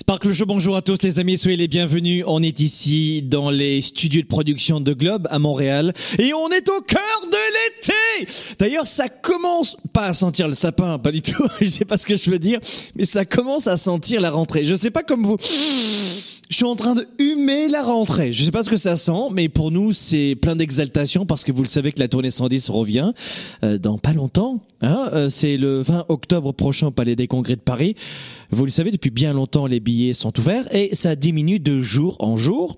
Sparkle 0.00 0.32
Show, 0.32 0.46
bonjour 0.46 0.76
à 0.76 0.80
tous 0.80 1.02
les 1.02 1.20
amis, 1.20 1.36
soyez 1.36 1.58
les 1.58 1.68
bienvenus. 1.68 2.24
On 2.26 2.42
est 2.42 2.58
ici 2.58 3.20
dans 3.20 3.50
les 3.50 3.82
studios 3.82 4.22
de 4.22 4.26
production 4.26 4.80
de 4.80 4.94
Globe 4.94 5.28
à 5.30 5.38
Montréal 5.38 5.92
et 6.18 6.32
on 6.32 6.48
est 6.48 6.66
au 6.70 6.80
cœur 6.80 7.20
de 7.30 7.36
l'été. 7.76 8.32
D'ailleurs, 8.58 8.86
ça 8.86 9.10
commence 9.10 9.76
pas 9.92 10.06
à 10.06 10.14
sentir 10.14 10.48
le 10.48 10.54
sapin, 10.54 10.98
pas 10.98 11.12
du 11.12 11.20
tout. 11.20 11.46
Je 11.60 11.68
sais 11.68 11.84
pas 11.84 11.98
ce 11.98 12.06
que 12.06 12.16
je 12.16 12.30
veux 12.30 12.38
dire, 12.38 12.60
mais 12.96 13.04
ça 13.04 13.26
commence 13.26 13.66
à 13.66 13.76
sentir 13.76 14.22
la 14.22 14.30
rentrée. 14.30 14.64
Je 14.64 14.74
sais 14.74 14.90
pas 14.90 15.02
comme 15.02 15.26
vous. 15.26 15.36
Je 16.50 16.56
suis 16.56 16.64
en 16.64 16.74
train 16.74 16.96
de 16.96 17.06
humer 17.20 17.68
la 17.68 17.84
rentrée. 17.84 18.32
Je 18.32 18.42
sais 18.42 18.50
pas 18.50 18.64
ce 18.64 18.70
que 18.70 18.76
ça 18.76 18.96
sent, 18.96 19.30
mais 19.32 19.48
pour 19.48 19.70
nous, 19.70 19.92
c'est 19.92 20.34
plein 20.34 20.56
d'exaltation 20.56 21.24
parce 21.24 21.44
que 21.44 21.52
vous 21.52 21.62
le 21.62 21.68
savez 21.68 21.92
que 21.92 22.00
la 22.00 22.08
tournée 22.08 22.30
110 22.30 22.70
revient 22.70 23.12
euh, 23.62 23.78
dans 23.78 23.98
pas 23.98 24.12
longtemps. 24.12 24.58
Hein 24.82 25.10
euh, 25.12 25.30
c'est 25.30 25.56
le 25.56 25.80
20 25.80 26.06
octobre 26.08 26.50
prochain 26.50 26.88
au 26.88 26.90
Palais 26.90 27.14
des 27.14 27.28
Congrès 27.28 27.54
de 27.54 27.60
Paris. 27.60 27.94
Vous 28.50 28.64
le 28.64 28.70
savez, 28.72 28.90
depuis 28.90 29.10
bien 29.10 29.32
longtemps, 29.32 29.68
les 29.68 29.78
billets 29.78 30.12
sont 30.12 30.36
ouverts 30.40 30.66
et 30.74 30.92
ça 30.92 31.14
diminue 31.14 31.60
de 31.60 31.80
jour 31.82 32.16
en 32.18 32.36
jour. 32.36 32.76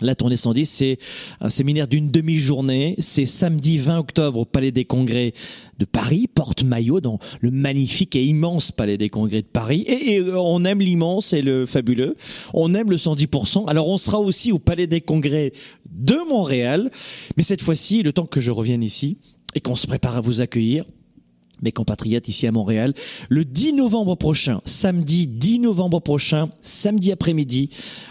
La 0.00 0.14
tournée 0.14 0.36
110, 0.36 0.66
c'est 0.66 0.98
un 1.40 1.48
séminaire 1.48 1.88
d'une 1.88 2.08
demi-journée. 2.08 2.94
C'est 2.98 3.26
samedi 3.26 3.78
20 3.78 3.98
octobre 3.98 4.40
au 4.40 4.44
Palais 4.44 4.70
des 4.70 4.84
Congrès 4.84 5.32
de 5.78 5.84
Paris, 5.84 6.28
porte-maillot 6.32 7.00
dans 7.00 7.18
le 7.40 7.50
magnifique 7.50 8.14
et 8.14 8.24
immense 8.24 8.70
Palais 8.70 8.96
des 8.96 9.08
Congrès 9.08 9.42
de 9.42 9.46
Paris. 9.46 9.80
Et, 9.82 10.14
et, 10.14 10.22
on 10.32 10.64
aime 10.64 10.80
l'immense 10.80 11.32
et 11.32 11.42
le 11.42 11.66
fabuleux. 11.66 12.16
On 12.54 12.74
aime 12.74 12.90
le 12.90 12.96
110%. 12.96 13.68
Alors 13.68 13.88
on 13.88 13.98
sera 13.98 14.20
aussi 14.20 14.52
au 14.52 14.58
Palais 14.58 14.86
des 14.86 15.00
Congrès 15.00 15.52
de 15.90 16.16
Montréal. 16.28 16.90
Mais 17.36 17.42
cette 17.42 17.62
fois-ci, 17.62 18.02
le 18.02 18.12
temps 18.12 18.26
que 18.26 18.40
je 18.40 18.52
revienne 18.52 18.84
ici 18.84 19.18
et 19.54 19.60
qu'on 19.60 19.76
se 19.76 19.86
prépare 19.86 20.16
à 20.16 20.20
vous 20.20 20.40
accueillir, 20.40 20.84
mes 21.62 21.72
compatriotes 21.72 22.28
ici 22.28 22.46
à 22.46 22.52
Montréal, 22.52 22.94
le 23.28 23.44
10 23.44 23.74
novembre 23.74 24.16
prochain, 24.16 24.60
samedi 24.64 25.26
10 25.26 25.60
novembre 25.60 26.00
prochain, 26.00 26.50
samedi 26.62 27.12
après-midi. 27.12 27.70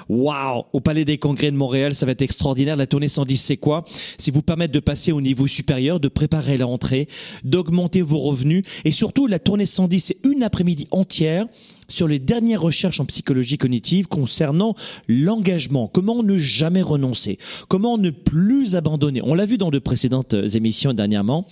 Waouh 0.10 0.64
Au 0.74 0.80
Palais 0.80 1.06
des 1.06 1.18
Congrès 1.18 1.52
de 1.52 1.58
Montréal, 1.58 1.94
ça 1.94 2.06
va 2.06 2.14
être 2.14 2.22
extraordinaire. 2.22 2.76
La 2.76 2.88
tournée 2.88 3.08
110, 3.08 3.38
c'est 3.38 3.58
quoi? 3.58 3.86
C'est 4.18 4.34
vous 4.34 4.42
permettre 4.42 4.74
de 4.74 4.80
passer 4.80 5.12
au 5.12 5.22
niveau 5.22 5.48
supérieur, 5.48 6.00
de 6.00 6.08
préparer 6.08 6.58
la 6.58 6.66
rentrée, 6.66 7.08
d'augmenter 7.44 8.02
vos 8.02 8.20
revenus. 8.20 8.64
Et 8.86 8.92
surtout, 8.92 9.28
la 9.28 9.40
tournée 9.40 9.66
110, 9.66 10.00
c'est 10.00 10.18
une 10.24 10.44
après-midi 10.44 10.88
entière 10.92 11.46
sur 11.90 12.08
les 12.08 12.20
dernières 12.20 12.62
recherches 12.62 13.00
en 13.00 13.06
psychologie 13.06 13.58
cognitive 13.58 14.08
concernant 14.08 14.76
l'engagement. 15.08 15.88
Comment 15.88 16.24
ne 16.24 16.38
jamais 16.38 16.82
renoncer? 16.82 17.38
Comment 17.68 17.98
ne 17.98 18.10
plus 18.10 18.76
abandonner? 18.76 19.22
On 19.24 19.34
l'a 19.34 19.46
vu 19.46 19.58
dans 19.58 19.72
de 19.72 19.80
précédentes 19.80 20.36
émissions 20.54 20.94
dernièrement. 20.94 21.48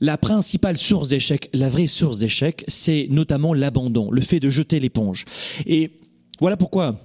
La 0.00 0.16
principale 0.16 0.78
source 0.78 1.08
d'échec, 1.08 1.50
la 1.52 1.68
vraie 1.68 1.86
source 1.86 2.18
d'échec, 2.18 2.64
c'est 2.68 3.06
notamment 3.10 3.52
l'abandon, 3.52 4.10
le 4.10 4.22
fait 4.22 4.40
de 4.40 4.48
jeter 4.48 4.80
l'éponge. 4.80 5.26
Et 5.66 6.00
voilà 6.40 6.56
pourquoi 6.56 6.98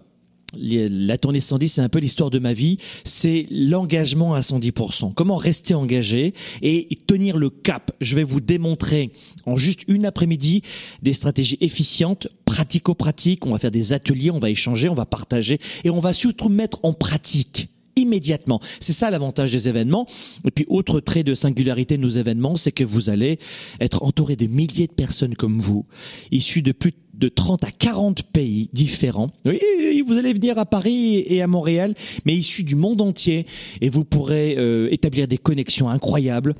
la 0.57 1.17
tournée 1.17 1.41
110, 1.41 1.67
c'est 1.67 1.81
un 1.81 1.89
peu 1.89 1.99
l'histoire 1.99 2.29
de 2.29 2.39
ma 2.39 2.53
vie. 2.53 2.77
C'est 3.03 3.47
l'engagement 3.51 4.33
à 4.33 4.39
110%. 4.39 5.13
Comment 5.13 5.35
rester 5.35 5.73
engagé 5.73 6.33
et 6.61 6.87
tenir 7.07 7.35
le 7.35 7.49
cap? 7.49 7.91
Je 7.99 8.15
vais 8.15 8.23
vous 8.23 8.39
démontrer 8.39 9.11
en 9.45 9.57
juste 9.57 9.81
une 9.89 10.05
après-midi 10.05 10.61
des 11.01 11.11
stratégies 11.11 11.57
efficientes, 11.59 12.29
pratico-pratiques. 12.45 13.45
On 13.45 13.51
va 13.51 13.59
faire 13.59 13.71
des 13.71 13.91
ateliers, 13.91 14.31
on 14.31 14.39
va 14.39 14.49
échanger, 14.49 14.87
on 14.87 14.93
va 14.93 15.05
partager 15.05 15.59
et 15.83 15.89
on 15.89 15.99
va 15.99 16.13
surtout 16.13 16.47
mettre 16.47 16.79
en 16.83 16.93
pratique 16.93 17.67
immédiatement. 17.95 18.59
C'est 18.79 18.93
ça 18.93 19.09
l'avantage 19.09 19.51
des 19.51 19.69
événements. 19.69 20.05
Et 20.45 20.51
puis, 20.51 20.65
autre 20.67 20.99
trait 20.99 21.23
de 21.23 21.33
singularité 21.33 21.97
de 21.97 22.01
nos 22.01 22.09
événements, 22.09 22.55
c'est 22.57 22.71
que 22.71 22.83
vous 22.83 23.09
allez 23.09 23.39
être 23.79 24.03
entouré 24.03 24.35
de 24.35 24.47
milliers 24.47 24.87
de 24.87 24.93
personnes 24.93 25.35
comme 25.35 25.59
vous, 25.59 25.85
issus 26.31 26.61
de 26.61 26.71
plus 26.71 26.93
de 27.13 27.29
30 27.29 27.63
à 27.63 27.71
40 27.71 28.23
pays 28.23 28.69
différents. 28.73 29.31
Oui, 29.45 29.59
vous 30.05 30.17
allez 30.17 30.33
venir 30.33 30.57
à 30.59 30.65
Paris 30.65 31.23
et 31.27 31.41
à 31.41 31.47
Montréal, 31.47 31.95
mais 32.25 32.35
issus 32.35 32.63
du 32.63 32.75
monde 32.75 33.01
entier, 33.01 33.45
et 33.81 33.89
vous 33.89 34.03
pourrez 34.03 34.55
euh, 34.57 34.91
établir 34.91 35.27
des 35.27 35.37
connexions 35.37 35.89
incroyables. 35.89 36.55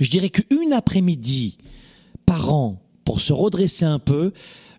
Je 0.00 0.10
dirais 0.10 0.30
qu'une 0.30 0.72
après-midi 0.72 1.58
par 2.26 2.52
an 2.52 2.80
pour 3.04 3.20
se 3.20 3.32
redresser 3.32 3.84
un 3.84 3.98
peu, 3.98 4.32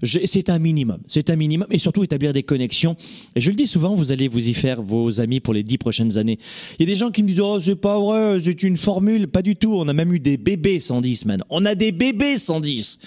c'est 0.05 0.49
un 0.49 0.59
minimum. 0.59 0.99
C'est 1.07 1.29
un 1.29 1.35
minimum 1.35 1.67
et 1.71 1.77
surtout 1.77 2.03
établir 2.03 2.33
des 2.33 2.43
connexions. 2.43 2.95
Et 3.35 3.41
je 3.41 3.49
le 3.49 3.55
dis 3.55 3.67
souvent, 3.67 3.95
vous 3.95 4.11
allez 4.11 4.27
vous 4.27 4.47
y 4.47 4.53
faire 4.53 4.81
vos 4.81 5.21
amis 5.21 5.39
pour 5.39 5.53
les 5.53 5.63
dix 5.63 5.77
prochaines 5.77 6.17
années. 6.17 6.39
Il 6.79 6.87
y 6.87 6.91
a 6.91 6.93
des 6.93 6.97
gens 6.97 7.11
qui 7.11 7.23
me 7.23 7.27
disent, 7.27 7.41
oh, 7.41 7.59
c'est 7.59 7.75
pas 7.75 7.99
vrai, 7.99 8.39
c'est 8.41 8.63
une 8.63 8.77
formule. 8.77 9.27
Pas 9.27 9.41
du 9.41 9.55
tout. 9.55 9.73
On 9.73 9.87
a 9.87 9.93
même 9.93 10.13
eu 10.13 10.19
des 10.19 10.37
bébés 10.37 10.79
110, 10.79 11.25
man. 11.25 11.43
On 11.49 11.65
a 11.65 11.75
des 11.75 11.91
bébés 11.91 12.37
110. 12.37 12.99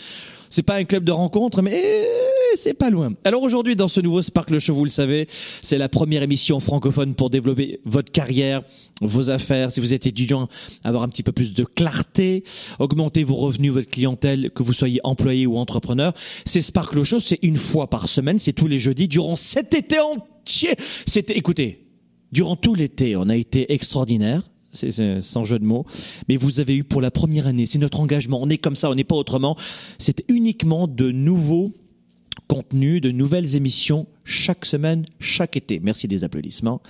C'est 0.51 0.63
pas 0.63 0.77
un 0.77 0.85
club 0.85 1.05
de 1.05 1.13
rencontre, 1.13 1.63
mais 1.63 2.07
c'est 2.57 2.75
pas 2.75 2.91
loin. 2.91 3.13
Alors 3.25 3.43
aujourd'hui, 3.43 3.77
dans 3.77 3.89
ce 3.89 4.01
nouveau 4.01 4.23
Sparkle 4.23 4.59
Show, 4.59 4.75
vous 4.75 4.85
le 4.85 4.91
savez, 4.91 5.29
c'est 5.63 5.79
la 5.79 5.89
première 5.89 6.23
émission 6.23 6.61
francophone 6.61 7.15
pour 7.15 7.31
développer 7.31 7.81
votre 7.85 8.11
carrière, 8.11 8.63
vos 9.01 9.31
affaires. 9.31 9.71
Si 9.71 9.81
vous 9.81 9.95
êtes 9.95 10.07
étudiant, 10.07 10.49
avoir 10.85 11.03
un 11.03 11.09
petit 11.09 11.23
peu 11.23 11.33
plus 11.33 11.53
de 11.53 11.65
clarté, 11.65 12.45
augmenter 12.79 13.25
vos 13.25 13.37
revenus, 13.37 13.73
votre 13.73 13.91
clientèle, 13.91 14.51
que 14.51 14.63
vous 14.63 14.73
soyez 14.73 15.01
employé 15.05 15.47
ou 15.47 15.57
entrepreneur. 15.57 16.13
C'est 16.45 16.61
Sparkle 16.61 17.03
Show, 17.03 17.21
c'est 17.21 17.39
une 17.43 17.57
fois 17.57 17.89
par 17.89 18.09
semaine, 18.09 18.39
c'est 18.39 18.53
tous 18.53 18.69
les 18.69 18.79
jeudis, 18.79 19.09
durant 19.09 19.37
cet 19.37 19.75
été 19.75 20.01
entier. 20.01 20.75
C'était, 21.07 21.37
écoutez, 21.37 21.87
durant 22.33 22.57
tout 22.57 22.75
l'été, 22.75 23.17
on 23.17 23.29
a 23.29 23.37
été 23.37 23.73
extraordinaire 23.73 24.43
c'est 24.73 25.21
sans 25.21 25.45
jeu 25.45 25.59
de 25.59 25.65
mots, 25.65 25.87
mais 26.29 26.37
vous 26.37 26.61
avez 26.61 26.77
eu 26.77 26.85
pour 26.85 27.01
la 27.01 27.11
première 27.11 27.47
année, 27.47 27.67
c'est 27.67 27.79
notre 27.79 28.01
engagement, 28.01 28.41
on 28.41 28.49
est 28.49 28.59
comme 28.59 28.77
ça, 28.77 28.91
on 28.91 28.95
n'est 28.95 29.05
pas 29.05 29.17
autrement, 29.17 29.57
c'est 29.99 30.25
uniquement 30.29 30.87
de 30.87 31.11
nouveaux 31.11 31.73
contenus, 32.47 33.01
de 33.01 33.11
nouvelles 33.11 33.57
émissions 33.57 34.07
chaque 34.25 34.65
semaine, 34.65 35.07
chaque 35.19 35.57
été. 35.57 35.81
Merci 35.81 36.07
des 36.07 36.23
applaudissements. 36.23 36.83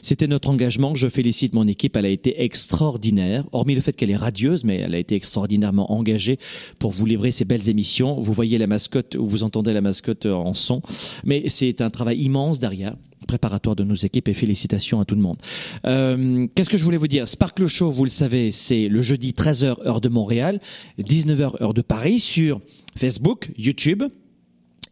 C'était 0.00 0.28
notre 0.28 0.48
engagement. 0.48 0.94
Je 0.94 1.08
félicite 1.08 1.54
mon 1.54 1.66
équipe. 1.66 1.96
Elle 1.96 2.06
a 2.06 2.10
été 2.10 2.42
extraordinaire. 2.42 3.44
Hormis 3.52 3.74
le 3.74 3.80
fait 3.80 3.92
qu'elle 3.92 4.10
est 4.10 4.16
radieuse, 4.16 4.64
mais 4.64 4.78
elle 4.78 4.94
a 4.94 4.98
été 4.98 5.16
extraordinairement 5.16 5.92
engagée 5.92 6.38
pour 6.78 6.92
vous 6.92 7.04
livrer 7.04 7.32
ces 7.32 7.44
belles 7.44 7.68
émissions. 7.68 8.20
Vous 8.20 8.32
voyez 8.32 8.58
la 8.58 8.68
mascotte 8.68 9.16
ou 9.16 9.26
vous 9.26 9.42
entendez 9.42 9.72
la 9.72 9.80
mascotte 9.80 10.26
en 10.26 10.54
son. 10.54 10.82
Mais 11.24 11.48
c'est 11.48 11.80
un 11.80 11.90
travail 11.90 12.18
immense 12.20 12.58
derrière 12.60 12.96
préparatoire 13.26 13.76
de 13.76 13.84
nos 13.84 13.94
équipes 13.94 14.28
et 14.28 14.34
félicitations 14.34 15.00
à 15.00 15.04
tout 15.04 15.14
le 15.14 15.20
monde. 15.20 15.38
Euh, 15.86 16.46
Qu'est-ce 16.54 16.70
que 16.70 16.78
je 16.78 16.84
voulais 16.84 16.96
vous 16.96 17.08
dire? 17.08 17.28
Sparkle 17.28 17.66
Show, 17.66 17.90
vous 17.90 18.04
le 18.04 18.10
savez, 18.10 18.52
c'est 18.52 18.88
le 18.88 19.02
jeudi 19.02 19.32
13h 19.32 19.86
heure 19.86 20.00
de 20.00 20.08
Montréal, 20.08 20.60
19h 20.98 21.62
heure 21.62 21.74
de 21.74 21.82
Paris 21.82 22.20
sur 22.20 22.60
Facebook, 22.96 23.50
YouTube, 23.58 24.04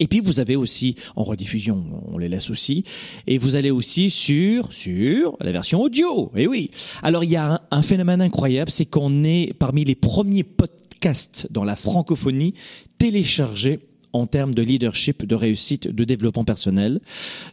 et 0.03 0.09
puis 0.09 0.21
vous 0.21 0.41
avez 0.41 0.57
aussi 0.57 0.97
en 1.15 1.23
rediffusion, 1.23 1.85
on 2.11 2.19
les 2.19 2.29
laisse 2.29 2.51
aussi, 2.51 2.83
et 3.27 3.39
vous 3.39 3.55
allez 3.55 3.71
aussi 3.71 4.11
sur 4.11 4.73
sur 4.73 5.37
la 5.41 5.53
version 5.53 5.81
audio. 5.81 6.33
Et 6.35 6.47
oui. 6.47 6.71
Alors 7.03 7.23
il 7.23 7.31
y 7.31 7.37
a 7.37 7.63
un 7.71 7.83
phénomène 7.83 8.21
incroyable, 8.21 8.71
c'est 8.71 8.87
qu'on 8.87 9.23
est 9.23 9.53
parmi 9.57 9.85
les 9.85 9.95
premiers 9.95 10.43
podcasts 10.43 11.47
dans 11.51 11.65
la 11.65 11.77
francophonie 11.77 12.55
téléchargés 12.99 13.81
en 14.13 14.27
termes 14.27 14.55
de 14.55 14.63
leadership, 14.63 15.25
de 15.25 15.35
réussite, 15.35 15.89
de 15.89 16.05
développement 16.05 16.45
personnel. 16.45 17.01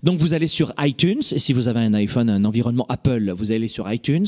Donc 0.04 0.20
vous 0.20 0.34
allez 0.34 0.48
sur 0.48 0.74
iTunes, 0.80 1.22
et 1.32 1.40
si 1.40 1.54
vous 1.54 1.68
avez 1.68 1.80
un 1.80 1.94
iPhone, 1.94 2.30
un 2.30 2.46
environnement 2.46 2.86
Apple, 2.90 3.34
vous 3.36 3.52
allez 3.52 3.68
sur 3.68 3.92
iTunes, 3.92 4.28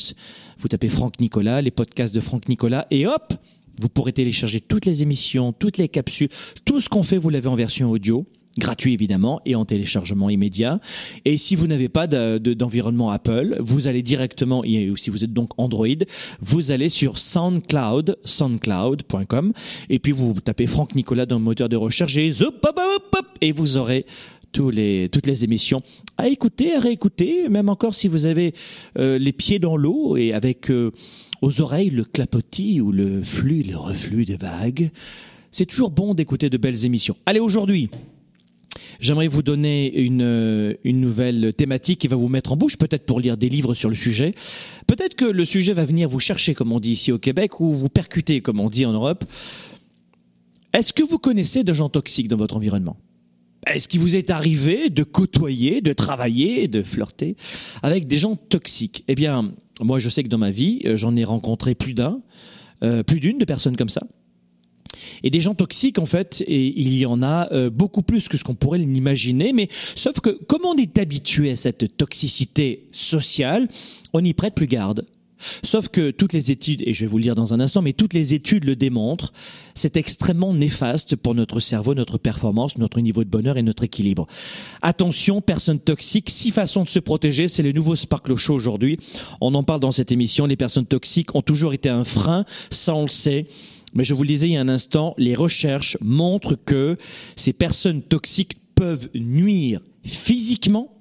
vous 0.59 0.67
tapez 0.67 0.89
Franck 0.89 1.19
Nicolas, 1.19 1.61
les 1.61 1.71
podcasts 1.71 2.13
de 2.13 2.21
Franck 2.21 2.47
Nicolas, 2.47 2.87
et 2.91 3.07
hop, 3.07 3.33
vous 3.81 3.89
pourrez 3.89 4.13
télécharger 4.13 4.59
toutes 4.59 4.85
les 4.85 5.01
émissions, 5.01 5.53
toutes 5.53 5.77
les 5.77 5.89
capsules, 5.89 6.29
tout 6.65 6.81
ce 6.81 6.89
qu'on 6.89 7.03
fait, 7.03 7.17
vous 7.17 7.29
l'avez 7.29 7.47
en 7.47 7.55
version 7.55 7.89
audio. 7.89 8.25
Gratuit 8.57 8.93
évidemment 8.93 9.41
et 9.45 9.55
en 9.55 9.65
téléchargement 9.65 10.29
immédiat. 10.29 10.79
Et 11.25 11.37
si 11.37 11.55
vous 11.55 11.67
n'avez 11.67 11.89
pas 11.89 12.07
d'environnement 12.07 13.09
Apple, 13.09 13.57
vous 13.59 13.87
allez 13.87 14.03
directement, 14.03 14.61
ou 14.61 14.97
si 14.97 15.09
vous 15.09 15.23
êtes 15.23 15.33
donc 15.33 15.51
Android, 15.57 15.87
vous 16.41 16.71
allez 16.71 16.89
sur 16.89 17.17
SoundCloud, 17.17 18.17
soundcloud.com, 18.23 19.53
et 19.89 19.99
puis 19.99 20.11
vous 20.11 20.33
tapez 20.33 20.67
Franck 20.67 20.95
Nicolas 20.95 21.25
dans 21.25 21.37
le 21.37 21.43
moteur 21.43 21.69
de 21.69 21.75
recherche 21.75 22.17
et, 22.17 22.31
et 23.41 23.51
vous 23.51 23.77
aurez 23.77 24.05
les, 24.59 25.09
toutes 25.09 25.27
les 25.27 25.43
émissions 25.43 25.81
à 26.17 26.27
écouter, 26.27 26.75
à 26.75 26.79
réécouter, 26.79 27.47
même 27.49 27.69
encore 27.69 27.95
si 27.95 28.07
vous 28.07 28.25
avez 28.25 28.53
euh, 28.97 29.17
les 29.17 29.31
pieds 29.31 29.59
dans 29.59 29.77
l'eau 29.77 30.17
et 30.17 30.33
avec 30.33 30.69
euh, 30.69 30.91
aux 31.41 31.61
oreilles 31.61 31.89
le 31.89 32.03
clapotis 32.03 32.81
ou 32.81 32.91
le 32.91 33.23
flux, 33.23 33.63
le 33.63 33.77
reflux 33.77 34.25
des 34.25 34.35
vagues. 34.35 34.91
C'est 35.51 35.65
toujours 35.65 35.91
bon 35.91 36.13
d'écouter 36.13 36.49
de 36.49 36.57
belles 36.57 36.85
émissions. 36.85 37.15
Allez, 37.25 37.39
aujourd'hui, 37.39 37.89
J'aimerais 38.99 39.27
vous 39.27 39.41
donner 39.41 39.97
une, 39.99 40.77
une 40.83 41.01
nouvelle 41.01 41.53
thématique 41.53 41.99
qui 41.99 42.07
va 42.07 42.15
vous 42.15 42.29
mettre 42.29 42.51
en 42.51 42.57
bouche, 42.57 42.77
peut-être 42.77 43.05
pour 43.05 43.19
lire 43.19 43.37
des 43.37 43.49
livres 43.49 43.73
sur 43.73 43.89
le 43.89 43.95
sujet. 43.95 44.33
Peut-être 44.87 45.15
que 45.15 45.25
le 45.25 45.45
sujet 45.45 45.73
va 45.73 45.85
venir 45.85 46.07
vous 46.07 46.19
chercher, 46.19 46.53
comme 46.53 46.71
on 46.71 46.79
dit 46.79 46.91
ici 46.91 47.11
au 47.11 47.17
Québec, 47.17 47.59
ou 47.59 47.73
vous 47.73 47.89
percuter, 47.89 48.41
comme 48.41 48.59
on 48.59 48.69
dit 48.69 48.85
en 48.85 48.93
Europe. 48.93 49.25
Est-ce 50.73 50.93
que 50.93 51.03
vous 51.03 51.17
connaissez 51.17 51.63
des 51.63 51.73
gens 51.73 51.89
toxiques 51.89 52.27
dans 52.27 52.37
votre 52.37 52.55
environnement? 52.55 52.97
Est-ce 53.67 53.87
qu'il 53.87 53.99
vous 53.99 54.15
est 54.15 54.29
arrivé 54.29 54.89
de 54.89 55.03
côtoyer, 55.03 55.81
de 55.81 55.93
travailler, 55.93 56.67
de 56.67 56.81
flirter 56.81 57.35
avec 57.83 58.07
des 58.07 58.17
gens 58.17 58.35
toxiques? 58.35 59.03
Eh 59.07 59.15
bien, 59.15 59.53
moi 59.81 59.99
je 59.99 60.09
sais 60.09 60.23
que 60.23 60.29
dans 60.29 60.37
ma 60.37 60.51
vie, 60.51 60.81
euh, 60.85 60.97
j'en 60.97 61.15
ai 61.15 61.23
rencontré 61.23 61.75
plus 61.75 61.93
d'un, 61.93 62.21
euh, 62.83 63.03
plus 63.03 63.19
d'une 63.19 63.37
de 63.37 63.45
personnes 63.45 63.77
comme 63.77 63.89
ça. 63.89 64.07
Et 65.23 65.29
des 65.29 65.41
gens 65.41 65.55
toxiques, 65.55 65.99
en 65.99 66.05
fait, 66.05 66.43
et 66.47 66.79
il 66.79 66.97
y 66.97 67.05
en 67.05 67.23
a 67.23 67.51
euh, 67.51 67.69
beaucoup 67.69 68.01
plus 68.01 68.27
que 68.27 68.37
ce 68.37 68.43
qu'on 68.43 68.55
pourrait 68.55 68.79
l'imaginer. 68.79 69.53
Mais 69.53 69.67
sauf 69.95 70.19
que, 70.19 70.29
comme 70.47 70.65
on 70.65 70.75
est 70.75 70.97
habitué 70.97 71.51
à 71.51 71.55
cette 71.55 71.97
toxicité 71.97 72.87
sociale, 72.91 73.67
on 74.13 74.21
n'y 74.21 74.33
prête 74.33 74.55
plus 74.55 74.67
garde. 74.67 75.05
Sauf 75.63 75.89
que 75.89 76.11
toutes 76.11 76.33
les 76.33 76.51
études, 76.51 76.83
et 76.85 76.93
je 76.93 77.01
vais 77.01 77.07
vous 77.07 77.17
le 77.17 77.23
dire 77.23 77.35
dans 77.35 77.53
un 77.53 77.59
instant, 77.59 77.81
mais 77.81 77.93
toutes 77.93 78.13
les 78.13 78.33
études 78.33 78.65
le 78.65 78.75
démontrent, 78.75 79.33
c'est 79.73 79.97
extrêmement 79.97 80.53
néfaste 80.53 81.15
pour 81.15 81.35
notre 81.35 81.59
cerveau, 81.59 81.93
notre 81.93 82.17
performance, 82.17 82.77
notre 82.77 82.99
niveau 83.01 83.23
de 83.23 83.29
bonheur 83.29 83.57
et 83.57 83.63
notre 83.63 83.83
équilibre. 83.83 84.27
Attention, 84.81 85.41
personnes 85.41 85.79
toxiques, 85.79 86.29
six 86.29 86.51
façons 86.51 86.83
de 86.83 86.89
se 86.89 86.99
protéger, 86.99 87.47
c'est 87.47 87.63
le 87.63 87.71
nouveau 87.71 87.95
Sparkle 87.95 88.35
Show 88.35 88.53
aujourd'hui. 88.53 88.99
On 89.39 89.53
en 89.55 89.63
parle 89.63 89.79
dans 89.79 89.91
cette 89.91 90.11
émission, 90.11 90.45
les 90.45 90.57
personnes 90.57 90.85
toxiques 90.85 91.33
ont 91.35 91.41
toujours 91.41 91.73
été 91.73 91.89
un 91.89 92.03
frein, 92.03 92.45
ça 92.69 92.95
on 92.95 93.03
le 93.03 93.09
sait. 93.09 93.47
Mais 93.93 94.03
je 94.03 94.13
vous 94.13 94.23
le 94.23 94.29
disais 94.29 94.47
il 94.47 94.53
y 94.53 94.57
a 94.57 94.61
un 94.61 94.69
instant, 94.69 95.13
les 95.17 95.35
recherches 95.35 95.97
montrent 96.01 96.55
que 96.55 96.97
ces 97.35 97.53
personnes 97.53 98.01
toxiques 98.01 98.57
peuvent 98.75 99.09
nuire 99.13 99.81
physiquement 100.03 100.97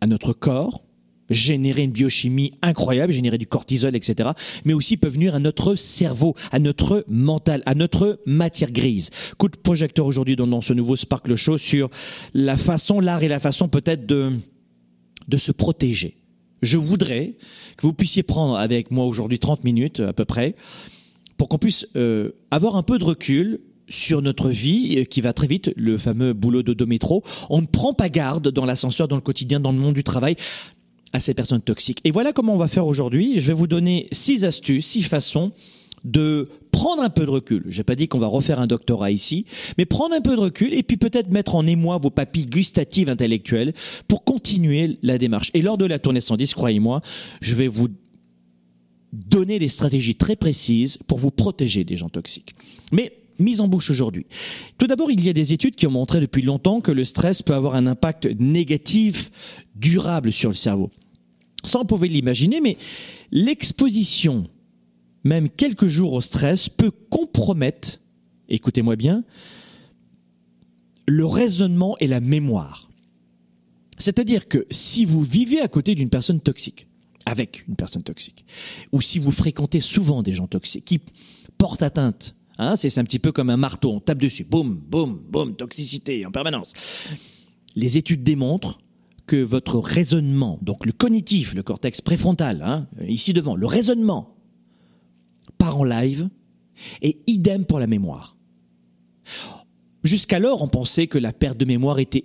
à 0.00 0.06
notre 0.06 0.32
corps, 0.32 0.84
générer 1.30 1.82
une 1.82 1.92
biochimie 1.92 2.52
incroyable, 2.60 3.12
générer 3.12 3.38
du 3.38 3.46
cortisol, 3.46 3.96
etc., 3.96 4.30
mais 4.64 4.74
aussi 4.74 4.96
peuvent 4.96 5.16
nuire 5.16 5.34
à 5.34 5.40
notre 5.40 5.76
cerveau, 5.76 6.34
à 6.52 6.58
notre 6.58 7.04
mental, 7.08 7.62
à 7.64 7.74
notre 7.74 8.20
matière 8.26 8.70
grise. 8.70 9.10
Coup 9.38 9.48
de 9.48 9.56
projecteur 9.56 10.04
aujourd'hui 10.04 10.36
dans, 10.36 10.60
ce 10.60 10.74
nouveau 10.74 10.96
Sparkle 10.96 11.36
Show 11.36 11.56
sur 11.56 11.88
la 12.34 12.56
façon, 12.56 13.00
l'art 13.00 13.22
et 13.22 13.28
la 13.28 13.40
façon 13.40 13.68
peut-être 13.68 14.04
de, 14.04 14.32
de 15.28 15.36
se 15.36 15.52
protéger 15.52 16.16
je 16.64 16.78
voudrais 16.78 17.36
que 17.76 17.86
vous 17.86 17.92
puissiez 17.92 18.22
prendre 18.22 18.56
avec 18.56 18.90
moi 18.90 19.06
aujourd'hui 19.06 19.38
30 19.38 19.64
minutes 19.64 20.00
à 20.00 20.12
peu 20.12 20.24
près 20.24 20.54
pour 21.36 21.48
qu'on 21.48 21.58
puisse 21.58 21.86
euh, 21.96 22.30
avoir 22.50 22.76
un 22.76 22.82
peu 22.82 22.98
de 22.98 23.04
recul 23.04 23.60
sur 23.88 24.22
notre 24.22 24.50
vie 24.50 24.98
euh, 24.98 25.04
qui 25.04 25.20
va 25.20 25.32
très 25.32 25.46
vite, 25.46 25.72
le 25.76 25.98
fameux 25.98 26.32
boulot 26.32 26.62
de 26.62 26.84
métro. 26.84 27.22
On 27.50 27.60
ne 27.60 27.66
prend 27.66 27.94
pas 27.94 28.08
garde 28.08 28.48
dans 28.48 28.64
l'ascenseur, 28.64 29.08
dans 29.08 29.16
le 29.16 29.22
quotidien, 29.22 29.60
dans 29.60 29.72
le 29.72 29.78
monde 29.78 29.94
du 29.94 30.04
travail 30.04 30.36
à 31.12 31.20
ces 31.20 31.34
personnes 31.34 31.60
toxiques. 31.60 32.00
Et 32.04 32.10
voilà 32.10 32.32
comment 32.32 32.54
on 32.54 32.58
va 32.58 32.68
faire 32.68 32.86
aujourd'hui. 32.86 33.40
Je 33.40 33.48
vais 33.48 33.54
vous 33.54 33.66
donner 33.66 34.08
six 34.12 34.44
astuces, 34.44 34.86
six 34.86 35.02
façons 35.02 35.52
de 36.04 36.48
prendre 36.70 37.02
un 37.02 37.10
peu 37.10 37.24
de 37.24 37.30
recul. 37.30 37.64
J'ai 37.68 37.82
pas 37.82 37.94
dit 37.94 38.08
qu'on 38.08 38.18
va 38.18 38.26
refaire 38.26 38.60
un 38.60 38.66
doctorat 38.66 39.10
ici, 39.10 39.46
mais 39.78 39.86
prendre 39.86 40.14
un 40.14 40.20
peu 40.20 40.36
de 40.36 40.40
recul 40.40 40.74
et 40.74 40.82
puis 40.82 40.96
peut-être 40.96 41.30
mettre 41.30 41.54
en 41.54 41.66
émoi 41.66 41.98
vos 41.98 42.10
papilles 42.10 42.46
gustatives 42.46 43.08
intellectuelles 43.08 43.72
pour 44.06 44.24
continuer 44.24 44.98
la 45.02 45.18
démarche. 45.18 45.50
Et 45.54 45.62
lors 45.62 45.78
de 45.78 45.86
la 45.86 45.98
tournée 45.98 46.20
110, 46.20 46.54
croyez-moi, 46.54 47.00
je 47.40 47.54
vais 47.54 47.68
vous 47.68 47.88
donner 49.12 49.58
des 49.58 49.68
stratégies 49.68 50.16
très 50.16 50.36
précises 50.36 50.98
pour 51.06 51.18
vous 51.18 51.30
protéger 51.30 51.84
des 51.84 51.96
gens 51.96 52.08
toxiques. 52.08 52.54
Mais 52.92 53.12
mise 53.38 53.60
en 53.60 53.68
bouche 53.68 53.90
aujourd'hui. 53.90 54.26
Tout 54.78 54.86
d'abord, 54.86 55.10
il 55.10 55.24
y 55.24 55.28
a 55.28 55.32
des 55.32 55.52
études 55.52 55.76
qui 55.76 55.86
ont 55.86 55.92
montré 55.92 56.20
depuis 56.20 56.42
longtemps 56.42 56.80
que 56.80 56.92
le 56.92 57.04
stress 57.04 57.42
peut 57.42 57.54
avoir 57.54 57.74
un 57.74 57.86
impact 57.86 58.26
négatif 58.38 59.30
durable 59.74 60.32
sur 60.32 60.50
le 60.50 60.54
cerveau. 60.54 60.90
Ça, 61.64 61.80
on 61.80 61.84
pouvait 61.84 62.08
l'imaginer, 62.08 62.60
mais 62.60 62.76
l'exposition 63.30 64.48
même 65.24 65.48
quelques 65.48 65.86
jours 65.86 66.12
au 66.12 66.20
stress, 66.20 66.68
peut 66.68 66.90
compromettre, 66.90 68.00
écoutez-moi 68.48 68.96
bien, 68.96 69.24
le 71.06 71.26
raisonnement 71.26 71.96
et 71.98 72.06
la 72.06 72.20
mémoire. 72.20 72.90
C'est-à-dire 73.98 74.46
que 74.46 74.66
si 74.70 75.04
vous 75.04 75.22
vivez 75.22 75.60
à 75.60 75.68
côté 75.68 75.94
d'une 75.94 76.10
personne 76.10 76.40
toxique, 76.40 76.88
avec 77.26 77.66
une 77.68 77.76
personne 77.76 78.02
toxique, 78.02 78.44
ou 78.92 79.00
si 79.00 79.18
vous 79.18 79.30
fréquentez 79.30 79.80
souvent 79.80 80.22
des 80.22 80.32
gens 80.32 80.46
toxiques 80.46 80.84
qui 80.84 81.00
portent 81.56 81.82
atteinte, 81.82 82.36
hein, 82.58 82.76
c'est 82.76 82.98
un 82.98 83.04
petit 83.04 83.18
peu 83.18 83.32
comme 83.32 83.50
un 83.50 83.56
marteau, 83.56 83.92
on 83.92 84.00
tape 84.00 84.18
dessus, 84.18 84.44
boum, 84.44 84.74
boum, 84.74 85.20
boum, 85.30 85.56
toxicité 85.56 86.26
en 86.26 86.30
permanence. 86.30 86.74
Les 87.76 87.96
études 87.96 88.22
démontrent 88.22 88.78
que 89.26 89.42
votre 89.42 89.78
raisonnement, 89.78 90.58
donc 90.60 90.84
le 90.84 90.92
cognitif, 90.92 91.54
le 91.54 91.62
cortex 91.62 92.02
préfrontal, 92.02 92.62
hein, 92.62 92.86
ici 93.08 93.32
devant, 93.32 93.56
le 93.56 93.66
raisonnement 93.66 94.33
en 95.72 95.84
live, 95.84 96.28
et 97.02 97.18
idem 97.26 97.64
pour 97.64 97.78
la 97.78 97.86
mémoire. 97.86 98.36
Jusqu'alors, 100.02 100.62
on 100.62 100.68
pensait 100.68 101.06
que 101.06 101.18
la 101.18 101.32
perte 101.32 101.56
de 101.56 101.64
mémoire 101.64 101.98
était 101.98 102.24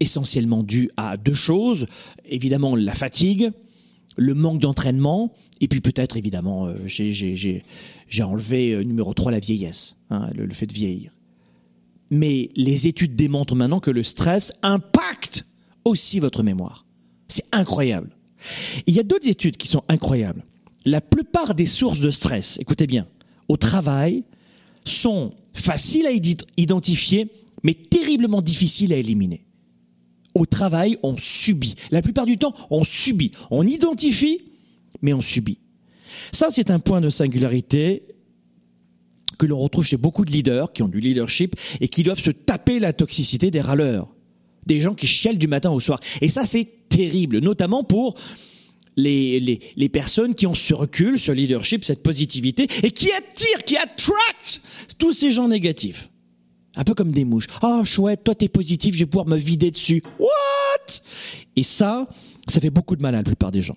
essentiellement 0.00 0.62
due 0.62 0.90
à 0.96 1.16
deux 1.16 1.34
choses, 1.34 1.86
évidemment 2.24 2.76
la 2.76 2.94
fatigue, 2.94 3.50
le 4.16 4.34
manque 4.34 4.60
d'entraînement, 4.60 5.32
et 5.60 5.68
puis 5.68 5.80
peut-être 5.80 6.16
évidemment, 6.16 6.66
euh, 6.66 6.76
j'ai 6.86 8.22
enlevé 8.22 8.72
euh, 8.72 8.82
numéro 8.82 9.12
3 9.12 9.32
la 9.32 9.40
vieillesse, 9.40 9.96
hein, 10.10 10.30
le 10.34 10.52
fait 10.54 10.66
de 10.66 10.72
vieillir. 10.72 11.12
Mais 12.10 12.48
les 12.56 12.86
études 12.86 13.16
démontrent 13.16 13.54
maintenant 13.54 13.80
que 13.80 13.90
le 13.90 14.02
stress 14.02 14.52
impacte 14.62 15.44
aussi 15.84 16.20
votre 16.20 16.42
mémoire. 16.42 16.86
C'est 17.28 17.44
incroyable. 17.52 18.16
Il 18.86 18.94
y 18.94 19.00
a 19.00 19.02
d'autres 19.02 19.28
études 19.28 19.56
qui 19.56 19.68
sont 19.68 19.82
incroyables 19.88 20.44
la 20.86 21.00
plupart 21.00 21.54
des 21.54 21.66
sources 21.66 22.00
de 22.00 22.10
stress, 22.10 22.58
écoutez 22.60 22.86
bien, 22.86 23.06
au 23.48 23.56
travail, 23.56 24.24
sont 24.84 25.34
faciles 25.52 26.06
à 26.06 26.10
identifier, 26.56 27.30
mais 27.62 27.74
terriblement 27.74 28.40
difficiles 28.40 28.92
à 28.92 28.96
éliminer. 28.96 29.44
Au 30.34 30.46
travail, 30.46 30.98
on 31.02 31.16
subit. 31.16 31.74
La 31.90 32.02
plupart 32.02 32.26
du 32.26 32.38
temps, 32.38 32.54
on 32.70 32.84
subit. 32.84 33.32
On 33.50 33.66
identifie, 33.66 34.38
mais 35.02 35.12
on 35.12 35.20
subit. 35.20 35.58
Ça, 36.32 36.48
c'est 36.50 36.70
un 36.70 36.78
point 36.78 37.00
de 37.00 37.10
singularité 37.10 38.02
que 39.38 39.46
l'on 39.46 39.58
retrouve 39.58 39.84
chez 39.84 39.96
beaucoup 39.96 40.24
de 40.24 40.30
leaders 40.30 40.72
qui 40.72 40.82
ont 40.82 40.88
du 40.88 41.00
leadership 41.00 41.56
et 41.80 41.88
qui 41.88 42.02
doivent 42.02 42.20
se 42.20 42.30
taper 42.30 42.78
la 42.78 42.92
toxicité 42.92 43.50
des 43.50 43.60
râleurs. 43.60 44.08
Des 44.66 44.80
gens 44.80 44.94
qui 44.94 45.06
chialent 45.06 45.38
du 45.38 45.48
matin 45.48 45.70
au 45.70 45.80
soir. 45.80 46.00
Et 46.20 46.28
ça, 46.28 46.44
c'est 46.44 46.68
terrible, 46.88 47.38
notamment 47.38 47.84
pour 47.84 48.14
les, 48.98 49.60
les, 49.76 49.88
personnes 49.88 50.34
qui 50.34 50.46
ont 50.46 50.54
ce 50.54 50.74
recul, 50.74 51.18
ce 51.18 51.32
leadership, 51.32 51.84
cette 51.84 52.02
positivité, 52.02 52.66
et 52.82 52.90
qui 52.90 53.10
attirent, 53.12 53.64
qui 53.64 53.76
attractent 53.76 54.60
tous 54.98 55.12
ces 55.12 55.30
gens 55.30 55.48
négatifs. 55.48 56.10
Un 56.76 56.84
peu 56.84 56.94
comme 56.94 57.12
des 57.12 57.24
mouches. 57.24 57.46
Ah, 57.62 57.78
oh, 57.80 57.84
chouette, 57.84 58.24
toi 58.24 58.34
t'es 58.34 58.48
positif, 58.48 58.94
je 58.94 59.00
vais 59.00 59.06
pouvoir 59.06 59.26
me 59.26 59.36
vider 59.36 59.70
dessus. 59.70 60.02
What? 60.18 61.00
Et 61.56 61.62
ça, 61.62 62.08
ça 62.48 62.60
fait 62.60 62.70
beaucoup 62.70 62.96
de 62.96 63.02
mal 63.02 63.14
à 63.14 63.18
la 63.18 63.24
plupart 63.24 63.52
des 63.52 63.62
gens. 63.62 63.76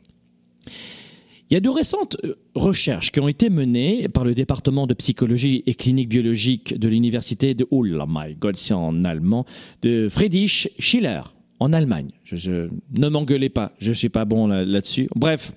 Il 1.49 1.53
y 1.53 1.57
a 1.57 1.59
de 1.59 1.69
récentes 1.69 2.15
euh, 2.23 2.35
recherches 2.55 3.11
qui 3.11 3.19
ont 3.19 3.27
été 3.27 3.49
menées 3.49 4.07
par 4.07 4.23
le 4.23 4.33
département 4.33 4.87
de 4.87 4.93
psychologie 4.93 5.63
et 5.65 5.73
clinique 5.73 6.09
biologique 6.09 6.79
de 6.79 6.87
l'université 6.87 7.53
de, 7.53 7.67
oh 7.71 7.83
my 7.83 8.35
god, 8.35 8.55
c'est 8.55 8.73
en 8.73 9.03
allemand, 9.03 9.45
de 9.81 10.07
Friedrich 10.09 10.69
Schiller 10.79 11.21
en 11.61 11.73
Allemagne. 11.73 12.09
Ne 12.33 13.07
m'engueulez 13.07 13.49
pas, 13.49 13.71
je 13.79 13.89
ne 13.89 13.93
suis 13.93 14.09
pas 14.09 14.25
bon 14.25 14.47
là-dessus. 14.47 15.07
Bref, 15.15 15.53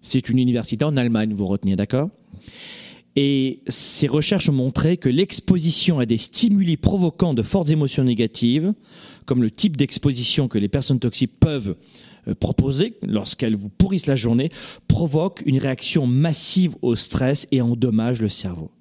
c'est 0.00 0.28
une 0.28 0.40
université 0.40 0.84
en 0.84 0.96
Allemagne, 0.96 1.32
vous 1.34 1.46
retenez, 1.46 1.76
d'accord? 1.76 2.10
Et 3.14 3.60
ces 3.68 4.08
recherches 4.08 4.48
ont 4.48 4.54
montré 4.54 4.96
que 4.96 5.08
l'exposition 5.08 6.00
à 6.00 6.04
des 6.04 6.18
stimuli 6.18 6.76
provoquant 6.76 7.32
de 7.32 7.42
fortes 7.42 7.70
émotions 7.70 8.02
négatives, 8.02 8.74
comme 9.24 9.40
le 9.40 9.52
type 9.52 9.76
d'exposition 9.76 10.48
que 10.48 10.58
les 10.58 10.68
personnes 10.68 10.98
toxiques 10.98 11.38
peuvent 11.38 11.76
euh, 12.26 12.34
proposer 12.34 12.98
lorsqu'elles 13.02 13.56
vous 13.56 13.68
pourrissent 13.68 14.08
la 14.08 14.16
journée, 14.16 14.50
provoque 14.88 15.44
une 15.46 15.58
réaction 15.58 16.08
massive 16.08 16.74
au 16.82 16.96
stress 16.96 17.46
et 17.52 17.62
endommage 17.62 18.20
le 18.20 18.28
cerveau. 18.28 18.72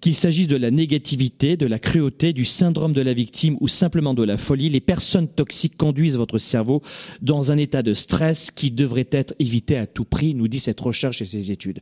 Qu'il 0.00 0.14
s'agisse 0.14 0.46
de 0.46 0.56
la 0.56 0.70
négativité, 0.70 1.56
de 1.56 1.66
la 1.66 1.80
cruauté, 1.80 2.32
du 2.32 2.44
syndrome 2.44 2.92
de 2.92 3.00
la 3.00 3.12
victime 3.12 3.56
ou 3.60 3.66
simplement 3.66 4.14
de 4.14 4.22
la 4.22 4.36
folie, 4.36 4.68
les 4.68 4.80
personnes 4.80 5.26
toxiques 5.26 5.76
conduisent 5.76 6.16
votre 6.16 6.38
cerveau 6.38 6.82
dans 7.20 7.50
un 7.50 7.58
état 7.58 7.82
de 7.82 7.94
stress 7.94 8.52
qui 8.52 8.70
devrait 8.70 9.08
être 9.10 9.34
évité 9.40 9.76
à 9.76 9.88
tout 9.88 10.04
prix, 10.04 10.34
nous 10.34 10.46
dit 10.46 10.60
cette 10.60 10.80
recherche 10.80 11.20
et 11.20 11.24
ces 11.24 11.50
études. 11.50 11.80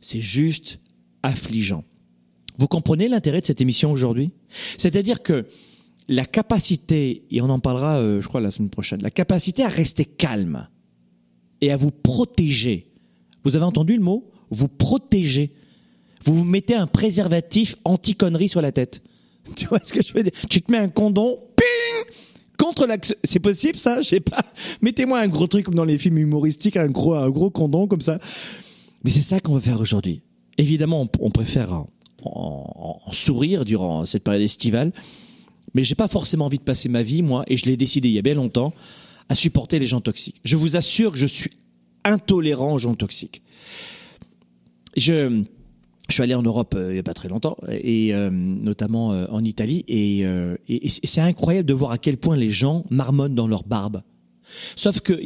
C'est 0.00 0.20
juste 0.20 0.80
affligeant. 1.22 1.84
Vous 2.58 2.68
comprenez 2.68 3.08
l'intérêt 3.08 3.40
de 3.40 3.46
cette 3.46 3.60
émission 3.60 3.92
aujourd'hui? 3.92 4.30
C'est-à-dire 4.78 5.22
que 5.22 5.46
la 6.08 6.24
capacité, 6.24 7.24
et 7.30 7.42
on 7.42 7.50
en 7.50 7.60
parlera, 7.60 7.98
euh, 7.98 8.20
je 8.20 8.28
crois, 8.28 8.40
la 8.40 8.50
semaine 8.50 8.70
prochaine, 8.70 9.02
la 9.02 9.10
capacité 9.10 9.62
à 9.62 9.68
rester 9.68 10.06
calme 10.06 10.68
et 11.60 11.70
à 11.70 11.76
vous 11.76 11.90
protéger. 11.90 12.88
Vous 13.44 13.56
avez 13.56 13.64
entendu 13.64 13.94
le 13.94 14.02
mot? 14.02 14.30
Vous 14.50 14.68
protéger 14.68 15.52
vous 16.24 16.34
vous 16.34 16.44
mettez 16.44 16.74
un 16.74 16.86
préservatif 16.86 17.76
anti-connerie 17.84 18.48
sur 18.48 18.60
la 18.60 18.72
tête. 18.72 19.02
Tu 19.56 19.66
vois 19.66 19.80
ce 19.82 19.92
que 19.92 20.02
je 20.02 20.12
veux 20.12 20.22
dire? 20.22 20.32
Tu 20.50 20.60
te 20.60 20.70
mets 20.70 20.78
un 20.78 20.88
condom, 20.88 21.38
ping 21.56 22.14
contre 22.58 22.86
l'action. 22.86 23.16
C'est 23.24 23.40
possible 23.40 23.78
ça? 23.78 24.00
Je 24.02 24.08
sais 24.08 24.20
pas. 24.20 24.44
Mettez-moi 24.82 25.18
un 25.18 25.28
gros 25.28 25.46
truc 25.46 25.64
comme 25.64 25.74
dans 25.74 25.84
les 25.84 25.98
films 25.98 26.18
humoristiques, 26.18 26.76
un 26.76 26.88
gros, 26.88 27.14
un 27.14 27.30
gros 27.30 27.50
condom 27.50 27.86
comme 27.86 28.00
ça. 28.00 28.18
Mais 29.04 29.10
c'est 29.10 29.22
ça 29.22 29.40
qu'on 29.40 29.54
va 29.54 29.60
faire 29.60 29.80
aujourd'hui. 29.80 30.22
Évidemment, 30.58 31.08
on, 31.20 31.30
préfère 31.30 31.72
en, 31.72 31.88
en, 32.24 33.12
sourire 33.12 33.64
durant 33.64 34.04
cette 34.04 34.24
période 34.24 34.42
estivale, 34.42 34.92
mais 35.72 35.84
j'ai 35.84 35.94
pas 35.94 36.08
forcément 36.08 36.46
envie 36.46 36.58
de 36.58 36.64
passer 36.64 36.88
ma 36.88 37.04
vie, 37.04 37.22
moi, 37.22 37.44
et 37.46 37.56
je 37.56 37.66
l'ai 37.66 37.76
décidé 37.76 38.08
il 38.08 38.14
y 38.14 38.18
a 38.18 38.22
bien 38.22 38.34
longtemps, 38.34 38.74
à 39.28 39.36
supporter 39.36 39.78
les 39.78 39.86
gens 39.86 40.00
toxiques. 40.00 40.40
Je 40.44 40.56
vous 40.56 40.76
assure 40.76 41.12
que 41.12 41.18
je 41.18 41.26
suis 41.26 41.50
intolérant 42.04 42.72
aux 42.72 42.78
gens 42.78 42.94
toxiques. 42.94 43.42
Je 44.96 45.44
je 46.08 46.14
suis 46.14 46.22
allé 46.22 46.34
en 46.34 46.42
Europe 46.42 46.74
euh, 46.76 46.92
il 46.92 46.96
y 46.96 46.98
a 46.98 47.02
pas 47.02 47.14
très 47.14 47.28
longtemps 47.28 47.56
et 47.68 48.14
euh, 48.14 48.30
notamment 48.30 49.12
euh, 49.12 49.26
en 49.30 49.44
Italie 49.44 49.84
et, 49.88 50.20
et, 50.68 50.88
c'est 50.88 51.20
incroyable 51.20 51.68
de 51.68 51.74
voir 51.74 51.92
à 51.92 51.98
quel 51.98 52.16
point 52.16 52.36
les 52.36 52.48
gens 52.48 52.84
marmonnent 52.90 53.34
dans 53.34 53.46
leur 53.46 53.64
barbe. 53.64 54.02
Sauf 54.76 55.00
que 55.00 55.20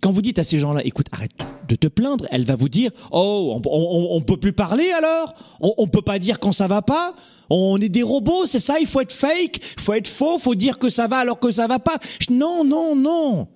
quand 0.00 0.10
vous 0.12 0.22
dites 0.22 0.38
à 0.38 0.44
ces 0.44 0.58
gens-là, 0.58 0.84
écoute, 0.84 1.06
arrête 1.10 1.32
de 1.66 1.74
te 1.74 1.88
plaindre, 1.88 2.26
elle 2.30 2.44
va 2.44 2.54
vous 2.54 2.68
dire, 2.68 2.90
oh, 3.10 3.60
on, 3.64 4.16
on 4.16 4.20
peut 4.20 4.36
plus 4.36 4.52
parler 4.52 4.90
alors, 4.90 5.34
on, 5.60 5.74
on 5.78 5.88
peut 5.88 6.02
pas 6.02 6.18
dire 6.18 6.38
quand 6.38 6.52
ça 6.52 6.66
va 6.66 6.82
pas, 6.82 7.14
on 7.50 7.80
est 7.80 7.88
des 7.88 8.02
robots, 8.02 8.46
c'est 8.46 8.60
ça, 8.60 8.78
il 8.78 8.86
faut 8.86 9.00
être 9.00 9.12
fake, 9.12 9.58
il 9.76 9.82
faut 9.82 9.94
être 9.94 10.08
faux, 10.08 10.38
faut 10.38 10.54
dire 10.54 10.78
que 10.78 10.90
ça 10.90 11.08
va 11.08 11.18
alors 11.18 11.40
que 11.40 11.50
ça 11.50 11.66
va 11.66 11.78
pas. 11.78 11.98
non, 12.30 12.64
non, 12.64 12.94
non. 12.94 13.48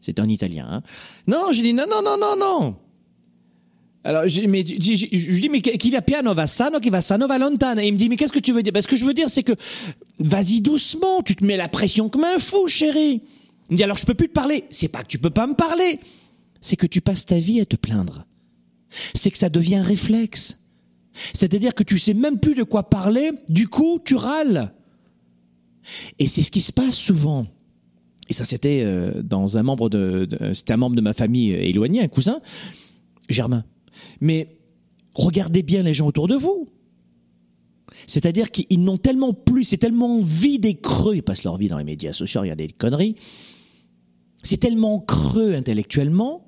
C'est 0.00 0.20
un 0.20 0.28
Italien. 0.28 0.68
Hein. 0.70 0.82
Non, 1.26 1.52
je 1.52 1.62
dis 1.62 1.72
non, 1.72 1.86
non, 1.90 2.02
non, 2.02 2.16
non, 2.16 2.36
non. 2.38 2.76
Alors, 4.06 4.28
je, 4.28 4.42
mais, 4.42 4.64
je, 4.64 4.94
je, 4.94 5.40
dis, 5.40 5.48
mais 5.48 5.60
qui 5.60 5.90
va 5.90 6.00
piano 6.00 6.32
va 6.32 6.46
sano, 6.46 6.78
qui 6.78 6.90
va 6.90 7.00
sano 7.00 7.26
va 7.26 7.38
lontano. 7.38 7.80
Et 7.80 7.88
il 7.88 7.92
me 7.92 7.98
dit, 7.98 8.08
mais 8.08 8.14
qu'est-ce 8.14 8.32
que 8.32 8.38
tu 8.38 8.52
veux 8.52 8.62
dire? 8.62 8.72
Parce 8.72 8.84
ce 8.84 8.88
que 8.88 8.96
je 8.96 9.04
veux 9.04 9.14
dire, 9.14 9.28
c'est 9.28 9.42
que, 9.42 9.52
vas-y 10.20 10.60
doucement, 10.60 11.22
tu 11.22 11.34
te 11.34 11.44
mets 11.44 11.56
la 11.56 11.68
pression 11.68 12.08
comme 12.08 12.22
un 12.22 12.38
fou, 12.38 12.68
chérie. 12.68 13.20
Il 13.68 13.72
me 13.72 13.76
dit, 13.76 13.82
alors 13.82 13.96
je 13.96 14.06
peux 14.06 14.14
plus 14.14 14.28
te 14.28 14.32
parler. 14.32 14.62
C'est 14.70 14.86
pas 14.86 15.02
que 15.02 15.08
tu 15.08 15.18
peux 15.18 15.30
pas 15.30 15.48
me 15.48 15.54
parler. 15.54 15.98
C'est 16.60 16.76
que 16.76 16.86
tu 16.86 17.00
passes 17.00 17.26
ta 17.26 17.36
vie 17.36 17.60
à 17.60 17.66
te 17.66 17.74
plaindre. 17.74 18.26
C'est 19.14 19.32
que 19.32 19.38
ça 19.38 19.48
devient 19.48 19.76
un 19.76 19.82
réflexe. 19.82 20.60
C'est-à-dire 21.34 21.74
que 21.74 21.82
tu 21.82 21.98
sais 21.98 22.14
même 22.14 22.38
plus 22.38 22.54
de 22.54 22.62
quoi 22.62 22.88
parler, 22.88 23.32
du 23.48 23.66
coup, 23.66 23.98
tu 24.04 24.14
râles. 24.14 24.72
Et 26.20 26.28
c'est 26.28 26.44
ce 26.44 26.52
qui 26.52 26.60
se 26.60 26.72
passe 26.72 26.94
souvent. 26.94 27.44
Et 28.28 28.34
ça, 28.34 28.44
c'était 28.44 28.82
euh, 28.84 29.20
dans 29.20 29.58
un 29.58 29.64
membre 29.64 29.88
de, 29.88 30.26
de 30.26 30.52
c'était 30.52 30.74
un 30.74 30.76
membre 30.76 30.94
de 30.94 31.00
ma 31.00 31.12
famille 31.12 31.50
éloigné, 31.52 32.02
un 32.02 32.08
cousin, 32.08 32.40
Germain. 33.28 33.64
Mais 34.20 34.58
regardez 35.14 35.62
bien 35.62 35.82
les 35.82 35.94
gens 35.94 36.06
autour 36.06 36.28
de 36.28 36.36
vous. 36.36 36.68
C'est-à-dire 38.06 38.50
qu'ils 38.50 38.82
n'ont 38.82 38.98
tellement 38.98 39.32
plus, 39.32 39.64
c'est 39.64 39.78
tellement 39.78 40.20
vide 40.20 40.66
et 40.66 40.74
creux, 40.74 41.16
ils 41.16 41.22
passent 41.22 41.44
leur 41.44 41.56
vie 41.56 41.68
dans 41.68 41.78
les 41.78 41.84
médias 41.84 42.12
sociaux, 42.12 42.42
regardez 42.42 42.66
des 42.66 42.72
conneries. 42.72 43.16
C'est 44.42 44.58
tellement 44.58 45.00
creux 45.00 45.54
intellectuellement 45.54 46.46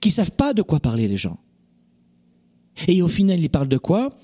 qu'ils 0.00 0.12
savent 0.12 0.32
pas 0.32 0.54
de 0.54 0.62
quoi 0.62 0.80
parler 0.80 1.08
les 1.08 1.16
gens. 1.16 1.38
Et 2.88 3.02
au 3.02 3.08
final, 3.08 3.40
ils 3.40 3.50
parlent 3.50 3.68
de 3.68 3.78
quoi? 3.78 4.16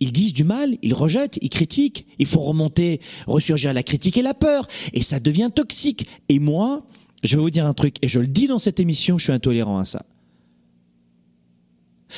Ils 0.00 0.12
disent 0.12 0.32
du 0.32 0.44
mal, 0.44 0.78
ils 0.80 0.94
rejettent, 0.94 1.38
ils 1.42 1.50
critiquent. 1.50 2.06
Il 2.18 2.26
faut 2.26 2.40
remonter, 2.40 3.00
ressurgir 3.26 3.74
la 3.74 3.82
critique 3.82 4.16
et 4.16 4.22
la 4.22 4.32
peur. 4.32 4.66
Et 4.94 5.02
ça 5.02 5.20
devient 5.20 5.50
toxique. 5.54 6.06
Et 6.30 6.38
moi, 6.38 6.86
je 7.22 7.36
vais 7.36 7.42
vous 7.42 7.50
dire 7.50 7.66
un 7.66 7.74
truc, 7.74 7.96
et 8.00 8.08
je 8.08 8.18
le 8.20 8.26
dis 8.26 8.46
dans 8.46 8.58
cette 8.58 8.80
émission, 8.80 9.18
je 9.18 9.24
suis 9.24 9.32
intolérant 9.32 9.78
à 9.78 9.84
ça. 9.84 10.06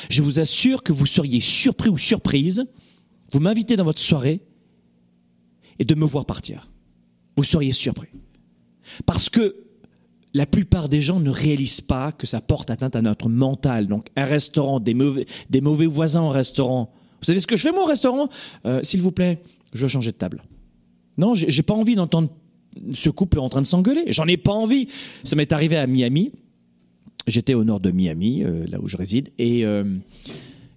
Je 0.09 0.21
vous 0.21 0.39
assure 0.39 0.83
que 0.83 0.93
vous 0.93 1.05
seriez 1.05 1.41
surpris 1.41 1.89
ou 1.89 1.97
surprise, 1.97 2.65
vous 3.31 3.39
m'invitez 3.39 3.75
dans 3.75 3.83
votre 3.83 4.01
soirée 4.01 4.41
et 5.79 5.85
de 5.85 5.95
me 5.95 6.05
voir 6.05 6.25
partir. 6.25 6.69
Vous 7.35 7.43
seriez 7.43 7.73
surpris. 7.73 8.09
Parce 9.05 9.29
que 9.29 9.55
la 10.33 10.45
plupart 10.45 10.89
des 10.89 11.01
gens 11.01 11.19
ne 11.19 11.29
réalisent 11.29 11.81
pas 11.81 12.11
que 12.11 12.27
ça 12.27 12.41
porte 12.41 12.69
atteinte 12.69 12.95
à 12.95 13.01
notre 13.01 13.29
mental. 13.29 13.87
Donc 13.87 14.07
un 14.15 14.25
restaurant, 14.25 14.79
des 14.79 14.93
mauvais, 14.93 15.25
des 15.49 15.61
mauvais 15.61 15.85
voisins 15.85 16.23
au 16.23 16.29
restaurant. 16.29 16.91
Vous 17.21 17.25
savez 17.25 17.39
ce 17.39 17.47
que 17.47 17.55
je 17.55 17.61
fais 17.61 17.71
moi 17.71 17.83
au 17.83 17.87
restaurant? 17.87 18.29
Euh, 18.65 18.81
S'il 18.83 19.01
vous 19.01 19.11
plaît, 19.11 19.41
je 19.73 19.83
veux 19.83 19.87
changer 19.87 20.11
de 20.11 20.17
table. 20.17 20.43
Non, 21.17 21.35
j'ai 21.35 21.63
pas 21.63 21.75
envie 21.75 21.95
d'entendre 21.95 22.29
ce 22.93 23.09
couple 23.09 23.39
en 23.39 23.49
train 23.49 23.61
de 23.61 23.67
s'engueuler. 23.67 24.05
J'en 24.07 24.25
ai 24.25 24.37
pas 24.37 24.51
envie. 24.51 24.87
Ça 25.23 25.35
m'est 25.35 25.51
arrivé 25.51 25.77
à 25.77 25.85
Miami 25.85 26.31
j'étais 27.27 27.53
au 27.53 27.63
nord 27.63 27.79
de 27.79 27.91
Miami, 27.91 28.43
euh, 28.43 28.65
là 28.67 28.79
où 28.81 28.87
je 28.87 28.97
réside, 28.97 29.29
et 29.37 29.65
euh, 29.65 29.83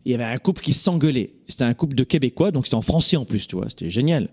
il 0.04 0.12
y 0.12 0.14
avait 0.14 0.24
un 0.24 0.38
couple 0.38 0.62
qui 0.62 0.72
s'engueulait. 0.72 1.30
C'était 1.48 1.64
un 1.64 1.74
couple 1.74 1.94
de 1.94 2.04
Québécois, 2.04 2.50
donc 2.50 2.66
c'était 2.66 2.76
en 2.76 2.82
français 2.82 3.16
en 3.16 3.24
plus, 3.24 3.46
tu 3.46 3.56
vois, 3.56 3.68
c'était 3.68 3.90
génial. 3.90 4.28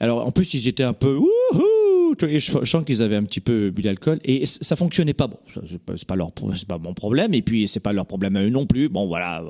Alors 0.00 0.24
en 0.26 0.30
plus, 0.30 0.54
ils 0.54 0.68
étaient 0.68 0.84
un 0.84 0.92
peu 0.92 1.16
wouhou, 1.16 2.14
je, 2.20 2.64
sens 2.64 2.84
qu'ils 2.84 3.02
avaient 3.02 3.16
un 3.16 3.24
petit 3.24 3.40
peu 3.40 3.70
bu 3.70 3.82
d'alcool 3.82 4.20
et 4.24 4.46
ça 4.46 4.76
fonctionnait 4.76 5.14
pas. 5.14 5.26
Bon, 5.26 5.38
c'est 5.68 5.78
pas, 6.06 6.16
pas 6.16 6.30
pas 6.68 6.78
mon 6.78 6.94
problème 6.94 7.34
et 7.34 7.42
puis 7.42 7.66
c'est 7.68 7.80
pas 7.80 7.92
leur 7.92 8.06
problème 8.06 8.36
à 8.36 8.42
eux 8.42 8.50
non 8.50 8.66
plus. 8.66 8.88
Bon 8.88 9.06
voilà, 9.06 9.44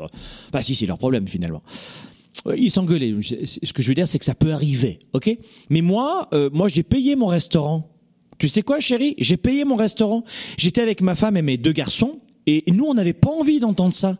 bah 0.53 0.63
si 0.63 0.75
c'est 0.75 0.87
leur 0.87 0.99
problème 0.99 1.29
finalement. 1.29 1.63
Ils 2.57 2.71
s'engueulaient. 2.71 3.15
Ce 3.21 3.73
que 3.73 3.83
je 3.83 3.89
veux 3.89 3.95
dire, 3.95 4.09
c'est 4.09 4.19
que 4.19 4.25
ça 4.25 4.35
peut 4.35 4.53
arriver, 4.53 5.01
ok? 5.13 5.37
Mais 5.71 5.81
moi, 5.81 6.29
euh, 6.33 6.51
moi, 6.53 6.69
j'ai 6.69 6.83
payé 6.83 7.17
mon 7.17 7.27
restaurant 7.27 7.91
tu 8.39 8.49
sais 8.49 8.63
quoi, 8.63 8.81
chérie? 8.81 9.15
J'ai 9.19 9.37
payé 9.37 9.65
mon 9.65 9.77
restaurant. 9.77 10.25
J'étais 10.57 10.81
avec 10.81 11.01
ma 11.01 11.15
femme 11.15 11.37
et 11.37 11.43
mes 11.43 11.57
deux 11.57 11.73
garçons, 11.73 12.21
et 12.47 12.65
nous, 12.69 12.85
on 12.85 12.95
n'avait 12.95 13.13
pas 13.13 13.31
envie 13.31 13.61
d'entendre 13.61 13.93
ça. 13.93 14.17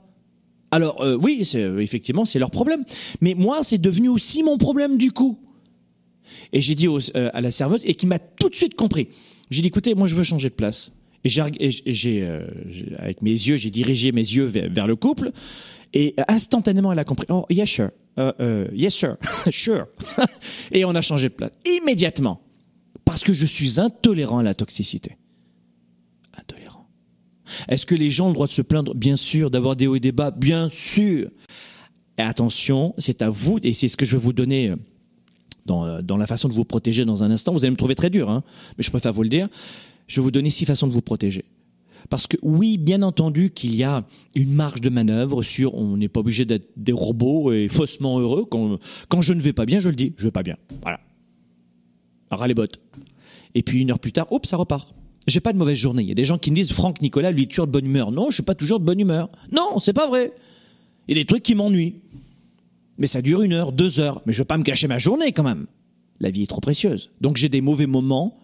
Alors 0.71 1.01
euh, 1.01 1.17
oui, 1.17 1.47
c'est, 1.47 1.63
euh, 1.63 1.79
effectivement, 1.79 2.27
c'est 2.27 2.39
leur 2.39 2.51
problème. 2.51 2.85
Mais 3.23 3.33
moi, 3.33 3.63
c'est 3.63 3.79
devenu 3.79 4.09
aussi 4.09 4.43
mon 4.43 4.59
problème 4.59 4.99
du 4.99 5.13
coup. 5.13 5.39
Et 6.53 6.61
j'ai 6.61 6.75
dit 6.75 6.89
euh, 6.89 7.31
à 7.33 7.41
la 7.41 7.51
serveuse, 7.51 7.83
et 7.87 7.95
qui 7.95 8.07
m'a 8.07 8.19
tout 8.19 8.51
de 8.51 8.55
suite 8.55 8.75
compris. 8.75 9.09
J'ai 9.51 9.63
dit, 9.63 9.69
écoutez, 9.69 9.95
moi, 9.95 10.07
je 10.09 10.15
veux 10.15 10.25
changer 10.25 10.51
de 10.51 10.55
place. 10.55 10.93
Et 11.25 11.31
j'ai, 11.31 12.29
avec 12.99 13.23
mes 13.23 13.31
yeux, 13.31 13.57
j'ai 13.57 13.71
dirigé 13.71 14.13
mes 14.13 14.21
yeux 14.21 14.45
vers, 14.45 14.87
le 14.87 14.95
couple. 14.95 15.33
Et 15.95 16.15
instantanément, 16.29 16.93
elle 16.93 16.99
a 16.99 17.05
compris. 17.05 17.27
Oh, 17.31 17.47
yes, 17.49 17.69
sure. 17.69 17.91
yes, 18.75 18.95
sir. 18.95 19.17
sure. 19.51 19.87
et 20.73 20.85
on 20.85 20.95
a 20.95 21.01
changé 21.01 21.31
de 21.31 21.35
place. 21.35 21.51
Immédiatement 21.81 22.43
parce 23.09 23.25
que 23.25 23.33
je 23.33 23.47
suis 23.47 23.81
intolérant 23.81 24.37
à 24.37 24.43
la 24.43 24.55
toxicité. 24.55 25.17
Intolérant. 26.39 26.87
Est-ce 27.67 27.87
que 27.87 27.95
les 27.95 28.11
gens 28.11 28.27
ont 28.27 28.29
le 28.29 28.35
droit 28.35 28.47
de 28.47 28.53
se 28.53 28.61
plaindre 28.61 28.95
Bien 28.95 29.17
sûr, 29.17 29.51
d'avoir 29.51 29.77
des 29.77 29.87
hauts 29.87 29.97
et 29.97 30.01
des 30.01 30.13
bas, 30.13 30.31
bien 30.31 30.69
sûr. 30.69 31.31
Et 32.19 32.23
attention, 32.23 32.95
c'est 32.99 33.23
à 33.23 33.31
vous, 33.31 33.61
et 33.63 33.73
c'est 33.73 33.89
ce 33.89 33.97
que 33.97 34.05
je 34.05 34.13
vais 34.13 34.23
vous 34.23 34.35
donner 34.35 34.69
euh, 34.69 34.77
dans, 35.65 35.87
euh, 35.87 36.03
dans, 36.03 36.19
la 36.19 36.27
façon 36.27 36.49
de 36.49 36.53
vous 36.53 36.67
protéger 36.67 37.07
dans 37.07 37.25
un 37.25 37.31
instant. 37.31 37.55
Vous 37.55 37.61
allez 37.61 37.71
me 37.71 37.77
trouver 37.77 37.95
très 37.95 38.11
dur, 38.11 38.29
hein, 38.29 38.45
mais 38.77 38.85
je 38.85 38.91
préfère 38.91 39.15
vous 39.15 39.23
le 39.23 39.31
dire. 39.31 39.49
Je 40.07 40.21
vais 40.21 40.25
vous 40.25 40.31
donner 40.31 40.51
six 40.51 40.67
façons 40.67 40.87
de 40.87 40.93
vous 40.93 41.01
protéger. 41.01 41.47
Parce 42.11 42.27
que 42.27 42.37
oui, 42.43 42.77
bien 42.77 43.01
entendu 43.01 43.53
qu'il 43.53 43.75
y 43.75 43.85
a 43.85 44.05
une 44.35 44.53
marge 44.53 44.83
de 44.83 44.91
manœuvre 44.91 45.43
sur 45.43 45.75
on 45.77 45.97
n'est 45.97 46.09
pas 46.09 46.21
obligé 46.21 46.45
d'être 46.45 46.69
des 46.77 46.93
robots 46.93 47.53
et 47.53 47.69
faussement 47.69 48.21
heureux. 48.21 48.45
Quand, 48.45 48.79
quand 49.09 49.23
je 49.23 49.33
ne 49.33 49.41
vais 49.41 49.55
pas 49.55 49.65
bien, 49.65 49.81
je 49.81 49.89
le 49.89 49.97
dis, 49.97 50.13
je 50.19 50.25
vais 50.25 50.31
pas 50.31 50.43
bien. 50.43 50.59
Voilà 50.83 51.01
ras 52.37 52.47
les 52.47 52.55
bottes. 52.55 52.81
Et 53.55 53.63
puis 53.63 53.81
une 53.81 53.91
heure 53.91 53.99
plus 53.99 54.13
tard, 54.13 54.27
hop, 54.31 54.47
ça 54.47 54.57
repart. 54.57 54.93
J'ai 55.27 55.41
pas 55.41 55.53
de 55.53 55.59
mauvaise 55.59 55.77
journée. 55.77 56.03
Il 56.03 56.09
y 56.09 56.13
a 56.13 56.15
des 56.15 56.25
gens 56.25 56.39
qui 56.39 56.51
me 56.51 56.57
disent 56.57 56.73
Franck 56.73 57.03
Nicolas, 57.03 57.33
lui, 57.33 57.47
toujours 57.47 57.67
de 57.67 57.73
bonne 57.73 57.85
humeur. 57.85 58.13
Non, 58.13 58.31
je 58.31 58.35
suis 58.35 58.43
pas 58.43 58.55
toujours 58.55 58.81
de 58.81 58.85
bonne 58.85 59.01
humeur. 59.01 59.29
Non, 59.53 59.79
c'est 59.79 59.93
pas 59.93 60.07
vrai. 60.09 60.33
Il 61.07 61.17
y 61.17 61.21
a 61.21 61.23
des 61.23 61.27
trucs 61.27 61.43
qui 61.43 61.55
m'ennuient. 61.55 61.97
Mais 62.99 63.07
ça 63.07 63.23
dure 63.23 63.43
une 63.43 63.53
heure, 63.53 63.73
deux 63.73 64.01
heures. 64.01 64.23
Mais 64.27 64.33
je 64.33 64.39
veux 64.39 64.47
pas 64.47 64.59
me 64.59 64.63
gâcher 64.63 64.89
ma 64.89 64.99
journée 64.99 65.33
quand 65.33 65.43
même. 65.43 65.67
La 66.21 66.31
vie 66.31 66.43
est 66.43 66.47
trop 66.47 66.61
précieuse. 66.61 67.11
Donc 67.21 67.37
j'ai 67.37 67.49
des 67.49 67.61
mauvais 67.61 67.87
moments, 67.87 68.41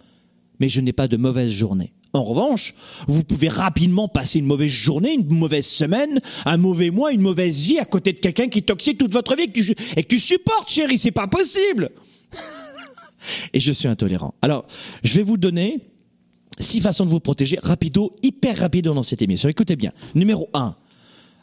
mais 0.60 0.68
je 0.68 0.80
n'ai 0.80 0.92
pas 0.92 1.08
de 1.08 1.16
mauvaise 1.16 1.50
journée. 1.50 1.92
En 2.12 2.22
revanche, 2.22 2.74
vous 3.08 3.24
pouvez 3.24 3.48
rapidement 3.48 4.06
passer 4.06 4.38
une 4.38 4.46
mauvaise 4.46 4.70
journée, 4.70 5.14
une 5.14 5.26
mauvaise 5.26 5.66
semaine, 5.66 6.20
un 6.44 6.56
mauvais 6.56 6.90
mois, 6.90 7.12
une 7.12 7.22
mauvaise 7.22 7.62
vie 7.62 7.80
à 7.80 7.84
côté 7.84 8.12
de 8.12 8.20
quelqu'un 8.20 8.46
qui 8.46 8.62
toxique 8.62 8.98
toute 8.98 9.12
votre 9.12 9.34
vie 9.34 9.44
et 9.96 10.04
que 10.04 10.08
tu, 10.08 10.16
et 10.16 10.18
supportes, 10.18 10.70
chérie. 10.70 10.98
C'est 10.98 11.10
pas 11.10 11.26
possible 11.26 11.90
et 13.52 13.60
je 13.60 13.72
suis 13.72 13.88
intolérant. 13.88 14.34
Alors, 14.42 14.66
je 15.02 15.14
vais 15.14 15.22
vous 15.22 15.36
donner 15.36 15.80
six 16.58 16.80
façons 16.80 17.04
de 17.04 17.10
vous 17.10 17.20
protéger, 17.20 17.58
rapido, 17.62 18.12
hyper 18.22 18.58
rapido 18.58 18.94
dans 18.94 19.02
cette 19.02 19.22
émission. 19.22 19.48
Écoutez 19.48 19.76
bien. 19.76 19.92
Numéro 20.14 20.48
un, 20.54 20.76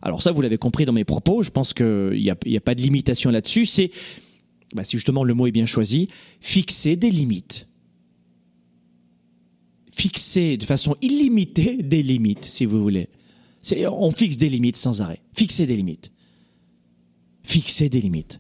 Alors 0.02 0.22
ça, 0.22 0.32
vous 0.32 0.42
l'avez 0.42 0.58
compris 0.58 0.86
dans 0.86 0.94
mes 0.94 1.04
propos, 1.04 1.44
je 1.44 1.50
pense 1.50 1.74
qu'il 1.74 2.12
n'y 2.14 2.30
a, 2.30 2.38
y 2.46 2.58
a 2.58 2.62
pas 2.62 2.76
de 2.76 2.82
limitation 2.82 3.30
là-dessus, 3.30 3.66
c'est, 3.66 3.92
bah, 4.74 4.84
si 4.84 4.98
justement 4.98 5.24
le 5.24 5.34
mot 5.34 5.48
est 5.48 5.52
bien 5.52 5.66
choisi, 5.66 6.08
fixer 6.40 6.96
des 6.96 7.12
limites. 7.12 7.68
Fixer 9.92 10.58
de 10.58 10.66
façon 10.66 10.96
illimitée 11.02 11.84
des 11.84 12.02
limites, 12.02 12.46
si 12.46 12.66
vous 12.66 12.82
voulez. 12.82 13.10
On 13.86 14.10
fixe 14.12 14.38
des 14.38 14.50
limites 14.50 14.78
sans 14.78 15.02
arrêt. 15.02 15.20
Fixer 15.34 15.68
des 15.68 15.76
limites. 15.76 16.12
Fixer 17.44 17.90
des 17.90 18.02
limites. 18.02 18.40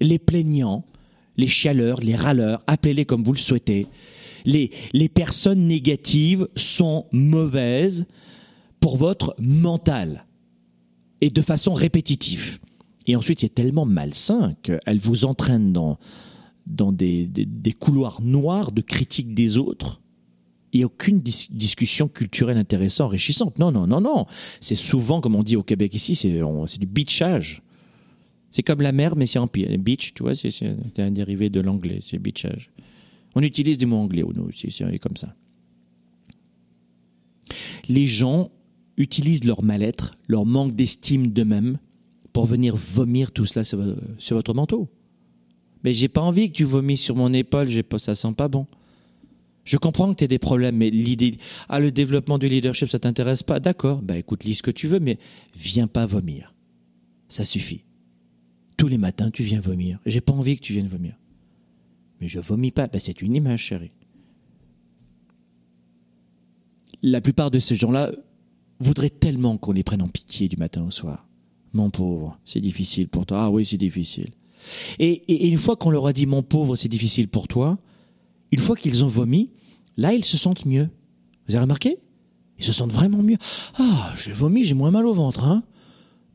Les 0.00 0.18
plaignants, 0.18 0.84
les 1.36 1.46
chialeurs, 1.46 2.00
les 2.00 2.16
râleurs, 2.16 2.62
appelez-les 2.66 3.04
comme 3.04 3.22
vous 3.22 3.32
le 3.32 3.38
souhaitez. 3.38 3.86
Les, 4.44 4.70
les 4.92 5.08
personnes 5.08 5.66
négatives 5.66 6.48
sont 6.56 7.06
mauvaises 7.12 8.06
pour 8.80 8.96
votre 8.96 9.34
mental 9.38 10.26
et 11.20 11.30
de 11.30 11.42
façon 11.42 11.72
répétitive. 11.72 12.58
Et 13.06 13.16
ensuite, 13.16 13.40
c'est 13.40 13.54
tellement 13.54 13.86
malsain 13.86 14.54
qu'elle 14.62 14.98
vous 14.98 15.24
entraîne 15.24 15.72
dans, 15.72 15.98
dans 16.66 16.92
des, 16.92 17.26
des, 17.26 17.72
couloirs 17.72 18.22
noirs 18.22 18.72
de 18.72 18.80
critique 18.80 19.34
des 19.34 19.58
autres 19.58 20.00
et 20.72 20.84
aucune 20.84 21.20
dis 21.20 21.48
discussion 21.50 22.08
culturelle 22.08 22.58
intéressante, 22.58 23.06
enrichissante. 23.06 23.58
Non, 23.58 23.70
non, 23.70 23.86
non, 23.86 24.00
non. 24.00 24.26
C'est 24.60 24.74
souvent, 24.74 25.20
comme 25.20 25.36
on 25.36 25.42
dit 25.42 25.56
au 25.56 25.62
Québec 25.62 25.94
ici, 25.94 26.14
c'est 26.14 26.28
du 26.78 26.86
bitchage. 26.86 27.62
C'est 28.54 28.62
comme 28.62 28.82
la 28.82 28.92
mer, 28.92 29.16
mais 29.16 29.26
c'est 29.26 29.40
en. 29.40 29.48
Beach, 29.48 30.14
tu 30.14 30.22
vois, 30.22 30.36
c'est 30.36 30.62
un 30.98 31.10
dérivé 31.10 31.50
de 31.50 31.60
l'anglais, 31.60 31.98
c'est 32.00 32.20
bitchage. 32.20 32.70
On 33.34 33.42
utilise 33.42 33.78
des 33.78 33.86
mots 33.86 33.96
anglais, 33.96 34.22
nous, 34.32 34.48
c'est 34.52 34.98
comme 35.00 35.16
ça. 35.16 35.34
Les 37.88 38.06
gens 38.06 38.52
utilisent 38.96 39.42
leur 39.42 39.64
mal-être, 39.64 40.16
leur 40.28 40.46
manque 40.46 40.76
d'estime 40.76 41.32
d'eux-mêmes 41.32 41.78
pour 42.32 42.46
venir 42.46 42.76
vomir 42.76 43.32
tout 43.32 43.44
cela 43.44 43.64
sur, 43.64 44.36
votre 44.36 44.54
manteau. 44.54 44.88
Mais 45.82 45.92
j'ai 45.92 46.06
pas 46.06 46.20
envie 46.20 46.52
que 46.52 46.56
tu 46.56 46.64
vomisses 46.64 47.02
sur 47.02 47.16
mon 47.16 47.32
épaule, 47.32 47.68
ça 47.98 48.14
sent 48.14 48.34
pas 48.36 48.46
bon. 48.46 48.68
Je 49.64 49.78
comprends 49.78 50.12
que 50.12 50.18
tu 50.18 50.24
aies 50.24 50.28
des 50.28 50.38
problèmes, 50.38 50.76
mais 50.76 50.90
l'idée, 50.90 51.38
ah, 51.68 51.80
le 51.80 51.90
développement 51.90 52.38
du 52.38 52.48
leadership, 52.48 52.88
ça 52.88 53.00
t'intéresse 53.00 53.42
pas? 53.42 53.58
D'accord. 53.58 54.00
Bah, 54.00 54.16
écoute, 54.16 54.44
lis 54.44 54.54
ce 54.54 54.62
que 54.62 54.70
tu 54.70 54.86
veux, 54.86 55.00
mais 55.00 55.18
viens 55.56 55.88
pas 55.88 56.06
vomir. 56.06 56.54
Ça 57.26 57.42
suffit 57.42 57.82
tous 58.76 58.88
les 58.88 58.98
matins, 58.98 59.30
tu 59.30 59.42
viens 59.42 59.60
vomir. 59.60 59.98
J'ai 60.06 60.20
pas 60.20 60.32
envie 60.32 60.56
que 60.56 60.62
tu 60.62 60.72
viennes 60.72 60.88
vomir. 60.88 61.14
Mais 62.20 62.28
je 62.28 62.40
vomis 62.40 62.70
pas. 62.70 62.86
Ben, 62.86 62.98
c'est 62.98 63.22
une 63.22 63.36
image, 63.36 63.60
chérie. 63.60 63.92
La 67.02 67.20
plupart 67.20 67.50
de 67.50 67.58
ces 67.58 67.74
gens-là 67.74 68.12
voudraient 68.80 69.10
tellement 69.10 69.56
qu'on 69.56 69.72
les 69.72 69.82
prenne 69.82 70.02
en 70.02 70.08
pitié 70.08 70.48
du 70.48 70.56
matin 70.56 70.84
au 70.84 70.90
soir. 70.90 71.26
Mon 71.72 71.90
pauvre, 71.90 72.38
c'est 72.44 72.60
difficile 72.60 73.08
pour 73.08 73.26
toi. 73.26 73.44
Ah 73.44 73.50
oui, 73.50 73.64
c'est 73.64 73.76
difficile. 73.76 74.30
Et, 74.98 75.48
une 75.48 75.58
fois 75.58 75.76
qu'on 75.76 75.90
leur 75.90 76.06
a 76.06 76.12
dit, 76.12 76.26
mon 76.26 76.42
pauvre, 76.42 76.76
c'est 76.76 76.88
difficile 76.88 77.28
pour 77.28 77.48
toi, 77.48 77.78
une 78.52 78.60
fois 78.60 78.76
qu'ils 78.76 79.04
ont 79.04 79.08
vomi, 79.08 79.50
là, 79.96 80.14
ils 80.14 80.24
se 80.24 80.36
sentent 80.36 80.64
mieux. 80.64 80.88
Vous 81.46 81.54
avez 81.54 81.62
remarqué? 81.62 81.98
Ils 82.58 82.64
se 82.64 82.72
sentent 82.72 82.92
vraiment 82.92 83.22
mieux. 83.22 83.36
Ah, 83.78 84.12
j'ai 84.16 84.32
vomi, 84.32 84.64
j'ai 84.64 84.74
moins 84.74 84.90
mal 84.90 85.06
au 85.06 85.12
ventre, 85.12 85.44
hein 85.44 85.62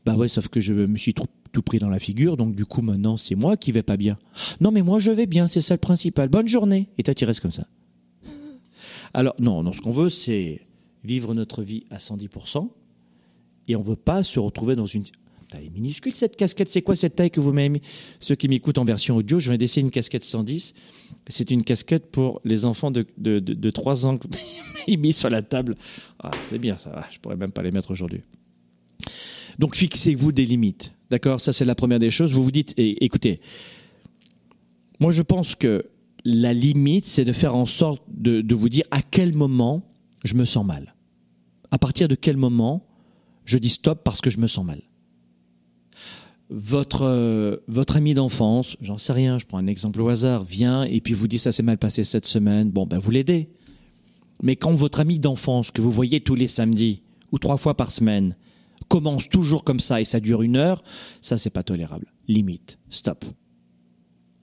Bah 0.04 0.14
ouais, 0.14 0.28
sauf 0.28 0.48
que 0.48 0.60
je 0.60 0.74
me 0.74 0.96
suis 0.96 1.14
trop 1.14 1.26
tout 1.52 1.62
pris 1.62 1.78
dans 1.78 1.88
la 1.88 1.98
figure, 1.98 2.36
donc 2.36 2.54
du 2.54 2.64
coup 2.64 2.82
maintenant 2.82 3.16
c'est 3.16 3.34
moi 3.34 3.56
qui 3.56 3.72
vais 3.72 3.82
pas 3.82 3.96
bien. 3.96 4.18
Non 4.60 4.70
mais 4.70 4.82
moi 4.82 4.98
je 4.98 5.10
vais 5.10 5.26
bien, 5.26 5.48
c'est 5.48 5.60
ça 5.60 5.74
le 5.74 5.78
principal. 5.78 6.28
Bonne 6.28 6.48
journée. 6.48 6.88
Et 6.98 7.02
toi 7.02 7.14
comme 7.40 7.52
ça. 7.52 7.66
Alors 9.12 9.34
non, 9.38 9.62
non, 9.62 9.72
ce 9.72 9.80
qu'on 9.80 9.90
veut 9.90 10.10
c'est 10.10 10.62
vivre 11.04 11.34
notre 11.34 11.62
vie 11.62 11.84
à 11.90 11.96
110% 11.96 12.68
et 13.68 13.76
on 13.76 13.82
veut 13.82 13.96
pas 13.96 14.22
se 14.22 14.38
retrouver 14.38 14.76
dans 14.76 14.86
une 14.86 15.04
taille 15.50 15.70
minuscule 15.70 16.14
cette 16.14 16.36
casquette. 16.36 16.70
C'est 16.70 16.82
quoi 16.82 16.96
cette 16.96 17.16
taille 17.16 17.30
que 17.30 17.40
vous 17.40 17.52
m'avez 17.52 17.82
Ceux 18.20 18.34
qui 18.34 18.48
m'écoutent 18.48 18.78
en 18.78 18.84
version 18.84 19.16
audio, 19.16 19.38
je 19.38 19.50
viens 19.50 19.58
d'essayer 19.58 19.82
une 19.82 19.90
casquette 19.90 20.24
110. 20.24 20.74
C'est 21.28 21.50
une 21.50 21.64
casquette 21.64 22.10
pour 22.10 22.40
les 22.44 22.64
enfants 22.64 22.90
de, 22.90 23.06
de, 23.18 23.40
de, 23.40 23.54
de 23.54 23.70
3 23.70 24.06
ans 24.06 24.18
mis 24.88 25.12
sur 25.12 25.28
la 25.28 25.42
table. 25.42 25.76
Ah, 26.18 26.30
c'est 26.40 26.58
bien 26.58 26.78
ça, 26.78 27.06
je 27.10 27.18
pourrais 27.18 27.36
même 27.36 27.52
pas 27.52 27.62
les 27.62 27.70
mettre 27.70 27.90
aujourd'hui. 27.90 28.22
Donc 29.58 29.76
fixez-vous 29.76 30.32
des 30.32 30.46
limites. 30.46 30.94
D'accord 31.10 31.40
Ça, 31.40 31.52
c'est 31.52 31.64
la 31.64 31.74
première 31.74 31.98
des 31.98 32.10
choses. 32.10 32.32
Vous 32.32 32.42
vous 32.42 32.52
dites, 32.52 32.74
écoutez, 32.76 33.40
moi, 35.00 35.10
je 35.10 35.22
pense 35.22 35.54
que 35.54 35.86
la 36.24 36.52
limite, 36.52 37.06
c'est 37.06 37.24
de 37.24 37.32
faire 37.32 37.54
en 37.54 37.66
sorte 37.66 38.02
de, 38.08 38.42
de, 38.42 38.54
vous 38.54 38.68
dire 38.68 38.84
à 38.90 39.02
quel 39.02 39.34
moment 39.34 39.82
je 40.24 40.34
me 40.34 40.44
sens 40.44 40.64
mal. 40.64 40.94
À 41.70 41.78
partir 41.78 42.08
de 42.08 42.14
quel 42.14 42.36
moment 42.36 42.86
je 43.44 43.58
dis 43.58 43.70
stop 43.70 44.02
parce 44.04 44.20
que 44.20 44.30
je 44.30 44.38
me 44.38 44.46
sens 44.46 44.64
mal. 44.64 44.82
Votre, 46.50 47.02
euh, 47.02 47.56
votre 47.68 47.96
ami 47.96 48.12
d'enfance, 48.12 48.76
j'en 48.80 48.98
sais 48.98 49.12
rien, 49.12 49.38
je 49.38 49.46
prends 49.46 49.58
un 49.58 49.66
exemple 49.66 50.00
au 50.00 50.08
hasard, 50.08 50.44
vient 50.44 50.82
et 50.82 51.00
puis 51.00 51.14
vous 51.14 51.28
dit 51.28 51.38
ça 51.38 51.52
s'est 51.52 51.62
mal 51.62 51.78
passé 51.78 52.02
cette 52.02 52.26
semaine, 52.26 52.70
bon, 52.70 52.86
ben 52.86 52.98
vous 52.98 53.10
l'aidez. 53.10 53.48
Mais 54.42 54.56
quand 54.56 54.74
votre 54.74 55.00
ami 55.00 55.18
d'enfance 55.18 55.70
que 55.70 55.80
vous 55.80 55.92
voyez 55.92 56.20
tous 56.20 56.34
les 56.34 56.48
samedis 56.48 57.02
ou 57.30 57.38
trois 57.38 57.56
fois 57.56 57.76
par 57.76 57.92
semaine 57.92 58.36
commence 58.90 59.28
toujours 59.28 59.62
comme 59.62 59.78
ça 59.78 60.00
et 60.00 60.04
ça 60.04 60.18
dure 60.18 60.42
une 60.42 60.56
heure, 60.56 60.82
ça 61.22 61.38
c'est 61.38 61.48
pas 61.48 61.62
tolérable. 61.62 62.12
Limite, 62.26 62.78
stop. 62.90 63.24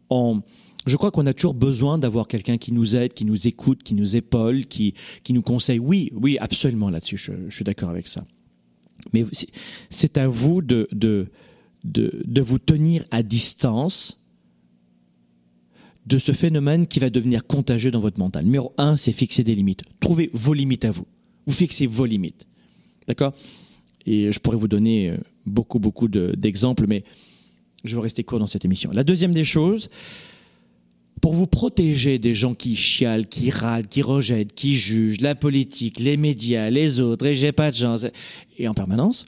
je 0.09 0.95
crois 0.95 1.11
qu'on 1.11 1.27
a 1.27 1.33
toujours 1.33 1.53
besoin 1.53 1.99
d'avoir 1.99 2.27
quelqu'un 2.27 2.57
qui 2.57 2.71
nous 2.71 2.95
aide, 2.95 3.13
qui 3.13 3.25
nous 3.25 3.47
écoute, 3.47 3.83
qui 3.83 3.93
nous 3.93 4.15
épaule, 4.15 4.65
qui, 4.65 4.93
qui 5.23 5.33
nous 5.33 5.41
conseille. 5.41 5.79
Oui, 5.79 6.11
oui, 6.15 6.37
absolument 6.39 6.89
là-dessus, 6.89 7.17
je, 7.17 7.33
suis 7.49 7.65
d'accord 7.65 7.89
avec 7.89 8.07
ça. 8.07 8.25
Mais 9.13 9.25
c'est 9.89 10.17
à 10.17 10.29
vous 10.29 10.61
de, 10.61 10.87
de, 10.93 11.27
de, 11.83 12.23
de 12.25 12.41
vous 12.41 12.57
tenir 12.57 13.03
à 13.11 13.23
distance 13.23 14.21
de 16.05 16.17
ce 16.17 16.31
phénomène 16.31 16.87
qui 16.87 16.99
va 16.99 17.09
devenir 17.09 17.45
contagieux 17.45 17.91
dans 17.91 17.99
votre 17.99 18.17
mental. 18.17 18.45
Numéro 18.45 18.73
un, 18.77 18.95
c'est 18.95 19.11
fixer 19.11 19.43
des 19.43 19.55
limites. 19.55 19.83
Trouvez 19.99 20.29
vos 20.33 20.53
limites 20.53 20.85
à 20.85 20.91
vous. 20.91 21.05
Vous 21.45 21.53
fixez 21.53 21.85
vos 21.85 22.05
limites. 22.05 22.47
D'accord? 23.07 23.33
Et 24.07 24.31
je 24.31 24.39
pourrais 24.39 24.57
vous 24.57 24.69
donner 24.69 25.09
euh, 25.09 25.17
beaucoup, 25.45 25.79
beaucoup 25.79 26.07
d'exemples, 26.07 26.85
mais 26.87 27.03
je 27.83 27.95
vais 27.95 28.01
rester 28.01 28.23
court 28.23 28.39
dans 28.39 28.47
cette 28.47 28.65
émission. 28.65 28.89
La 28.91 29.03
deuxième 29.03 29.33
des 29.33 29.43
choses, 29.43 29.89
pour 31.21 31.33
vous 31.33 31.47
protéger 31.47 32.17
des 32.17 32.33
gens 32.33 32.55
qui 32.55 32.75
chialent, 32.75 33.27
qui 33.27 33.49
râlent, 33.49 33.87
qui 33.87 34.01
rejettent, 34.01 34.53
qui 34.53 34.75
jugent, 34.75 35.21
la 35.21 35.35
politique, 35.35 35.99
les 35.99 36.15
médias, 36.15 36.69
les 36.69 37.01
autres, 37.01 37.25
et 37.25 37.35
j'ai 37.35 37.51
pas 37.51 37.69
de 37.69 37.75
chance, 37.75 38.07
et 38.57 38.67
en 38.67 38.73
permanence, 38.73 39.27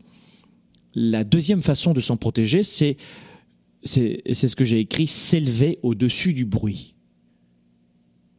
la 0.95 1.23
deuxième 1.23 1.61
façon 1.61 1.93
de 1.93 2.01
s'en 2.01 2.17
protéger, 2.17 2.63
c'est 2.63 2.97
c'est 3.83 4.33
ce 4.33 4.57
que 4.57 4.65
j'ai 4.65 4.79
écrit, 4.79 5.07
s'élever 5.07 5.79
au-dessus 5.83 6.33
du 6.33 6.43
bruit. 6.43 6.95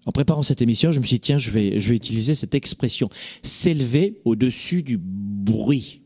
En 0.05 0.13
préparant 0.13 0.43
cette 0.43 0.61
émission, 0.61 0.91
je 0.91 1.01
me 1.01 1.05
suis 1.05 1.17
dit, 1.17 1.21
tiens, 1.21 1.39
je 1.39 1.51
vais, 1.51 1.79
je 1.79 1.89
vais 1.89 1.97
utiliser 1.97 2.35
cette 2.35 2.55
expression, 2.55 3.09
s'élever 3.43 4.21
au-dessus 4.27 4.83
du 4.83 4.99
bruit. 4.99 6.03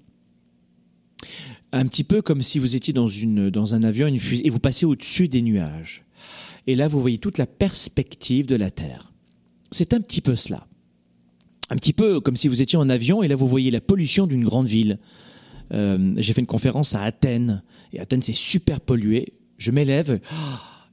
Un 1.72 1.86
petit 1.86 2.04
peu 2.04 2.22
comme 2.22 2.42
si 2.42 2.58
vous 2.58 2.76
étiez 2.76 2.92
dans, 2.92 3.08
une, 3.08 3.50
dans 3.50 3.74
un 3.74 3.82
avion, 3.82 4.06
une 4.06 4.18
fusée, 4.18 4.46
et 4.46 4.50
vous 4.50 4.60
passez 4.60 4.86
au-dessus 4.86 5.28
des 5.28 5.42
nuages. 5.42 6.04
Et 6.66 6.74
là, 6.74 6.88
vous 6.88 7.00
voyez 7.00 7.18
toute 7.18 7.38
la 7.38 7.46
perspective 7.46 8.46
de 8.46 8.56
la 8.56 8.70
Terre. 8.70 9.12
C'est 9.70 9.92
un 9.92 10.00
petit 10.00 10.20
peu 10.20 10.36
cela. 10.36 10.66
Un 11.70 11.76
petit 11.76 11.92
peu 11.92 12.20
comme 12.20 12.36
si 12.36 12.48
vous 12.48 12.62
étiez 12.62 12.78
en 12.78 12.88
avion, 12.88 13.22
et 13.22 13.28
là, 13.28 13.36
vous 13.36 13.48
voyez 13.48 13.70
la 13.70 13.80
pollution 13.80 14.26
d'une 14.26 14.44
grande 14.44 14.66
ville. 14.66 14.98
Euh, 15.72 16.14
J'ai 16.16 16.32
fait 16.32 16.40
une 16.40 16.46
conférence 16.46 16.94
à 16.94 17.02
Athènes, 17.02 17.62
et 17.92 18.00
Athènes, 18.00 18.22
c'est 18.22 18.34
super 18.34 18.80
pollué. 18.80 19.34
Je 19.56 19.70
m'élève, 19.70 20.20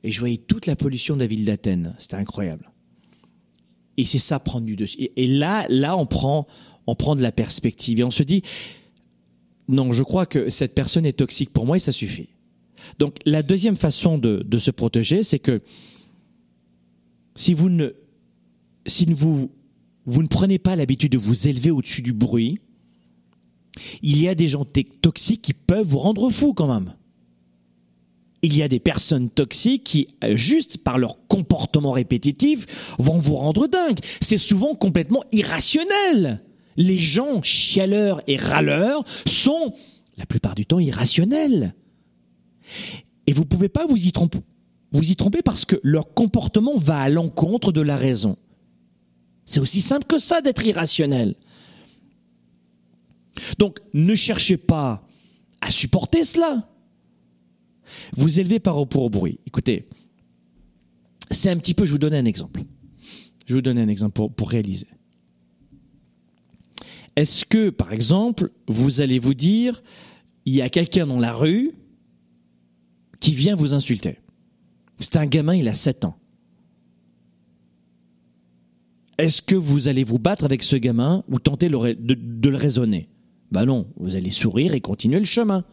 et 0.04 0.12
je 0.12 0.20
voyais 0.20 0.38
toute 0.38 0.66
la 0.66 0.76
pollution 0.76 1.16
de 1.16 1.22
la 1.22 1.28
ville 1.28 1.46
d'Athènes. 1.46 1.94
C'était 1.98 2.16
incroyable. 2.16 2.72
Et 3.98 4.06
c'est 4.06 4.20
ça 4.20 4.40
prendre 4.40 4.66
du 4.66 4.76
dessus. 4.76 5.10
Et 5.16 5.28
là, 5.28 5.66
là, 5.70 5.98
on 5.98 6.06
prend, 6.06 6.48
on 6.88 6.96
prend 6.96 7.16
de 7.16 7.22
la 7.22 7.32
perspective 7.32 8.00
et 8.00 8.04
on 8.04 8.12
se 8.12 8.24
dit, 8.24 8.42
non, 9.72 9.92
je 9.92 10.04
crois 10.04 10.26
que 10.26 10.50
cette 10.50 10.76
personne 10.76 11.06
est 11.06 11.14
toxique 11.14 11.52
pour 11.52 11.66
moi 11.66 11.78
et 11.78 11.80
ça 11.80 11.92
suffit. 11.92 12.30
Donc 13.00 13.18
la 13.26 13.42
deuxième 13.42 13.76
façon 13.76 14.18
de, 14.18 14.60
se 14.60 14.72
protéger, 14.72 15.24
c'est 15.24 15.40
que 15.40 15.62
si 17.36 17.54
vous 17.54 17.70
ne, 17.70 17.90
vous 20.06 20.24
ne 20.24 20.28
prenez 20.28 20.60
pas 20.60 20.76
l'habitude 20.76 21.14
de 21.14 21.18
vous 21.18 21.48
élever 21.48 21.72
au-dessus 21.72 22.02
du 22.02 22.14
bruit, 22.14 22.60
il 24.02 24.22
y 24.22 24.28
a 24.28 24.36
des 24.36 24.48
gens 24.48 24.66
toxiques 25.02 25.42
qui 25.42 25.54
peuvent 25.54 25.88
vous 25.88 26.00
rendre 26.00 26.30
fou 26.30 26.54
quand 26.54 26.72
même. 26.72 26.94
Il 28.44 28.58
y 28.58 28.64
a 28.64 28.68
des 28.68 28.80
personnes 28.80 29.30
toxiques 29.30 29.84
qui, 29.84 30.08
euh, 30.24 30.36
juste 30.36 30.80
par 30.80 30.98
leur 30.98 31.28
comportement 31.28 31.92
répétitif, 31.92 32.96
vont 32.98 33.20
vous 33.20 33.36
rendre 33.36 33.68
dingue. 33.68 34.00
C'est 34.20 34.38
souvent 34.38 34.74
complètement 34.74 35.24
irrationnel 35.32 36.42
les 36.78 36.98
gens 36.98 37.42
chialeurs 37.42 38.22
et 38.28 38.38
râleurs 38.38 39.04
sont, 39.28 39.74
la 40.18 40.26
plupart 40.26 40.56
du 40.56 40.66
temps, 40.66 40.80
irrationnels. 40.80 41.76
Et 43.28 43.34
vous 43.34 43.44
ne 43.44 43.48
pouvez 43.48 43.70
pas 43.70 43.86
vous 43.86 44.08
y 44.08 44.12
tromper. 44.12 44.40
Vous 44.92 45.10
y 45.10 45.16
tromper 45.16 45.42
parce 45.42 45.66
que 45.66 45.80
leur 45.84 46.14
comportement 46.14 46.76
va 46.76 47.00
à 47.00 47.10
l'encontre 47.10 47.72
de 47.72 47.82
la 47.82 47.98
raison. 47.98 48.38
C'est 49.46 49.60
aussi 49.60 49.82
simple 49.82 50.06
que 50.06 50.20
ça 50.20 50.42
d'être 50.42 50.66
irrationnel. 50.66 51.36
Donc, 53.58 53.80
ne 53.94 54.16
cherchez 54.16 54.58
pas 54.58 55.08
à 55.62 55.72
supporter 55.72 56.24
cela. 56.24 56.70
Vous 58.16 58.40
élevez 58.40 58.60
par 58.60 58.78
rapport 58.78 59.04
au 59.04 59.10
bruit. 59.10 59.40
Écoutez, 59.46 59.88
c'est 61.30 61.50
un 61.50 61.58
petit 61.58 61.74
peu, 61.74 61.86
je 61.86 61.92
vous 61.94 61.98
donne 61.98 62.14
un 62.14 62.26
exemple. 62.26 62.64
Je 63.46 63.56
vous 63.56 63.62
donner 63.62 63.82
un 63.82 63.88
exemple 63.88 64.22
pour 64.36 64.50
réaliser. 64.50 64.88
Est-ce 67.16 67.46
que, 67.46 67.70
par 67.70 67.94
exemple, 67.94 68.50
vous 68.68 69.02
allez 69.02 69.20
vous 69.20 69.34
dire, 69.34 69.84
il 70.46 70.56
y 70.56 70.62
a 70.62 70.70
quelqu'un 70.70 71.08
dans 71.08 71.20
la 71.20 71.34
rue 71.34 71.72
qui 73.20 73.36
vient 73.36 73.56
vous 73.56 73.74
insulter? 73.74 74.18
C'est 75.00 75.18
un 75.18 75.26
gamin, 75.26 75.56
il 75.56 75.68
a 75.68 75.74
7 75.74 76.06
ans. 76.06 76.18
Est-ce 79.18 79.42
que 79.42 79.56
vous 79.56 79.88
allez 79.88 80.04
vous 80.04 80.20
battre 80.20 80.46
avec 80.46 80.64
ce 80.64 80.76
gamin 80.76 81.24
ou 81.30 81.38
tenter 81.38 81.68
de, 81.70 82.50
le 82.50 82.56
raisonner? 82.56 83.08
Ben 83.52 83.66
non, 83.66 83.88
vous 83.98 84.16
allez 84.16 84.32
sourire 84.32 84.74
et 84.74 84.82
continuer 84.82 85.20
le 85.20 85.26
chemin. 85.26 85.64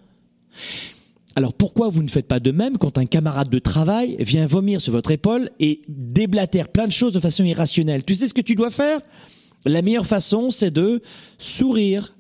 Alors 1.37 1.55
pourquoi 1.55 1.89
vous 1.89 2.03
ne 2.03 2.09
faites 2.09 2.27
pas 2.27 2.41
de 2.41 2.51
même 2.51 2.77
quand 2.77 2.99
un 2.99 3.07
camarade 3.07 3.49
de 3.49 3.59
travail 3.59 4.17
vient 4.19 4.47
vomir 4.47 4.81
sur 4.81 4.93
votre 4.93 5.13
épaule 5.13 5.51
et 5.61 5.81
déblatère 5.89 6.69
plein 6.69 6.87
de 6.87 6.93
choses 6.93 7.13
de 7.13 7.21
façon 7.21 7.45
irrationnelle? 7.45 8.05
Tu 8.05 8.17
sais 8.17 8.27
ce 8.27 8.35
que 8.35 8.41
tu 8.41 8.55
dois 8.55 8.71
faire? 8.71 9.01
La 9.69 9.83
meilleure 9.83 10.07
façon, 10.07 10.51
c'est 10.51 10.71
de 10.71 11.03
sourire 11.39 12.17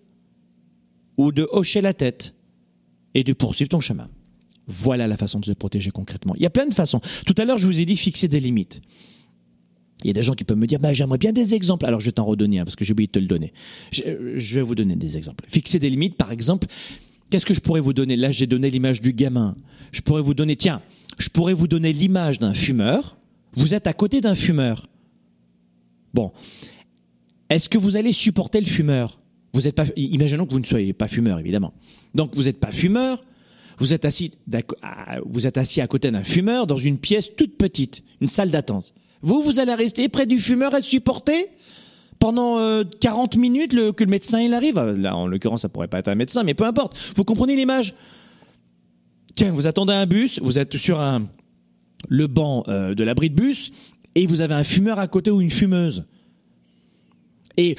ou 1.16 1.32
de 1.32 1.48
hocher 1.50 1.80
la 1.80 1.94
tête 1.94 2.34
et 3.14 3.24
de 3.24 3.32
poursuivre 3.32 3.70
ton 3.70 3.80
chemin. 3.80 4.08
Voilà 4.66 5.06
la 5.08 5.16
façon 5.16 5.40
de 5.40 5.46
se 5.46 5.52
protéger 5.52 5.90
concrètement. 5.90 6.34
Il 6.36 6.42
y 6.42 6.46
a 6.46 6.50
plein 6.50 6.66
de 6.66 6.74
façons. 6.74 7.00
Tout 7.26 7.34
à 7.38 7.44
l'heure, 7.44 7.58
je 7.58 7.66
vous 7.66 7.80
ai 7.80 7.86
dit 7.86 7.96
fixer 7.96 8.28
des 8.28 8.38
limites. 8.38 8.82
Il 10.04 10.06
y 10.06 10.10
a 10.10 10.12
des 10.12 10.22
gens 10.22 10.34
qui 10.34 10.44
peuvent 10.44 10.58
me 10.58 10.66
dire, 10.66 10.78
bah, 10.78 10.92
j'aimerais 10.92 11.18
bien 11.18 11.32
des 11.32 11.54
exemples. 11.54 11.86
Alors, 11.86 12.00
je 12.00 12.04
vais 12.04 12.12
t'en 12.12 12.24
redonner 12.24 12.60
un 12.60 12.64
parce 12.64 12.76
que 12.76 12.84
j'ai 12.84 12.92
oublié 12.92 13.08
de 13.08 13.12
te 13.12 13.18
le 13.18 13.26
donner. 13.26 13.52
Je, 13.90 14.54
vais 14.54 14.62
vous 14.62 14.76
donner 14.76 14.94
des 14.94 15.16
exemples. 15.16 15.44
Fixer 15.48 15.78
des 15.78 15.90
limites, 15.90 16.16
par 16.16 16.30
exemple. 16.30 16.68
Qu'est-ce 17.30 17.46
que 17.46 17.54
je 17.54 17.60
pourrais 17.60 17.80
vous 17.80 17.94
donner? 17.94 18.14
Là, 18.14 18.30
j'ai 18.30 18.46
donné 18.46 18.70
l'image 18.70 19.00
du 19.00 19.12
gamin. 19.12 19.56
Je 19.90 20.02
pourrais 20.02 20.22
vous 20.22 20.34
donner, 20.34 20.54
tiens, 20.54 20.82
je 21.18 21.30
pourrais 21.30 21.54
vous 21.54 21.66
donner 21.66 21.92
l'image 21.92 22.38
d'un 22.38 22.54
fumeur. 22.54 23.16
Vous 23.54 23.74
êtes 23.74 23.86
à 23.86 23.92
côté 23.92 24.20
d'un 24.20 24.34
fumeur. 24.34 24.88
Bon. 26.14 26.32
Est-ce 27.50 27.68
que 27.68 27.78
vous 27.78 27.96
allez 27.96 28.12
supporter 28.12 28.60
le 28.60 28.66
fumeur? 28.66 29.20
Vous 29.54 29.66
êtes 29.66 29.74
pas, 29.74 29.86
imaginons 29.96 30.46
que 30.46 30.52
vous 30.52 30.60
ne 30.60 30.66
soyez 30.66 30.92
pas 30.92 31.08
fumeur, 31.08 31.38
évidemment. 31.38 31.72
Donc, 32.14 32.34
vous 32.34 32.44
n'êtes 32.44 32.60
pas 32.60 32.70
fumeur. 32.70 33.20
Vous 33.78 33.94
êtes 33.94 34.04
assis, 34.04 34.32
vous 35.24 35.46
êtes 35.46 35.56
assis 35.56 35.80
à 35.80 35.86
côté 35.86 36.10
d'un 36.10 36.24
fumeur 36.24 36.66
dans 36.66 36.76
une 36.76 36.98
pièce 36.98 37.34
toute 37.36 37.56
petite, 37.56 38.02
une 38.20 38.26
salle 38.26 38.50
d'attente. 38.50 38.92
Vous, 39.22 39.42
vous 39.42 39.60
allez 39.60 39.74
rester 39.74 40.08
près 40.08 40.26
du 40.26 40.40
fumeur 40.40 40.74
et 40.74 40.82
supporter 40.82 41.48
pendant 42.18 42.82
40 43.00 43.36
euh, 43.36 43.40
minutes 43.40 43.72
que 43.94 44.04
le 44.04 44.10
médecin 44.10 44.52
arrive? 44.52 44.80
Là, 44.80 45.16
en 45.16 45.28
l'occurrence, 45.28 45.62
ça 45.62 45.68
pourrait 45.68 45.88
pas 45.88 46.00
être 46.00 46.08
un 46.08 46.16
médecin, 46.16 46.42
mais 46.42 46.54
peu 46.54 46.64
importe. 46.64 46.96
Vous 47.14 47.24
comprenez 47.24 47.54
l'image? 47.54 47.94
Tiens, 49.36 49.52
vous 49.52 49.68
attendez 49.68 49.92
un 49.92 50.06
bus, 50.06 50.40
vous 50.42 50.58
êtes 50.58 50.76
sur 50.76 51.00
un 51.00 51.28
le 52.08 52.26
banc 52.26 52.64
euh, 52.68 52.94
de 52.94 53.04
l'abri 53.04 53.30
de 53.30 53.34
bus 53.34 53.70
et 54.14 54.26
vous 54.26 54.40
avez 54.40 54.54
un 54.54 54.64
fumeur 54.64 54.98
à 54.98 55.06
côté 55.06 55.30
ou 55.30 55.40
une 55.40 55.50
fumeuse. 55.50 56.04
Et 57.58 57.74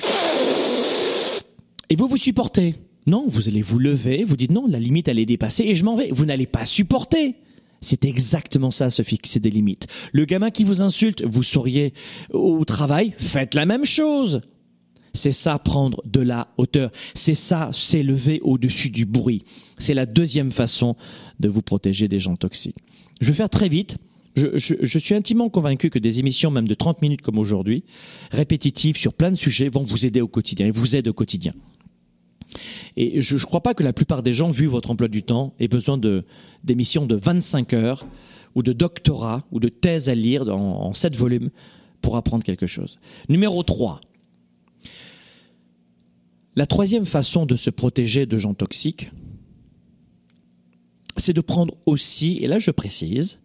et 1.90 1.96
vous 1.96 2.08
vous 2.08 2.18
supportez. 2.18 2.76
Non, 3.08 3.26
vous 3.28 3.48
allez 3.48 3.64
vous 3.64 3.80
lever, 3.80 4.24
vous 4.24 4.36
dites 4.36 4.52
non, 4.52 4.68
la 4.68 4.78
limite 4.78 5.08
elle 5.08 5.18
est 5.18 5.26
dépassée 5.26 5.64
et 5.64 5.74
je 5.74 5.84
m'en 5.84 5.96
vais. 5.96 6.10
Vous 6.12 6.26
n'allez 6.26 6.46
pas 6.46 6.66
supporter. 6.66 7.36
C'est 7.82 8.06
exactement 8.06 8.72
ça, 8.72 8.90
se 8.90 9.02
fixer 9.02 9.40
des 9.40 9.50
limites. 9.50 9.88
Le 10.12 10.26
gamin 10.26 10.52
qui 10.52 10.66
vous 10.66 10.82
insulte, 10.82 11.24
vous 11.24 11.44
souriez 11.44 11.94
au 12.32 12.64
travail, 12.66 13.14
faites 13.18 13.56
la 13.56 13.66
même 13.66 13.86
chose. 13.86 14.42
C'est 15.14 15.32
ça, 15.32 15.58
prendre 15.58 16.04
de 16.06 16.20
la 16.20 16.50
hauteur. 16.58 16.92
C'est 17.16 17.34
ça, 17.34 17.70
s'élever 17.74 18.42
au-dessus 18.44 18.90
du 18.90 19.06
bruit. 19.06 19.44
C'est 19.80 19.94
la 19.94 20.06
deuxième 20.06 20.52
façon 20.52 20.96
de 21.40 21.48
vous 21.48 21.62
protéger 21.62 22.08
des 22.08 22.20
gens 22.20 22.36
toxiques. 22.36 22.78
Je 23.22 23.30
vais 23.30 23.38
faire 23.38 23.50
très 23.50 23.70
vite. 23.70 23.98
Je, 24.56 25.00
suis 25.00 25.16
intimement 25.16 25.50
convaincu 25.50 25.90
que 25.90 26.00
des 26.00 26.20
émissions, 26.20 26.52
même 26.52 26.68
de 26.68 26.74
30 26.74 27.02
minutes 27.02 27.22
comme 27.22 27.40
aujourd'hui, 27.40 27.84
répétitives 28.32 28.98
sur 28.98 29.14
plein 29.14 29.32
de 29.32 29.36
sujets, 29.36 29.70
vont 29.70 29.84
vous 29.84 30.06
aider 30.06 30.22
au 30.22 30.28
quotidien 30.28 30.68
et 30.68 30.72
vous 30.72 30.96
aident 30.96 31.10
au 31.10 31.14
quotidien. 31.14 31.52
Et 32.98 33.22
je 33.22 33.36
ne 33.36 33.42
crois 33.42 33.62
pas 33.62 33.74
que 33.74 33.84
la 33.84 33.94
plupart 33.94 34.24
des 34.24 34.34
gens, 34.34 34.50
vu 34.50 34.66
votre 34.66 34.90
emploi 34.92 35.08
du 35.08 35.24
temps, 35.24 35.54
aient 35.60 35.68
besoin 35.68 35.98
de 35.98 36.26
d'émissions 36.64 37.06
de 37.06 37.16
25 37.16 37.74
heures 37.74 38.08
ou 38.56 38.64
de 38.64 38.74
doctorat 38.74 39.46
ou 39.52 39.60
de 39.60 39.70
thèse 39.70 40.10
à 40.10 40.16
lire 40.16 40.48
en, 40.50 40.88
en 40.88 40.94
7 40.94 41.16
volumes 41.16 41.52
pour 42.02 42.18
apprendre 42.18 42.44
quelque 42.44 42.68
chose. 42.68 43.00
Numéro 43.30 43.62
3. 43.64 44.02
La 46.56 46.66
troisième 46.66 47.06
façon 47.06 47.46
de 47.46 47.56
se 47.56 47.70
protéger 47.70 48.26
de 48.26 48.38
gens 48.38 48.54
toxiques, 48.54 49.12
c'est 51.18 51.34
de 51.34 51.42
prendre 51.42 51.76
aussi, 51.86 52.40
et 52.42 52.48
là 52.48 52.60
je 52.60 52.72
précise, 52.72 53.40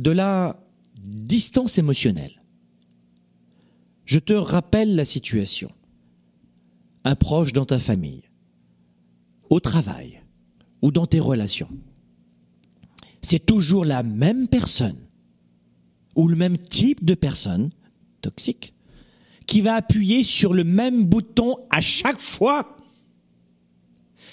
de 0.00 0.10
la 0.10 0.58
distance 1.04 1.76
émotionnelle. 1.76 2.42
Je 4.06 4.18
te 4.18 4.32
rappelle 4.32 4.96
la 4.96 5.04
situation 5.04 5.70
un 7.04 7.14
proche 7.14 7.52
dans 7.52 7.64
ta 7.64 7.78
famille, 7.78 8.24
au 9.48 9.60
travail 9.60 10.22
ou 10.82 10.90
dans 10.90 11.06
tes 11.06 11.20
relations, 11.20 11.70
c'est 13.22 13.44
toujours 13.44 13.84
la 13.84 14.02
même 14.02 14.48
personne 14.48 14.98
ou 16.14 16.28
le 16.28 16.36
même 16.36 16.58
type 16.58 17.04
de 17.04 17.14
personne 17.14 17.70
toxique 18.22 18.74
qui 19.46 19.60
va 19.60 19.74
appuyer 19.74 20.22
sur 20.22 20.54
le 20.54 20.64
même 20.64 21.04
bouton 21.04 21.56
à 21.70 21.80
chaque 21.80 22.20
fois. 22.20 22.76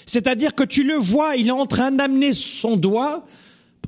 C'est-à-dire 0.06 0.54
que 0.54 0.64
tu 0.64 0.84
le 0.84 0.94
vois, 0.94 1.36
il 1.36 1.48
est 1.48 1.50
en 1.50 1.66
train 1.66 1.90
d'amener 1.90 2.32
son 2.32 2.76
doigt. 2.76 3.26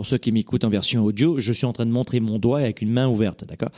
Pour 0.01 0.07
ceux 0.07 0.17
qui 0.17 0.33
m'écoutent 0.33 0.65
en 0.65 0.71
version 0.71 1.05
audio, 1.05 1.39
je 1.41 1.53
suis 1.53 1.67
en 1.67 1.75
train 1.75 1.85
de 1.85 1.91
montrer 1.91 2.21
mon 2.21 2.39
doigt 2.39 2.61
avec 2.61 2.81
une 2.81 2.91
main 2.91 3.07
ouverte, 3.07 3.45
d'accord? 3.45 3.69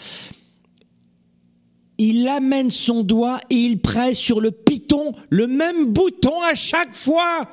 Il 1.98 2.28
amène 2.28 2.70
son 2.70 3.02
doigt 3.02 3.40
et 3.50 3.56
il 3.56 3.80
presse 3.80 4.18
sur 4.18 4.40
le 4.40 4.52
piton 4.52 5.16
le 5.30 5.48
même 5.48 5.86
bouton 5.86 6.40
à 6.42 6.54
chaque 6.54 6.94
fois. 6.94 7.50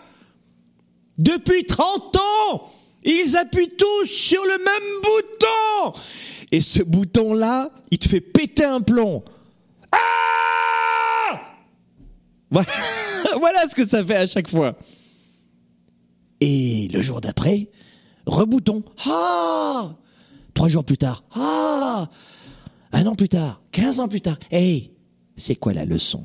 Depuis 1.18 1.64
30 1.64 2.16
ans, 2.18 2.70
ils 3.04 3.36
appuient 3.38 3.76
tous 3.76 4.06
sur 4.06 4.44
le 4.44 4.60
même 4.60 5.02
bouton. 5.02 6.00
Et 6.52 6.62
ce 6.62 6.84
bouton-là, 6.84 7.72
il 7.90 7.98
te 7.98 8.08
fait 8.08 8.22
péter 8.22 8.66
un 8.66 8.82
plomb. 8.82 9.24
Ah 9.92 11.42
voilà. 12.52 12.70
voilà 13.40 13.68
ce 13.68 13.74
que 13.74 13.88
ça 13.88 14.06
fait 14.06 14.18
à 14.18 14.28
chaque 14.28 14.48
fois. 14.48 14.78
Et 16.40 16.88
le 16.94 17.02
jour 17.02 17.20
d'après, 17.20 17.68
rebouton. 18.30 18.84
Ah 19.06 19.96
Trois 20.54 20.68
jours 20.68 20.86
plus 20.86 20.98
tard. 20.98 21.24
Ah 21.36 22.10
un 22.92 23.06
an 23.06 23.16
plus 23.16 23.30
tard, 23.30 23.62
quinze 23.72 24.00
ans 24.00 24.08
plus 24.08 24.22
tard. 24.22 24.40
Hey, 24.52 24.92
c'est 25.36 25.56
quoi 25.56 25.74
la 25.74 25.86
leçon? 25.86 26.24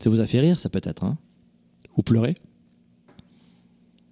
Ça 0.00 0.08
vous 0.08 0.20
a 0.20 0.26
fait 0.26 0.40
rire, 0.40 0.58
ça 0.58 0.70
peut-être, 0.70 1.04
hein? 1.04 1.18
Ou 1.96 2.02
pleurer 2.02 2.34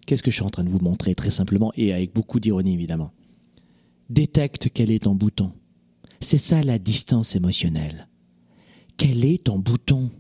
Qu'est-ce 0.07 0.23
que 0.23 0.31
je 0.31 0.37
suis 0.37 0.45
en 0.45 0.51
train 0.51 0.65
de 0.65 0.69
vous 0.69 0.81
montrer 0.81 1.15
très 1.15 1.31
simplement 1.31 1.73
et 1.77 1.93
avec 1.93 2.13
beaucoup 2.13 2.41
d'ironie 2.41 2.75
évidemment? 2.75 3.13
Détecte 4.11 4.69
quel 4.75 4.91
est 4.91 5.05
ton 5.05 5.15
bouton. 5.15 5.53
C'est 6.21 6.39
ça 6.39 6.63
la 6.63 6.79
distance 6.79 7.37
émotionnelle. 7.37 8.09
Quel 8.97 9.25
est 9.25 9.45
ton 9.45 9.59
bouton? 9.59 10.11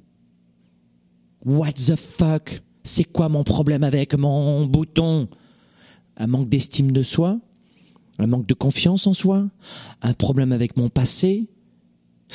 What 1.44 1.72
the 1.72 1.96
fuck? 1.96 2.62
C'est 2.82 3.04
quoi 3.04 3.28
mon 3.28 3.44
problème 3.44 3.82
avec 3.82 4.14
mon 4.14 4.64
bouton? 4.64 5.28
Un 6.20 6.28
manque 6.28 6.48
d'estime 6.48 6.92
de 6.92 7.02
soi 7.02 7.40
un 8.20 8.26
manque 8.26 8.46
de 8.46 8.54
confiance 8.54 9.06
en 9.06 9.14
soi, 9.14 9.48
un 10.02 10.12
problème 10.12 10.52
avec 10.52 10.76
mon 10.76 10.88
passé. 10.88 11.48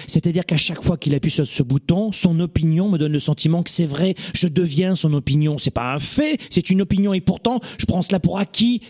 C'est-à-dire 0.08 0.46
qu'à 0.46 0.58
chaque 0.58 0.84
fois 0.84 0.98
qu'il 0.98 1.16
appuie 1.16 1.32
sur 1.32 1.48
ce 1.48 1.64
bouton, 1.64 2.12
son 2.12 2.40
opinion 2.42 2.90
me 2.90 2.98
donne 2.98 3.14
le 3.14 3.20
sentiment 3.20 3.64
que 3.64 3.70
c'est 3.70 3.86
vrai, 3.86 4.16
je 4.34 4.48
deviens 4.48 4.96
son 4.96 5.14
opinion. 5.14 5.58
C'est 5.58 5.72
pas 5.72 5.94
un 5.94 6.00
fait, 6.00 6.38
c'est 6.50 6.70
une 6.70 6.82
opinion 6.82 7.14
et 7.14 7.22
pourtant, 7.22 7.62
je 7.78 7.86
prends 7.86 8.02
cela 8.02 8.20
pour 8.20 8.38
acquis. 8.38 8.82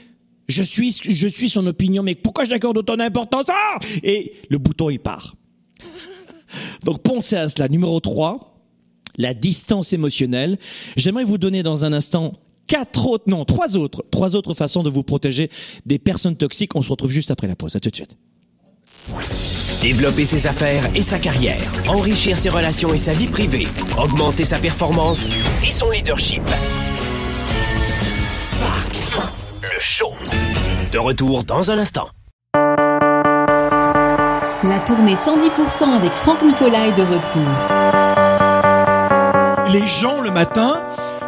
Je 0.48 0.64
suis, 0.64 0.98
je 1.04 1.28
suis 1.28 1.50
son 1.50 1.66
opinion, 1.68 2.02
mais 2.02 2.16
pourquoi 2.16 2.46
j'accorde 2.46 2.78
autant 2.78 2.98
d'importance? 2.98 3.46
Ah! 3.50 3.80
Et 4.04 4.34
le 4.50 4.58
bouton, 4.58 4.90
il 4.90 5.00
part. 5.00 5.36
Donc 6.86 7.02
pensez 7.02 7.36
à 7.36 7.50
cela. 7.50 7.68
Numéro 7.68 8.00
3, 8.00 8.64
la 9.18 9.34
distance 9.34 9.94
émotionnelle. 9.94 10.58
J'aimerais 10.96 11.24
vous 11.24 11.38
donner 11.38 11.62
dans 11.62 11.86
un 11.86 11.94
instant 11.94 12.34
quatre 12.68 13.06
autres, 13.08 13.26
non, 13.28 13.46
trois 13.46 13.78
autres, 13.78 14.04
trois 14.12 14.36
autres 14.36 14.54
façons 14.54 14.84
de 14.84 14.90
vous 14.90 15.04
protéger 15.04 15.50
des 15.86 16.00
personnes 16.00 16.36
toxiques. 16.36 16.76
On 16.76 16.82
se 16.82 16.90
retrouve 16.90 17.12
juste 17.12 17.32
après 17.32 17.48
la 17.48 17.56
pause. 17.56 17.76
À 17.76 17.80
tout 17.80 17.90
de 17.90 17.96
suite. 17.96 18.18
Développer 19.82 20.26
ses 20.26 20.48
affaires 20.48 20.84
et 20.96 21.04
sa 21.04 21.20
carrière, 21.20 21.62
enrichir 21.88 22.38
ses 22.38 22.50
relations 22.50 22.92
et 22.94 22.98
sa 22.98 23.14
vie 23.14 23.28
privée, 23.28 23.68
augmenter 24.00 24.44
sa 24.44 24.58
performance 24.58 25.28
et 25.64 25.70
son 25.70 25.92
leadership. 25.92 26.42
Spark, 28.40 28.96
le 29.62 29.80
show. 29.80 30.14
De 30.92 30.98
retour 30.98 31.44
dans 31.44 31.70
un 31.70 31.78
instant. 31.78 32.08
La 34.64 34.80
tournée 34.80 35.14
110% 35.14 35.84
avec 35.96 36.12
Franck 36.14 36.42
Nicolas 36.42 36.88
est 36.88 36.94
de 36.94 37.04
retour. 37.04 37.44
Les 39.72 39.86
gens 39.86 40.22
le 40.22 40.32
matin 40.32 40.82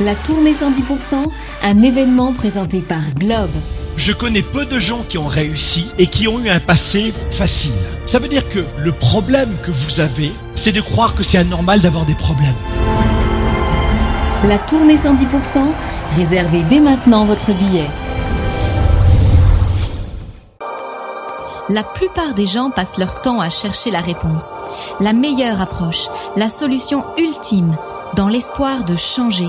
La 0.00 0.14
tournée 0.14 0.52
110%, 0.52 1.16
un 1.64 1.82
événement 1.82 2.32
présenté 2.32 2.78
par 2.82 3.00
Globe. 3.16 3.50
Je 3.96 4.12
connais 4.12 4.42
peu 4.42 4.64
de 4.64 4.78
gens 4.78 5.02
qui 5.02 5.18
ont 5.18 5.26
réussi 5.26 5.88
et 5.98 6.06
qui 6.06 6.28
ont 6.28 6.38
eu 6.38 6.48
un 6.48 6.60
passé 6.60 7.12
facile. 7.32 7.72
Ça 8.06 8.20
veut 8.20 8.28
dire 8.28 8.48
que 8.48 8.60
le 8.78 8.92
problème 8.92 9.56
que 9.60 9.72
vous 9.72 9.98
avez, 9.98 10.30
c'est 10.54 10.70
de 10.70 10.80
croire 10.80 11.16
que 11.16 11.24
c'est 11.24 11.38
anormal 11.38 11.80
d'avoir 11.80 12.04
des 12.04 12.14
problèmes. 12.14 12.54
La 14.44 14.58
tournée 14.58 14.94
110%, 14.94 15.64
réservez 16.14 16.62
dès 16.62 16.78
maintenant 16.78 17.24
votre 17.24 17.52
billet. 17.52 17.90
La 21.68 21.82
plupart 21.82 22.34
des 22.34 22.46
gens 22.46 22.70
passent 22.70 22.98
leur 22.98 23.20
temps 23.20 23.40
à 23.40 23.50
chercher 23.50 23.90
la 23.90 24.00
réponse, 24.00 24.52
la 25.00 25.12
meilleure 25.12 25.60
approche, 25.60 26.08
la 26.36 26.48
solution 26.48 27.04
ultime, 27.18 27.76
dans 28.14 28.28
l'espoir 28.28 28.84
de 28.84 28.94
changer 28.94 29.48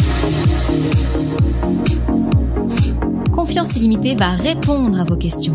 Confiance 3.51 3.75
illimitée 3.75 4.15
va 4.15 4.29
répondre 4.29 4.97
à 4.97 5.03
vos 5.03 5.17
questions. 5.17 5.53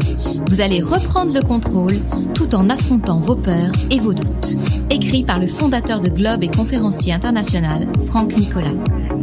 Vous 0.51 0.61
allez 0.61 0.83
reprendre 0.83 1.33
le 1.33 1.41
contrôle 1.41 1.97
tout 2.35 2.55
en 2.55 2.69
affrontant 2.69 3.19
vos 3.21 3.37
peurs 3.37 3.73
et 3.91 3.99
vos 3.99 4.13
doutes. 4.13 4.59
Écrit 4.91 5.25
par 5.25 5.39
le 5.39 5.47
fondateur 5.47 6.01
de 6.01 6.11
Globe 6.11 6.43
et 6.43 6.49
conférencier 6.49 7.15
international, 7.15 7.89
Franck 8.05 8.37
Nicolas. 8.37 8.75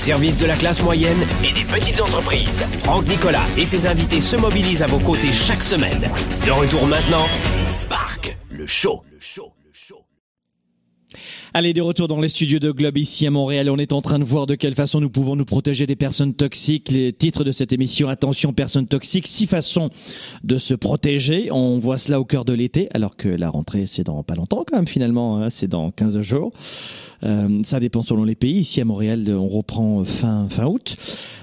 Service 0.00 0.38
de 0.38 0.46
la 0.46 0.56
classe 0.56 0.82
moyenne 0.82 1.26
et 1.44 1.52
des 1.52 1.64
petites 1.64 2.00
entreprises, 2.00 2.64
Franck 2.84 3.06
Nicolas 3.06 3.44
et 3.58 3.66
ses 3.66 3.86
invités 3.86 4.22
se 4.22 4.34
mobilisent 4.34 4.82
à 4.82 4.86
vos 4.86 4.98
côtés 4.98 5.30
chaque 5.30 5.62
semaine. 5.62 6.10
De 6.46 6.50
retour 6.50 6.86
maintenant, 6.86 7.26
Spark, 7.66 8.38
le 8.48 8.66
show. 8.66 9.02
Le 9.12 9.20
show. 9.20 9.52
le 9.62 9.70
show. 9.74 9.96
Allez, 11.52 11.74
de 11.74 11.82
retour 11.82 12.08
dans 12.08 12.18
les 12.18 12.30
studios 12.30 12.60
de 12.60 12.70
Globe 12.70 12.96
ici 12.96 13.26
à 13.26 13.30
Montréal. 13.30 13.68
On 13.68 13.76
est 13.76 13.92
en 13.92 14.00
train 14.00 14.18
de 14.18 14.24
voir 14.24 14.46
de 14.46 14.54
quelle 14.54 14.74
façon 14.74 15.00
nous 15.00 15.10
pouvons 15.10 15.36
nous 15.36 15.44
protéger 15.44 15.86
des 15.86 15.96
personnes 15.96 16.32
toxiques. 16.32 16.90
Les 16.90 17.12
titres 17.12 17.44
de 17.44 17.52
cette 17.52 17.74
émission, 17.74 18.08
attention, 18.08 18.54
personnes 18.54 18.86
toxiques, 18.86 19.26
six 19.26 19.46
façons 19.46 19.90
de 20.44 20.56
se 20.56 20.72
protéger. 20.72 21.50
On 21.52 21.78
voit 21.78 21.98
cela 21.98 22.20
au 22.20 22.24
cœur 22.24 22.46
de 22.46 22.54
l'été, 22.54 22.88
alors 22.94 23.16
que 23.16 23.28
la 23.28 23.50
rentrée, 23.50 23.84
c'est 23.84 24.04
dans 24.04 24.22
pas 24.22 24.34
longtemps 24.34 24.64
quand 24.66 24.76
même 24.76 24.88
finalement, 24.88 25.42
hein, 25.42 25.50
c'est 25.50 25.68
dans 25.68 25.90
15 25.90 26.22
jours. 26.22 26.52
Euh, 27.22 27.60
ça 27.62 27.80
dépend 27.80 28.02
selon 28.02 28.24
les 28.24 28.34
pays. 28.34 28.58
Ici 28.58 28.80
à 28.80 28.84
Montréal, 28.84 29.26
on 29.28 29.48
reprend 29.48 30.04
fin 30.04 30.48
fin 30.48 30.66
août. 30.66 30.96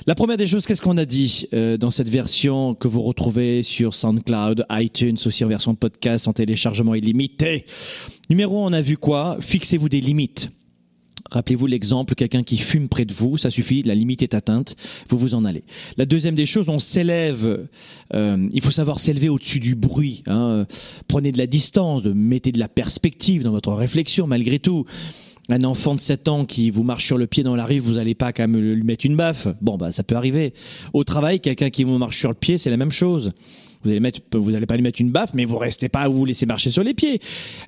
La 0.07 0.15
première 0.15 0.37
des 0.37 0.47
choses, 0.47 0.65
qu'est-ce 0.65 0.81
qu'on 0.81 0.97
a 0.97 1.05
dit 1.05 1.47
euh, 1.53 1.77
dans 1.77 1.91
cette 1.91 2.09
version 2.09 2.75
que 2.75 2.87
vous 2.87 3.01
retrouvez 3.01 3.61
sur 3.61 3.93
SoundCloud, 3.93 4.65
iTunes, 4.71 5.17
aussi 5.25 5.43
en 5.43 5.49
version 5.49 5.75
podcast, 5.75 6.27
en 6.27 6.33
téléchargement 6.33 6.95
illimité? 6.95 7.65
Numéro, 8.29 8.63
un, 8.63 8.69
on 8.69 8.73
a 8.73 8.81
vu 8.81 8.97
quoi? 8.97 9.37
Fixez-vous 9.41 9.89
des 9.89 10.01
limites. 10.01 10.49
Rappelez-vous 11.29 11.67
l'exemple, 11.67 12.15
quelqu'un 12.15 12.43
qui 12.43 12.57
fume 12.57 12.87
près 12.87 13.03
de 13.03 13.13
vous, 13.13 13.37
ça 13.37 13.49
suffit, 13.49 13.81
la 13.83 13.95
limite 13.95 14.21
est 14.21 14.33
atteinte, 14.33 14.77
vous 15.09 15.17
vous 15.17 15.33
en 15.33 15.43
allez. 15.43 15.65
La 15.97 16.05
deuxième 16.05 16.35
des 16.35 16.45
choses, 16.45 16.69
on 16.69 16.79
s'élève, 16.79 17.67
euh, 18.13 18.49
il 18.53 18.61
faut 18.61 18.71
savoir 18.71 19.01
s'élever 19.01 19.27
au-dessus 19.27 19.59
du 19.59 19.75
bruit. 19.75 20.23
Hein. 20.27 20.65
Prenez 21.09 21.33
de 21.33 21.37
la 21.37 21.47
distance, 21.47 22.05
mettez 22.05 22.53
de 22.53 22.59
la 22.59 22.69
perspective 22.69 23.43
dans 23.43 23.51
votre 23.51 23.73
réflexion 23.73 24.25
malgré 24.25 24.59
tout. 24.59 24.85
Un 25.49 25.63
enfant 25.63 25.95
de 25.95 25.99
7 25.99 26.27
ans 26.27 26.45
qui 26.45 26.69
vous 26.71 26.83
marche 26.83 27.05
sur 27.05 27.17
le 27.17 27.25
pied 27.25 27.43
dans 27.43 27.55
la 27.55 27.65
rue, 27.65 27.79
vous 27.79 27.93
n'allez 27.93 28.15
pas 28.15 28.33
quand 28.33 28.47
même 28.47 28.59
lui 28.59 28.83
mettre 28.83 29.05
une 29.05 29.15
baffe. 29.15 29.47
Bon, 29.61 29.77
bah 29.77 29.91
ça 29.91 30.03
peut 30.03 30.15
arriver. 30.15 30.53
Au 30.93 31.03
travail, 31.03 31.39
quelqu'un 31.39 31.69
qui 31.69 31.83
vous 31.85 31.97
marche 31.97 32.17
sur 32.17 32.29
le 32.29 32.35
pied, 32.35 32.57
c'est 32.57 32.69
la 32.69 32.77
même 32.77 32.91
chose. 32.91 33.31
Vous 33.83 33.91
allez 33.91 33.99
mettre, 33.99 34.19
vous 34.33 34.51
pas 34.65 34.75
lui 34.75 34.83
mettre 34.83 34.99
une 34.99 35.11
baffe, 35.11 35.33
mais 35.33 35.45
vous 35.45 35.57
restez 35.57 35.87
pas 35.87 36.01
à 36.01 36.07
vous 36.09 36.25
laisser 36.25 36.45
marcher 36.45 36.69
sur 36.69 36.83
les 36.83 36.93
pieds. 36.93 37.19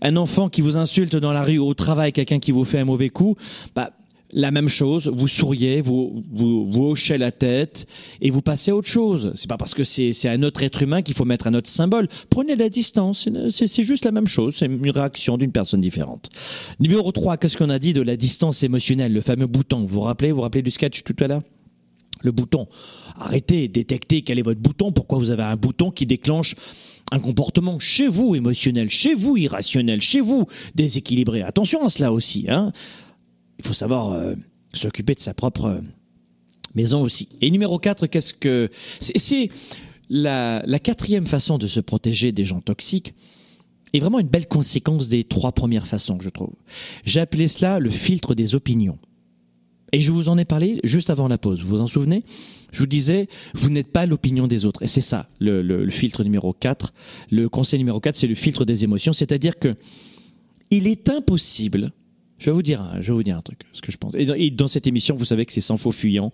Un 0.01 0.17
enfant 0.17 0.49
qui 0.49 0.61
vous 0.61 0.77
insulte 0.77 1.15
dans 1.15 1.31
la 1.31 1.43
rue 1.43 1.59
au 1.59 1.73
travail, 1.73 2.11
quelqu'un 2.11 2.39
qui 2.39 2.51
vous 2.51 2.65
fait 2.65 2.79
un 2.79 2.85
mauvais 2.85 3.09
coup, 3.09 3.35
bah 3.75 3.91
la 4.33 4.51
même 4.51 4.67
chose, 4.67 5.11
vous 5.13 5.27
souriez, 5.27 5.81
vous, 5.81 6.23
vous, 6.31 6.69
vous 6.69 6.83
hochez 6.83 7.17
la 7.17 7.31
tête 7.31 7.87
et 8.21 8.29
vous 8.29 8.41
passez 8.41 8.71
à 8.71 8.75
autre 8.75 8.87
chose. 8.87 9.31
C'est 9.35 9.49
pas 9.49 9.57
parce 9.57 9.73
que 9.73 9.83
c'est, 9.83 10.13
un 10.29 10.43
autre 10.43 10.61
être 10.63 10.83
humain 10.83 11.01
qu'il 11.01 11.15
faut 11.15 11.25
mettre 11.25 11.47
un 11.47 11.53
autre 11.53 11.69
symbole. 11.69 12.07
Prenez 12.29 12.55
la 12.55 12.69
distance, 12.69 13.27
c'est, 13.49 13.67
c'est 13.67 13.83
juste 13.83 14.05
la 14.05 14.11
même 14.11 14.27
chose, 14.27 14.55
c'est 14.57 14.67
une 14.67 14.89
réaction 14.89 15.37
d'une 15.37 15.51
personne 15.51 15.81
différente. 15.81 16.29
Numéro 16.79 17.11
3, 17.11 17.37
qu'est-ce 17.37 17.57
qu'on 17.57 17.69
a 17.69 17.79
dit 17.79 17.93
de 17.93 18.01
la 18.01 18.17
distance 18.17 18.61
émotionnelle, 18.63 19.13
le 19.13 19.21
fameux 19.21 19.47
bouton? 19.47 19.81
Vous 19.81 19.87
vous 19.87 20.01
rappelez, 20.01 20.31
vous 20.31 20.37
vous 20.37 20.43
rappelez 20.43 20.61
du 20.61 20.71
sketch 20.71 21.03
tout 21.03 21.15
à 21.19 21.27
l'heure? 21.27 21.41
Le 22.21 22.31
bouton. 22.31 22.67
Arrêtez, 23.17 23.67
détectez 23.67 24.21
quel 24.21 24.39
est 24.39 24.43
votre 24.43 24.59
bouton, 24.59 24.91
pourquoi 24.91 25.17
vous 25.17 25.31
avez 25.31 25.43
un 25.43 25.55
bouton 25.55 25.89
qui 25.89 26.05
déclenche 26.05 26.55
un 27.11 27.19
comportement 27.19 27.79
chez 27.79 28.07
vous 28.07 28.35
émotionnel, 28.35 28.89
chez 28.89 29.15
vous 29.15 29.35
irrationnel, 29.37 30.01
chez 30.01 30.21
vous 30.21 30.45
déséquilibré. 30.75 31.41
Attention 31.41 31.83
à 31.83 31.89
cela 31.89 32.11
aussi. 32.11 32.45
Hein 32.49 32.71
il 33.59 33.65
faut 33.65 33.73
savoir 33.73 34.11
euh, 34.11 34.33
s'occuper 34.73 35.13
de 35.13 35.19
sa 35.19 35.33
propre 35.33 35.65
euh, 35.65 35.81
maison 36.73 37.01
aussi. 37.01 37.29
Et 37.41 37.51
numéro 37.51 37.77
4, 37.77 38.07
qu'est-ce 38.07 38.33
que... 38.33 38.69
C'est 38.99 39.49
la, 40.09 40.63
la 40.65 40.79
quatrième 40.79 41.27
façon 41.27 41.57
de 41.57 41.67
se 41.67 41.79
protéger 41.79 42.31
des 42.31 42.45
gens 42.45 42.61
toxiques 42.61 43.13
est 43.93 43.99
vraiment 43.99 44.19
une 44.19 44.27
belle 44.27 44.47
conséquence 44.47 45.09
des 45.09 45.23
trois 45.23 45.51
premières 45.51 45.87
façons, 45.87 46.17
je 46.19 46.29
trouve. 46.29 46.53
J'ai 47.05 47.19
appelé 47.19 47.47
cela 47.47 47.79
le 47.79 47.89
filtre 47.89 48.33
des 48.33 48.55
opinions. 48.55 48.97
Et 49.91 50.01
je 50.01 50.11
vous 50.11 50.29
en 50.29 50.37
ai 50.37 50.45
parlé 50.45 50.79
juste 50.83 51.09
avant 51.09 51.27
la 51.27 51.39
pause. 51.39 51.61
Vous 51.63 51.69
vous 51.69 51.81
en 51.81 51.87
souvenez? 51.87 52.23
Je 52.71 52.79
vous 52.79 52.87
disais, 52.87 53.27
vous 53.55 53.71
n'êtes 53.71 53.91
pas 53.91 54.05
l'opinion 54.05 54.45
des 54.45 54.65
autres. 54.65 54.83
Et 54.83 54.87
c'est 54.87 55.01
ça, 55.01 55.27
le, 55.39 55.63
le, 55.63 55.83
le, 55.83 55.91
filtre 55.91 56.23
numéro 56.23 56.53
4. 56.53 56.93
Le 57.31 57.49
conseil 57.49 57.79
numéro 57.79 57.99
4, 57.99 58.15
c'est 58.15 58.27
le 58.27 58.35
filtre 58.35 58.65
des 58.65 58.83
émotions. 58.83 59.13
C'est-à-dire 59.13 59.57
que 59.57 59.75
il 60.69 60.85
est 60.85 61.09
impossible. 61.09 61.91
Je 62.39 62.45
vais 62.45 62.51
vous 62.51 62.61
dire, 62.61 62.95
je 63.01 63.07
vais 63.07 63.13
vous 63.13 63.23
dire 63.23 63.37
un 63.37 63.41
truc, 63.41 63.59
ce 63.73 63.81
que 63.81 63.91
je 63.91 63.97
pense. 63.97 64.15
Et 64.15 64.25
dans, 64.25 64.33
et 64.33 64.49
dans 64.49 64.67
cette 64.67 64.87
émission, 64.87 65.15
vous 65.15 65.25
savez 65.25 65.45
que 65.45 65.53
c'est 65.53 65.61
sans 65.61 65.77
faux 65.77 65.91
fuyant. 65.91 66.31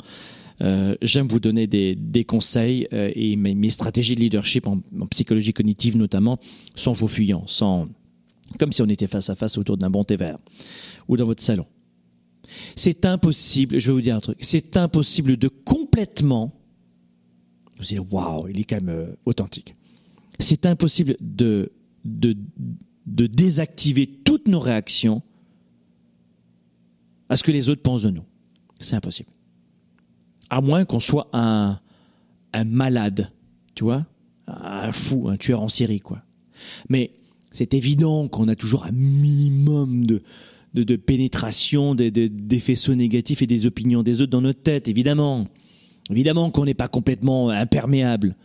euh, 0.61 0.95
j'aime 1.01 1.27
vous 1.27 1.39
donner 1.39 1.67
des, 1.67 1.95
des 1.95 2.23
conseils 2.23 2.87
euh, 2.93 3.11
et 3.15 3.35
mes, 3.35 3.55
mes, 3.55 3.71
stratégies 3.71 4.15
de 4.15 4.21
leadership 4.21 4.67
en, 4.67 4.81
psychologie 5.09 5.51
cognitive 5.51 5.97
notamment 5.97 6.39
sans 6.75 6.93
vos 6.93 7.07
fuyants, 7.07 7.45
sans 7.47 7.89
comme 8.59 8.71
si 8.71 8.81
on 8.81 8.85
était 8.85 9.07
face 9.07 9.29
à 9.29 9.35
face 9.35 9.57
autour 9.57 9.77
d'un 9.77 9.89
bon 9.89 10.03
thé 10.03 10.15
vert 10.15 10.37
ou 11.07 11.17
dans 11.17 11.25
votre 11.25 11.43
salon. 11.43 11.65
C'est 12.75 13.05
impossible, 13.05 13.79
je 13.79 13.87
vais 13.87 13.93
vous 13.93 14.01
dire 14.01 14.15
un 14.15 14.21
truc, 14.21 14.37
c'est 14.41 14.77
impossible 14.77 15.35
de 15.35 15.47
complètement 15.47 16.53
vous 17.77 17.83
dites 17.83 17.99
waouh, 18.09 18.47
il 18.47 18.59
est 18.59 18.63
quand 18.63 18.77
même 18.77 18.89
euh, 18.89 19.15
authentique. 19.25 19.75
C'est 20.39 20.65
impossible 20.65 21.17
de, 21.19 21.73
de 22.05 22.37
de 23.05 23.27
désactiver 23.27 24.07
toutes 24.07 24.47
nos 24.47 24.59
réactions 24.59 25.21
à 27.29 27.37
ce 27.37 27.43
que 27.43 27.51
les 27.51 27.69
autres 27.69 27.81
pensent 27.81 28.03
de 28.03 28.09
nous. 28.09 28.23
C'est 28.79 28.95
impossible. 28.95 29.29
À 30.49 30.61
moins 30.61 30.85
qu'on 30.85 30.99
soit 30.99 31.29
un, 31.33 31.79
malade, 32.65 33.31
tu 33.73 33.83
vois, 33.83 34.05
un 34.47 34.91
fou, 34.91 35.27
un 35.29 35.37
tueur 35.37 35.61
en 35.61 35.69
série, 35.69 35.99
quoi. 35.99 36.21
Mais 36.89 37.11
c'est 37.51 37.73
évident 37.73 38.27
qu'on 38.27 38.47
a 38.47 38.55
toujours 38.55 38.85
un 38.85 38.91
minimum 38.91 40.05
de, 40.05 40.95
pénétration 40.95 41.95
des, 41.95 42.59
faisceaux 42.59 42.95
négatifs 42.95 43.41
et 43.41 43.47
des 43.47 43.65
opinions 43.65 44.03
des 44.03 44.21
autres 44.21 44.31
dans 44.31 44.41
notre 44.41 44.61
tête, 44.61 44.87
évidemment. 44.87 45.47
Évidemment 46.11 46.51
qu'on 46.51 46.65
n'est 46.65 46.75
pas 46.75 46.87
complètement 46.87 47.49
imperméable. 47.49 48.35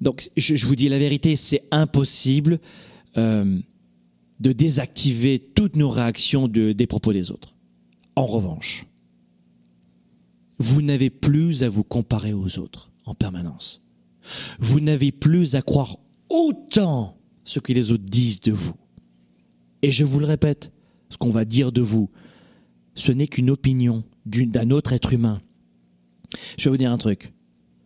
Donc, 0.00 0.28
je, 0.36 0.66
vous 0.66 0.76
dis 0.76 0.88
la 0.88 0.98
vérité, 0.98 1.36
c'est 1.36 1.62
impossible 1.70 2.60
euh, 3.16 3.58
de 4.40 4.52
désactiver 4.52 5.38
toutes 5.38 5.76
nos 5.76 5.88
réactions 5.88 6.48
de, 6.48 6.72
des 6.72 6.86
propos 6.86 7.12
des 7.12 7.30
autres. 7.30 7.54
En 8.16 8.26
revanche, 8.26 8.86
vous 10.58 10.82
n'avez 10.82 11.10
plus 11.10 11.62
à 11.62 11.68
vous 11.68 11.84
comparer 11.84 12.32
aux 12.32 12.58
autres 12.58 12.90
en 13.06 13.14
permanence. 13.14 13.82
Vous 14.60 14.80
n'avez 14.80 15.12
plus 15.12 15.54
à 15.54 15.62
croire 15.62 15.96
autant 16.28 17.16
ce 17.44 17.58
que 17.58 17.72
les 17.72 17.90
autres 17.90 18.04
disent 18.04 18.40
de 18.40 18.52
vous. 18.52 18.74
Et 19.82 19.90
je 19.90 20.04
vous 20.04 20.20
le 20.20 20.26
répète, 20.26 20.72
ce 21.08 21.16
qu'on 21.16 21.30
va 21.30 21.44
dire 21.44 21.72
de 21.72 21.80
vous, 21.80 22.10
ce 22.94 23.12
n'est 23.12 23.26
qu'une 23.26 23.50
opinion 23.50 24.04
d'un 24.24 24.70
autre 24.70 24.92
être 24.92 25.12
humain. 25.12 25.40
Je 26.56 26.64
vais 26.64 26.70
vous 26.70 26.76
dire 26.76 26.92
un 26.92 26.98
truc. 26.98 27.32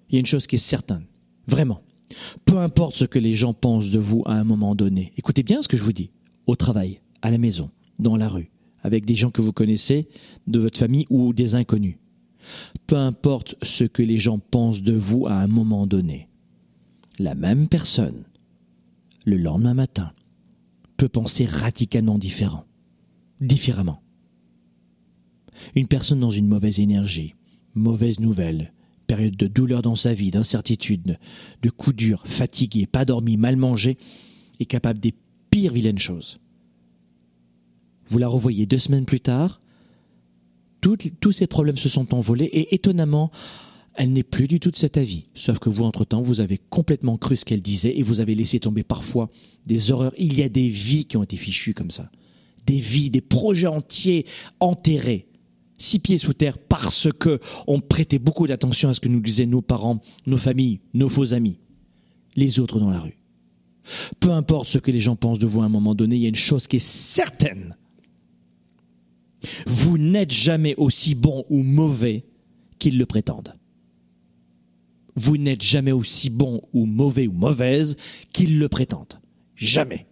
Il 0.09 0.15
y 0.15 0.17
a 0.17 0.21
une 0.21 0.27
chose 0.27 0.47
qui 0.47 0.57
est 0.57 0.59
certaine. 0.59 1.07
Vraiment. 1.47 1.83
Peu 2.45 2.59
importe 2.59 2.95
ce 2.95 3.05
que 3.05 3.19
les 3.19 3.35
gens 3.35 3.55
pensent 3.55 3.91
de 3.91 3.99
vous 3.99 4.23
à 4.27 4.35
un 4.35 4.45
moment 4.45 4.75
donné. 4.75 5.13
Écoutez 5.17 5.43
bien 5.43 5.63
ce 5.63 5.69
que 5.69 5.77
je 5.77 5.83
vous 5.83 5.93
dis. 5.93 6.11
Au 6.47 6.55
travail, 6.55 7.01
à 7.23 7.31
la 7.31 7.39
maison, 7.39 7.71
dans 7.99 8.17
la 8.17 8.29
rue, 8.29 8.51
avec 8.87 9.05
des 9.05 9.17
gens 9.17 9.33
que 9.33 9.43
vous 9.43 9.53
connaissez, 9.53 10.09
de 10.47 10.61
votre 10.61 10.79
famille 10.79 11.07
ou 11.11 11.33
des 11.33 11.57
inconnus. 11.57 11.97
Peu 12.87 12.95
importe 12.95 13.57
ce 13.63 13.83
que 13.83 14.03
les 14.03 14.19
gens 14.19 14.39
pensent 14.39 14.83
de 14.83 14.93
vous 14.93 15.27
à 15.27 15.35
un 15.35 15.49
moment 15.49 15.89
donné. 15.89 16.29
La 17.19 17.35
même 17.35 17.67
personne, 17.67 18.23
le 19.25 19.39
lendemain 19.39 19.75
matin, 19.75 20.13
peut 20.97 21.09
penser 21.09 21.47
radicalement 21.47 22.17
différent, 22.17 22.65
différemment. 23.41 24.01
Une 25.75 25.89
personne 25.89 26.21
dans 26.21 26.31
une 26.31 26.47
mauvaise 26.47 26.79
énergie, 26.79 27.35
mauvaise 27.75 28.21
nouvelle, 28.21 28.73
période 29.09 29.37
de 29.37 29.49
douleur 29.49 29.83
dans 29.83 29.97
sa 29.97 30.15
vie, 30.15 30.31
d'incertitude, 30.31 31.19
de 31.63 31.71
coups 31.71 31.97
durs, 31.97 32.23
fatigué, 32.25 32.87
pas 32.87 33.05
dormi, 33.05 33.37
mal 33.37 33.57
mangé, 33.57 33.99
est 34.61 34.65
capable 34.65 35.01
des 35.01 35.15
pires 35.51 35.73
vilaines 35.73 35.99
choses. 35.99 36.39
Vous 38.09 38.19
la 38.19 38.29
revoyez 38.29 38.67
deux 38.67 38.79
semaines 38.79 39.05
plus 39.05 39.21
tard, 39.21 39.61
tous 41.21 41.33
ces 41.33 41.47
problèmes 41.47 41.77
se 41.77 41.89
sont 41.89 42.15
envolés 42.15 42.45
et 42.45 42.75
étonnamment, 42.75 43.31
elle 43.95 44.13
n'est 44.13 44.23
plus 44.23 44.47
du 44.47 44.61
tout 44.61 44.71
de 44.71 44.77
cet 44.77 44.97
avis. 44.97 45.25
Sauf 45.35 45.59
que 45.59 45.71
vous, 45.71 45.85
entre-temps, 45.85 46.23
vous 46.23 46.41
avez 46.41 46.59
complètement 46.59 47.17
cru 47.17 47.37
ce 47.37 47.45
qu'elle 47.45 47.63
disait 47.63 47.97
et 47.97 48.03
vous 48.03 48.21
avez 48.21 48.35
laissé 48.35 48.61
tomber 48.61 48.85
parfois 48.85 49.31
des 49.67 49.91
horreurs. 49.91 50.13
Il 50.19 50.39
y 50.39 50.43
a 50.43 50.49
des 50.49 50.69
vies 50.69 51.07
qui 51.07 51.17
ont 51.17 51.23
été 51.23 51.37
fichues 51.37 51.75
comme 51.75 51.91
ça. 51.91 52.11
Des 52.67 52.79
vies, 52.79 53.11
des 53.11 53.21
projets 53.21 53.67
entiers 53.67 54.27
enterrés, 54.61 55.27
six 55.79 55.99
pieds 55.99 56.19
sous 56.19 56.35
terre 56.35 56.59
parce 56.59 57.09
que 57.19 57.41
on 57.67 57.81
prêtait 57.81 58.19
beaucoup 58.19 58.47
d'attention 58.47 58.89
à 58.89 58.95
ce 58.95 59.01
que 59.01 59.09
nous 59.09 59.21
disaient 59.21 59.47
nos 59.47 59.63
parents, 59.63 60.01
nos 60.27 60.37
familles, 60.37 60.81
nos 60.95 61.09
faux 61.09 61.33
amis, 61.33 61.59
les 62.37 62.61
autres 62.61 62.81
dans 62.81 62.91
la 62.91 63.01
rue. 63.01 63.19
Peu 64.21 64.33
importe 64.33 64.69
ce 64.69 64.79
que 64.79 64.91
les 64.91 65.01
gens 65.01 65.17
pensent 65.17 65.39
de 65.39 65.47
vous 65.47 65.63
à 65.63 65.65
un 65.65 65.71
moment 65.71 65.95
donné, 65.95 66.17
il 66.17 66.23
y 66.23 66.27
a 66.27 66.29
une 66.29 66.35
chose 66.35 66.67
qui 66.67 66.77
est 66.77 66.87
certaine. 66.87 67.77
Vous 69.67 69.99
n'êtes 69.99 70.33
jamais 70.33 70.75
aussi 70.77 71.15
bon 71.15 71.45
ou 71.51 71.63
mauvais 71.63 72.25
qu'ils 72.79 72.99
le 72.99 73.07
prétendent. 73.07 73.55
Vous 75.15 75.39
n'êtes 75.39 75.63
jamais 75.63 75.93
aussi 75.93 76.29
bon 76.29 76.61
ou 76.73 76.85
mauvais 76.85 77.27
ou 77.27 77.33
mauvaise 77.33 77.97
qu'ils 78.33 78.59
le 78.59 78.69
prétendent. 78.69 79.19
Jamais. 79.55 80.07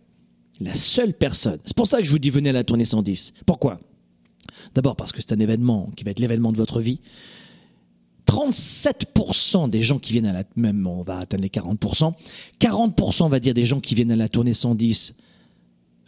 La 0.61 0.75
seule 0.75 1.13
personne. 1.13 1.59
C'est 1.65 1.77
pour 1.77 1.87
ça 1.87 1.99
que 1.99 2.05
je 2.05 2.11
vous 2.11 2.19
dis 2.19 2.31
venez 2.31 2.51
à 2.51 2.53
la 2.53 2.65
tournée 2.65 2.85
110. 2.85 3.35
Pourquoi? 3.45 3.81
D'abord 4.75 4.97
parce 4.97 5.13
que 5.13 5.21
c'est 5.21 5.33
un 5.33 5.41
événement 5.41 5.91
qui 5.97 6.05
va 6.05 6.11
être 6.11 6.21
l'événement 6.21 6.53
de 6.53 6.57
votre 6.57 6.81
vie. 6.81 7.01
37% 8.27 9.69
des 9.69 9.83
gens 9.83 9.99
qui 9.99 10.13
viennent 10.13 10.27
à 10.27 10.33
la, 10.33 10.45
même 10.57 10.87
on 10.87 11.03
va 11.03 11.19
atteindre 11.19 11.43
les 11.43 11.51
40%, 11.51 12.15
40% 12.59 13.23
on 13.25 13.29
va 13.29 13.39
dire 13.39 13.53
des 13.53 13.67
gens 13.67 13.81
qui 13.81 13.95
viennent 13.95 14.11
à 14.11 14.17
la 14.17 14.29
tournée 14.29 14.55
110 14.55 15.15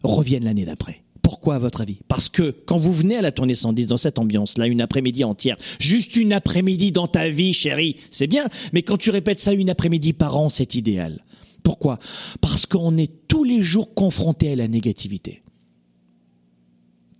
reviennent 0.03 0.45
l'année 0.45 0.64
d'après. 0.64 1.03
Pourquoi 1.27 1.57
à 1.57 1.59
votre 1.59 1.81
avis? 1.81 1.99
Parce 2.07 2.29
que 2.29 2.53
quand 2.66 2.77
vous 2.77 2.93
venez 2.93 3.16
à 3.16 3.20
la 3.20 3.33
tournée 3.33 3.57
110 3.57 3.89
dans 3.89 3.97
cette 3.97 4.20
ambiance-là, 4.20 4.68
une 4.68 4.81
après-midi 4.81 5.24
entière, 5.24 5.57
juste 5.81 6.14
une 6.14 6.33
après-midi 6.33 6.93
dans 6.93 7.09
ta 7.09 7.29
vie, 7.29 7.53
chérie, 7.53 7.97
c'est 8.12 8.29
bien, 8.29 8.47
mais 8.72 8.83
quand 8.83 8.97
tu 8.97 9.11
répètes 9.11 9.41
ça 9.41 9.53
une 9.53 9.68
après-midi 9.68 10.12
par 10.12 10.37
an, 10.37 10.51
c'est 10.51 10.77
idéal. 10.77 11.24
Pourquoi? 11.64 11.99
Parce 12.41 12.64
qu'on 12.64 12.97
est 12.97 13.27
tous 13.27 13.43
les 13.43 13.61
jours 13.61 13.93
confronté 13.93 14.53
à 14.53 14.55
la 14.55 14.68
négativité. 14.68 15.43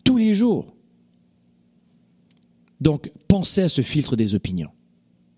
Tous 0.05 0.19
les 0.19 0.35
jours. 0.35 0.77
Donc, 2.81 3.11
pensez 3.27 3.63
à 3.63 3.69
ce 3.69 3.83
filtre 3.83 4.15
des 4.15 4.37
opinions. 4.37 4.71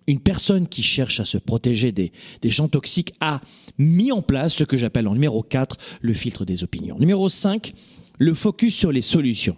Une 0.07 0.21
personne 0.21 0.69
qui 0.69 0.83
cherche 0.83 1.21
à 1.21 1.25
se 1.25 1.39
protéger 1.39 1.91
des, 1.91 2.13
des 2.43 2.51
gens 2.51 2.69
toxiques 2.69 3.15
a 3.21 3.41
mis 3.79 4.13
en 4.13 4.21
place 4.21 4.53
ce 4.53 4.65
que 4.65 4.77
j'appelle 4.77 5.09
en 5.09 5.15
numéro 5.15 5.43
4 5.43 5.79
le 6.03 6.13
filtre 6.13 6.45
des 6.45 6.65
opinions. 6.65 6.99
Numéro 6.99 7.31
5, 7.31 7.73
le 8.19 8.35
focus 8.35 8.75
sur 8.75 8.93
les 8.93 9.03
solutions. 9.03 9.57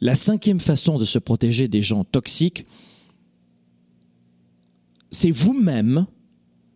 La 0.00 0.14
cinquième 0.14 0.60
façon 0.60 0.98
de 0.98 1.04
se 1.04 1.18
protéger 1.18 1.66
des 1.68 1.82
gens 1.82 2.04
toxiques, 2.04 2.64
c'est 5.10 5.30
vous-même 5.30 6.06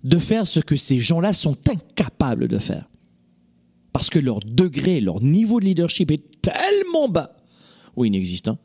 de 0.04 0.18
faire 0.18 0.46
ce 0.46 0.60
que 0.60 0.76
ces 0.76 1.00
gens-là 1.00 1.32
sont 1.32 1.56
incapables 1.68 2.48
de 2.48 2.58
faire. 2.58 2.88
Parce 3.92 4.10
que 4.10 4.18
leur 4.18 4.40
degré, 4.40 5.00
leur 5.00 5.20
niveau 5.20 5.60
de 5.60 5.66
leadership 5.66 6.10
est 6.10 6.40
tellement 6.40 7.08
bas 7.08 7.36
ou 7.96 8.04
inexistant 8.04 8.58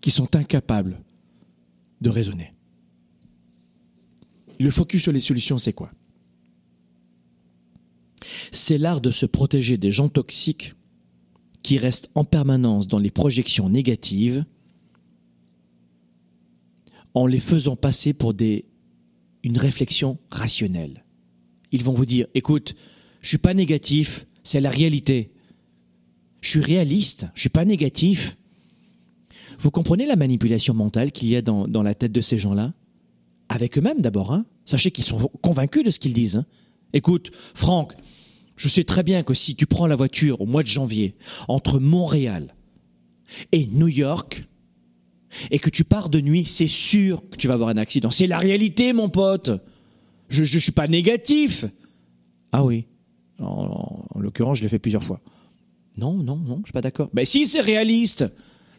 qu'ils 0.00 0.12
sont 0.12 0.36
incapables 0.36 1.00
de 2.00 2.10
raisonner. 2.10 2.52
Le 4.58 4.70
focus 4.70 5.02
sur 5.02 5.12
les 5.12 5.20
solutions, 5.20 5.58
c'est 5.58 5.72
quoi? 5.72 5.90
C'est 8.52 8.78
l'art 8.78 9.00
de 9.00 9.10
se 9.10 9.26
protéger 9.26 9.76
des 9.76 9.92
gens 9.92 10.08
toxiques 10.08 10.74
qui 11.62 11.78
restent 11.78 12.10
en 12.14 12.24
permanence 12.24 12.86
dans 12.86 12.98
les 12.98 13.10
projections 13.10 13.68
négatives 13.68 14.44
en 17.14 17.26
les 17.26 17.40
faisant 17.40 17.76
passer 17.76 18.12
pour 18.12 18.34
des, 18.34 18.64
une 19.42 19.58
réflexion 19.58 20.18
rationnelle. 20.30 21.04
Ils 21.72 21.84
vont 21.84 21.92
vous 21.92 22.06
dire, 22.06 22.26
écoute, 22.34 22.74
je 23.20 23.28
suis 23.28 23.38
pas 23.38 23.54
négatif, 23.54 24.26
c'est 24.42 24.60
la 24.60 24.70
réalité. 24.70 25.32
Je 26.40 26.50
suis 26.50 26.60
réaliste, 26.60 27.26
je 27.34 27.40
suis 27.40 27.48
pas 27.48 27.64
négatif. 27.64 28.36
Vous 29.58 29.70
comprenez 29.70 30.06
la 30.06 30.16
manipulation 30.16 30.72
mentale 30.72 31.12
qu'il 31.12 31.28
y 31.28 31.36
a 31.36 31.42
dans, 31.42 31.82
la 31.82 31.94
tête 31.94 32.12
de 32.12 32.20
ces 32.20 32.38
gens-là? 32.38 32.72
Avec 33.48 33.76
eux-mêmes 33.76 34.00
d'abord. 34.00 34.32
Hein 34.32 34.46
Sachez 34.64 34.90
qu'ils 34.90 35.04
sont 35.04 35.30
convaincus 35.42 35.84
de 35.84 35.90
ce 35.90 35.98
qu'ils 35.98 36.14
disent. 36.14 36.36
Hein 36.36 36.46
Écoute, 36.92 37.30
Franck, 37.54 37.94
je 38.56 38.68
sais 38.68 38.84
très 38.84 39.02
bien 39.02 39.22
que 39.22 39.34
si 39.34 39.54
tu 39.54 39.66
prends 39.66 39.86
la 39.86 39.96
voiture 39.96 40.40
au 40.40 40.46
mois 40.46 40.62
de 40.62 40.68
janvier 40.68 41.14
entre 41.48 41.78
Montréal 41.78 42.54
et 43.52 43.66
New 43.66 43.88
York 43.88 44.44
et 45.50 45.58
que 45.58 45.70
tu 45.70 45.84
pars 45.84 46.10
de 46.10 46.20
nuit, 46.20 46.44
c'est 46.44 46.68
sûr 46.68 47.22
que 47.30 47.36
tu 47.36 47.48
vas 47.48 47.54
avoir 47.54 47.68
un 47.68 47.76
accident. 47.76 48.10
C'est 48.10 48.26
la 48.26 48.38
réalité, 48.38 48.92
mon 48.92 49.08
pote. 49.08 49.50
Je 50.28 50.42
ne 50.42 50.60
suis 50.60 50.72
pas 50.72 50.88
négatif. 50.88 51.64
Ah 52.52 52.64
oui. 52.64 52.86
En, 53.38 54.04
en 54.14 54.18
l'occurrence, 54.18 54.58
je 54.58 54.62
l'ai 54.62 54.68
fait 54.68 54.78
plusieurs 54.78 55.04
fois. 55.04 55.20
Non, 55.96 56.14
non, 56.14 56.36
non, 56.36 56.58
je 56.60 56.66
suis 56.66 56.72
pas 56.72 56.80
d'accord. 56.80 57.10
Mais 57.12 57.24
si 57.24 57.46
c'est 57.46 57.60
réaliste. 57.60 58.24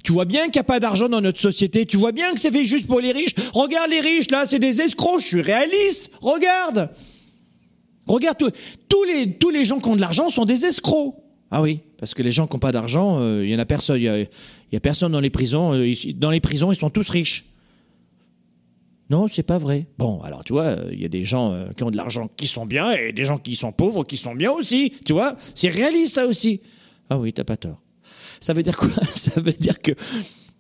Tu 0.03 0.12
vois 0.14 0.26
bien 0.26 0.45
qu'il 0.45 0.53
n'y 0.53 0.59
a 0.62 0.64
pas 0.64 0.80
d'argent 0.80 1.09
dans 1.09 1.22
notre 1.22 1.39
société. 1.39 1.86
Tu 1.86 1.97
vois 1.97 2.12
bien 2.12 2.34
que 2.34 2.39
c'est 2.39 2.51
fait 2.51 2.66
juste 2.66 2.88
pour 2.88 2.99
les 3.01 3.12
riches. 3.12 3.36
Regarde 3.53 3.91
les 3.91 3.99
riches, 3.99 4.32
là, 4.32 4.45
c'est 4.47 4.57
des 4.57 4.82
escrocs. 4.82 5.22
Je 5.22 5.28
suis 5.28 5.41
réaliste. 5.41 6.09
Regarde. 6.22 6.89
Regarde, 8.08 8.38
tous 8.89 9.04
les, 9.04 9.34
tous 9.34 9.49
les 9.49 9.66
gens 9.66 9.80
qui 9.80 9.89
ont 9.89 9.95
de 9.95 10.02
l'argent 10.02 10.30
sont 10.30 10.45
des 10.45 10.66
escrocs. 10.66 11.16
Ah 11.52 11.62
oui, 11.62 11.82
parce 11.97 12.14
que 12.14 12.24
les 12.24 12.32
gens 12.32 12.47
qui 12.47 12.56
n'ont 12.56 12.60
pas 12.60 12.72
d'argent, 12.72 13.22
il 13.41 13.49
y 13.49 13.56
en 13.56 13.60
a 13.60 13.66
personne. 13.66 13.97
Il 13.97 14.04
y 14.04 14.10
a, 14.10 14.20
y 14.20 14.76
a, 14.76 14.80
personne 14.80 15.12
dans 15.12 15.20
les 15.20 15.30
prisons. 15.30 15.72
dans 16.16 16.32
les 16.32 16.39
prisons, 16.39 16.72
ils 16.72 16.78
sont 16.78 16.89
tous 16.89 17.10
riches. 17.10 17.45
Non, 19.10 19.28
c'est 19.28 19.43
pas 19.43 19.58
vrai. 19.58 19.88
Bon, 19.97 20.22
alors 20.22 20.45
tu 20.45 20.54
vois, 20.54 20.78
il 20.91 21.02
y 21.02 21.04
a 21.04 21.10
des 21.10 21.26
gens 21.26 21.66
qui 21.76 21.84
ont 21.84 21.91
de 21.91 21.97
l'argent 21.97 22.30
qui 22.38 22.47
sont 22.47 22.66
bien 22.66 22.91
et 22.91 23.12
des 23.12 23.26
gens 23.26 23.38
qui 23.38 23.58
sont 23.58 23.74
pauvres 23.74 24.06
qui 24.06 24.16
sont 24.16 24.34
bien 24.34 24.52
aussi. 24.52 24.93
Tu 25.06 25.12
vois, 25.12 25.36
c'est 25.54 25.68
réaliste 25.68 26.16
ça 26.16 26.26
aussi. 26.26 26.62
Ah 27.10 27.20
oui, 27.20 27.34
t'as 27.34 27.43
pas 27.43 27.58
tort. 27.58 27.82
Ça 28.39 28.54
veut 28.54 28.64
dire 28.64 28.78
quoi? 28.78 28.89
Ça 29.16 29.39
veut 29.41 29.52
dire 29.52 29.82
que 29.82 29.91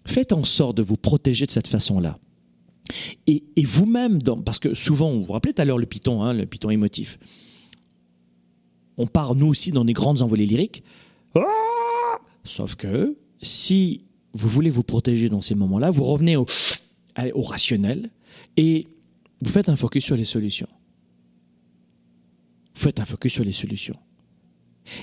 faites 0.05 0.33
en 0.33 0.43
sorte 0.43 0.77
de 0.77 0.83
vous 0.83 0.97
protéger 0.97 1.45
de 1.45 1.51
cette 1.51 1.69
façon-là. 1.69 2.17
Et, 3.27 3.43
vous-même, 3.63 4.19
parce 4.45 4.59
que 4.59 4.73
souvent, 4.73 5.11
vous 5.11 5.23
vous 5.23 5.33
rappelez 5.33 5.53
tout 5.53 5.61
à 5.61 5.65
l'heure 5.65 5.77
le 5.77 5.85
Python, 5.85 6.23
hein, 6.23 6.33
le 6.33 6.45
Python 6.45 6.69
émotif. 6.69 7.19
On 8.97 9.07
part 9.07 9.35
nous 9.35 9.47
aussi 9.47 9.71
dans 9.71 9.85
des 9.85 9.93
grandes 9.93 10.21
envolées 10.21 10.45
lyriques. 10.45 10.83
Ah 11.35 12.19
Sauf 12.43 12.75
que 12.75 13.17
si 13.41 14.05
vous 14.33 14.49
voulez 14.49 14.69
vous 14.69 14.83
protéger 14.83 15.29
dans 15.29 15.41
ces 15.41 15.55
moments-là, 15.55 15.91
vous 15.91 16.03
revenez 16.03 16.35
au, 16.35 16.45
au 17.33 17.41
rationnel 17.41 18.09
et 18.57 18.87
vous 19.41 19.49
faites 19.49 19.69
un 19.69 19.75
focus 19.75 20.03
sur 20.03 20.17
les 20.17 20.25
solutions. 20.25 20.67
Vous 22.75 22.81
faites 22.81 22.99
un 22.99 23.05
focus 23.05 23.33
sur 23.33 23.43
les 23.43 23.51
solutions. 23.51 23.97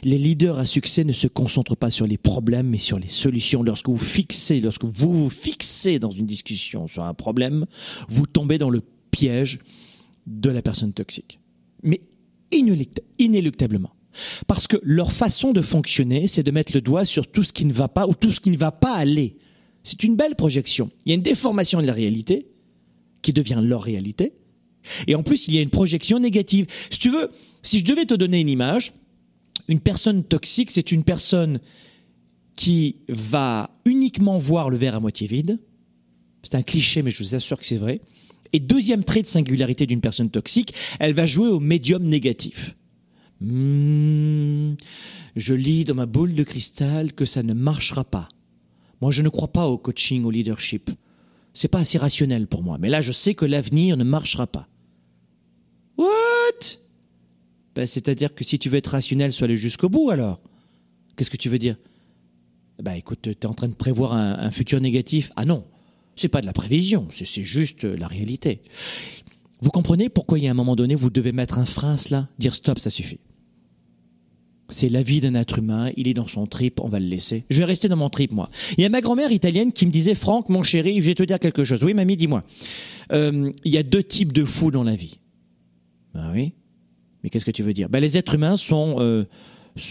Les 0.02 0.18
leaders 0.18 0.58
à 0.58 0.66
succès 0.66 1.04
ne 1.04 1.12
se 1.12 1.26
concentrent 1.26 1.76
pas 1.76 1.90
sur 1.90 2.06
les 2.06 2.18
problèmes, 2.18 2.68
mais 2.68 2.78
sur 2.78 2.98
les 2.98 3.08
solutions. 3.08 3.62
Lorsque 3.62 3.88
vous 3.88 3.96
fixez, 3.96 4.60
lorsque 4.60 4.84
vous 4.84 5.12
vous 5.12 5.30
fixez 5.30 5.98
dans 5.98 6.10
une 6.10 6.26
discussion 6.26 6.86
sur 6.86 7.04
un 7.04 7.14
problème, 7.14 7.66
vous 8.08 8.26
tombez 8.26 8.58
dans 8.58 8.70
le 8.70 8.82
piège 9.10 9.60
de 10.26 10.50
la 10.50 10.62
personne 10.62 10.92
toxique. 10.92 11.40
Mais 11.82 12.00
inéluctablement. 13.18 13.94
Parce 14.46 14.66
que 14.66 14.76
leur 14.82 15.12
façon 15.12 15.52
de 15.52 15.62
fonctionner, 15.62 16.26
c'est 16.26 16.42
de 16.42 16.50
mettre 16.50 16.72
le 16.74 16.80
doigt 16.80 17.04
sur 17.04 17.26
tout 17.26 17.44
ce 17.44 17.52
qui 17.52 17.64
ne 17.64 17.72
va 17.72 17.88
pas 17.88 18.06
ou 18.06 18.14
tout 18.14 18.32
ce 18.32 18.40
qui 18.40 18.50
ne 18.50 18.56
va 18.56 18.72
pas 18.72 18.94
aller. 18.94 19.36
C'est 19.82 20.02
une 20.02 20.16
belle 20.16 20.34
projection. 20.34 20.90
Il 21.06 21.10
y 21.10 21.12
a 21.12 21.14
une 21.14 21.22
déformation 21.22 21.80
de 21.80 21.86
la 21.86 21.92
réalité 21.92 22.48
qui 23.22 23.32
devient 23.32 23.60
leur 23.62 23.82
réalité. 23.82 24.32
Et 25.06 25.14
en 25.14 25.22
plus, 25.22 25.48
il 25.48 25.54
y 25.54 25.58
a 25.58 25.62
une 25.62 25.70
projection 25.70 26.18
négative. 26.18 26.66
Si 26.90 26.98
tu 26.98 27.10
veux, 27.10 27.30
si 27.62 27.78
je 27.78 27.84
devais 27.84 28.06
te 28.06 28.14
donner 28.14 28.40
une 28.40 28.48
image, 28.48 28.94
une 29.68 29.80
personne 29.80 30.24
toxique, 30.24 30.70
c'est 30.70 30.92
une 30.92 31.04
personne 31.04 31.60
qui 32.56 32.96
va 33.08 33.70
uniquement 33.84 34.38
voir 34.38 34.70
le 34.70 34.76
verre 34.76 34.96
à 34.96 35.00
moitié 35.00 35.28
vide. 35.28 35.60
C'est 36.42 36.56
un 36.56 36.62
cliché, 36.62 37.02
mais 37.02 37.10
je 37.10 37.22
vous 37.22 37.34
assure 37.34 37.58
que 37.58 37.66
c'est 37.66 37.76
vrai. 37.76 38.00
Et 38.52 38.60
deuxième 38.60 39.04
trait 39.04 39.22
de 39.22 39.26
singularité 39.26 39.86
d'une 39.86 40.00
personne 40.00 40.30
toxique, 40.30 40.74
elle 40.98 41.12
va 41.12 41.26
jouer 41.26 41.48
au 41.48 41.60
médium 41.60 42.02
négatif. 42.02 42.74
Hmm, 43.40 44.74
je 45.36 45.54
lis 45.54 45.84
dans 45.84 45.94
ma 45.94 46.06
boule 46.06 46.34
de 46.34 46.42
cristal 46.42 47.12
que 47.12 47.24
ça 47.24 47.42
ne 47.42 47.52
marchera 47.52 48.04
pas. 48.04 48.28
Moi, 49.00 49.12
je 49.12 49.22
ne 49.22 49.28
crois 49.28 49.52
pas 49.52 49.66
au 49.66 49.78
coaching, 49.78 50.24
au 50.24 50.30
leadership. 50.30 50.90
C'est 51.52 51.68
pas 51.68 51.80
assez 51.80 51.98
rationnel 51.98 52.46
pour 52.46 52.62
moi. 52.62 52.78
Mais 52.78 52.88
là, 52.88 53.00
je 53.00 53.12
sais 53.12 53.34
que 53.34 53.44
l'avenir 53.44 53.96
ne 53.96 54.04
marchera 54.04 54.46
pas. 54.46 54.68
What? 55.96 56.78
Ben, 57.78 57.86
c'est-à-dire 57.86 58.34
que 58.34 58.42
si 58.42 58.58
tu 58.58 58.68
veux 58.68 58.76
être 58.76 58.88
rationnel, 58.88 59.30
sois 59.30 59.44
allé 59.44 59.56
jusqu'au 59.56 59.88
bout 59.88 60.10
alors. 60.10 60.40
Qu'est-ce 61.14 61.30
que 61.30 61.36
tu 61.36 61.48
veux 61.48 61.60
dire? 61.60 61.76
Bah 62.82 62.96
écoute, 62.96 63.20
tu 63.22 63.30
es 63.30 63.46
en 63.46 63.54
train 63.54 63.68
de 63.68 63.74
prévoir 63.74 64.14
un, 64.14 64.50
futur 64.50 64.80
négatif. 64.80 65.30
Ah 65.36 65.44
non, 65.44 65.64
c'est 66.16 66.26
pas 66.26 66.40
de 66.40 66.46
la 66.46 66.52
prévision, 66.52 67.06
c'est 67.12 67.44
juste 67.44 67.84
la 67.84 68.08
réalité. 68.08 68.62
Vous 69.60 69.70
comprenez 69.70 70.08
pourquoi 70.08 70.40
il 70.40 70.44
y 70.44 70.48
a 70.48 70.50
un 70.50 70.54
moment 70.54 70.74
donné, 70.74 70.96
vous 70.96 71.08
devez 71.08 71.30
mettre 71.30 71.56
un 71.56 71.66
frein 71.66 71.92
à 71.92 71.96
cela? 71.96 72.28
Dire 72.40 72.56
stop, 72.56 72.80
ça 72.80 72.90
suffit. 72.90 73.20
C'est 74.68 74.88
la 74.88 75.04
vie 75.04 75.20
d'un 75.20 75.36
être 75.36 75.60
humain, 75.60 75.92
il 75.96 76.08
est 76.08 76.14
dans 76.14 76.26
son 76.26 76.48
trip, 76.48 76.80
on 76.80 76.88
va 76.88 76.98
le 76.98 77.06
laisser. 77.06 77.44
Je 77.48 77.58
vais 77.58 77.64
rester 77.64 77.86
dans 77.86 77.96
mon 77.96 78.10
trip, 78.10 78.32
moi. 78.32 78.50
Il 78.76 78.82
y 78.82 78.86
a 78.86 78.88
ma 78.88 79.00
grand-mère 79.00 79.30
italienne 79.30 79.72
qui 79.72 79.86
me 79.86 79.92
disait, 79.92 80.16
Franck, 80.16 80.48
mon 80.48 80.64
chéri, 80.64 81.00
je 81.00 81.06
vais 81.06 81.14
te 81.14 81.22
dire 81.22 81.38
quelque 81.38 81.62
chose. 81.62 81.84
Oui, 81.84 81.94
mamie, 81.94 82.16
dis-moi. 82.16 82.42
Euh, 83.12 83.52
il 83.64 83.72
y 83.72 83.78
a 83.78 83.84
deux 83.84 84.02
types 84.02 84.32
de 84.32 84.44
fous 84.44 84.72
dans 84.72 84.82
la 84.82 84.96
vie. 84.96 85.20
Ah 86.14 86.32
oui 86.34 86.54
mais 87.22 87.30
qu'est-ce 87.30 87.44
que 87.44 87.50
tu 87.50 87.62
veux 87.62 87.72
dire? 87.72 87.88
Ben, 87.88 88.00
Les 88.00 88.16
êtres 88.16 88.34
humains 88.34 88.56
sont, 88.56 88.96
euh, 88.98 89.24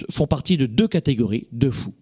font 0.09 0.27
partie 0.27 0.57
de 0.57 0.65
deux 0.65 0.87
catégories 0.87 1.47
de 1.51 1.69
fous. 1.69 1.93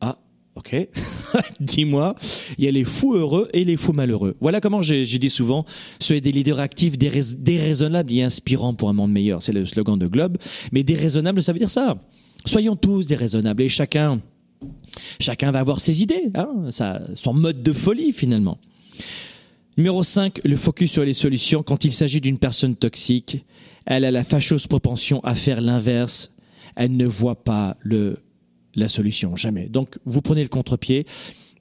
Ah, 0.00 0.18
ok. 0.54 0.88
Dis-moi, 1.60 2.14
il 2.58 2.64
y 2.64 2.68
a 2.68 2.70
les 2.70 2.84
fous 2.84 3.14
heureux 3.14 3.48
et 3.52 3.64
les 3.64 3.76
fous 3.76 3.92
malheureux. 3.92 4.36
Voilà 4.40 4.60
comment 4.60 4.82
j'ai 4.82 5.04
dit 5.04 5.30
souvent, 5.30 5.64
soyez 5.98 6.20
des 6.20 6.32
leaders 6.32 6.60
actifs, 6.60 6.98
déraisonnables 6.98 8.12
et 8.12 8.22
inspirants 8.22 8.74
pour 8.74 8.88
un 8.88 8.92
monde 8.92 9.12
meilleur. 9.12 9.42
C'est 9.42 9.52
le 9.52 9.64
slogan 9.64 9.98
de 9.98 10.06
Globe. 10.06 10.38
Mais 10.72 10.82
déraisonnables, 10.82 11.42
ça 11.42 11.52
veut 11.52 11.58
dire 11.58 11.70
ça. 11.70 11.98
Soyons 12.46 12.76
tous 12.76 13.06
déraisonnables 13.06 13.62
et 13.62 13.68
chacun, 13.68 14.20
chacun 15.20 15.50
va 15.50 15.60
avoir 15.60 15.78
ses 15.78 16.02
idées, 16.02 16.30
hein, 16.34 16.70
son 17.14 17.34
mode 17.34 17.62
de 17.62 17.72
folie 17.72 18.12
finalement. 18.12 18.58
Numéro 19.76 20.02
5, 20.02 20.40
le 20.44 20.56
focus 20.56 20.92
sur 20.92 21.04
les 21.04 21.14
solutions. 21.14 21.62
Quand 21.62 21.84
il 21.84 21.92
s'agit 21.92 22.20
d'une 22.20 22.38
personne 22.38 22.74
toxique, 22.74 23.44
elle 23.86 24.04
a 24.04 24.10
la 24.10 24.24
fâcheuse 24.24 24.66
propension 24.66 25.20
à 25.24 25.34
faire 25.34 25.60
l'inverse. 25.60 26.32
Elle 26.76 26.96
ne 26.96 27.06
voit 27.06 27.44
pas 27.44 27.76
le, 27.80 28.18
la 28.74 28.88
solution, 28.88 29.36
jamais. 29.36 29.68
Donc, 29.68 29.98
vous 30.04 30.22
prenez 30.22 30.42
le 30.42 30.48
contre-pied 30.48 31.06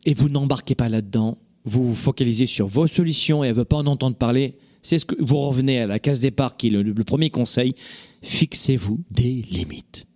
et 0.06 0.14
vous 0.14 0.30
n'embarquez 0.30 0.76
pas 0.76 0.90
là-dedans. 0.90 1.38
Vous 1.66 1.90
vous 1.90 1.96
focalisez 1.96 2.46
sur 2.46 2.68
vos 2.68 2.88
solutions 2.88 3.44
et 3.44 3.48
elle 3.48 3.54
ne 3.54 3.60
veut 3.60 3.66
pas 3.66 3.78
en 3.78 3.86
entendre 3.86 4.16
parler. 4.16 4.56
C'est 4.82 4.98
ce 4.98 5.06
que 5.06 5.16
vous 5.20 5.38
revenez 5.38 5.82
à 5.82 5.88
la 5.88 6.00
case 6.00 6.20
départ 6.20 6.58
qui 6.58 6.68
est 6.68 6.70
le, 6.72 6.94
premier 7.04 7.30
conseil. 7.30 7.76
Fixez-vous 8.22 9.02
des 9.12 9.44
limites. 9.52 10.08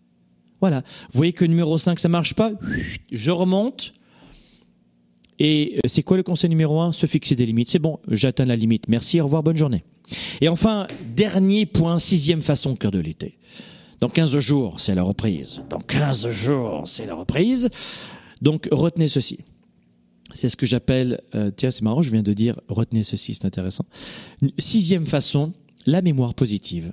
Voilà. 0.61 0.81
Vous 1.11 1.17
voyez 1.17 1.33
que 1.33 1.45
numéro 1.45 1.77
5, 1.77 1.99
ça 1.99 2.09
marche 2.09 2.33
pas? 2.33 2.53
Je 3.11 3.31
remonte 3.31 3.93
et 5.39 5.75
euh, 5.77 5.79
c'est 5.87 6.03
quoi 6.03 6.17
le 6.17 6.23
conseil 6.23 6.49
numéro 6.49 6.79
un? 6.81 6.91
Se 6.91 7.05
fixer 7.05 7.35
des 7.35 7.45
limites. 7.45 7.69
C'est 7.71 7.79
bon, 7.79 7.99
j'atteins 8.07 8.45
la 8.45 8.55
limite. 8.55 8.87
Merci, 8.87 9.19
au 9.19 9.25
revoir, 9.25 9.43
bonne 9.43 9.57
journée. 9.57 9.83
Et 10.41 10.49
enfin, 10.49 10.87
dernier 11.15 11.65
point, 11.65 11.99
sixième 11.99 12.41
façon, 12.41 12.75
cœur 12.75 12.91
de 12.91 12.99
l'été. 12.99 13.37
Dans 13.99 14.09
15 14.09 14.37
jours, 14.39 14.79
c'est 14.79 14.95
la 14.95 15.03
reprise. 15.03 15.63
Dans 15.69 15.79
15 15.79 16.29
jours, 16.29 16.83
c'est 16.85 17.05
la 17.05 17.15
reprise. 17.15 17.69
Donc, 18.41 18.67
retenez 18.71 19.07
ceci. 19.07 19.39
C'est 20.33 20.49
ce 20.49 20.57
que 20.57 20.65
j'appelle, 20.65 21.21
euh, 21.35 21.51
tiens, 21.55 21.71
c'est 21.71 21.83
marrant, 21.83 22.01
je 22.01 22.11
viens 22.11 22.23
de 22.23 22.33
dire, 22.33 22.59
retenez 22.67 23.03
ceci, 23.03 23.35
c'est 23.35 23.45
intéressant. 23.45 23.85
Sixième 24.57 25.05
façon, 25.05 25.53
la 25.85 26.01
mémoire 26.01 26.33
positive. 26.33 26.91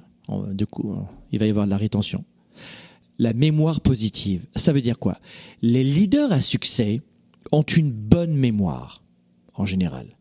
Du 0.52 0.66
coup, 0.66 0.94
il 1.32 1.40
va 1.40 1.46
y 1.46 1.50
avoir 1.50 1.64
de 1.64 1.70
la 1.70 1.76
rétention. 1.76 2.24
La 3.18 3.32
mémoire 3.32 3.80
positive, 3.80 4.46
ça 4.54 4.72
veut 4.72 4.80
dire 4.80 4.98
quoi? 4.98 5.18
Les 5.60 5.82
leaders 5.82 6.30
à 6.32 6.40
succès, 6.40 7.02
ont 7.52 7.62
une 7.62 7.90
bonne 7.90 8.34
mémoire, 8.34 9.02
en 9.54 9.66
général. 9.66 10.16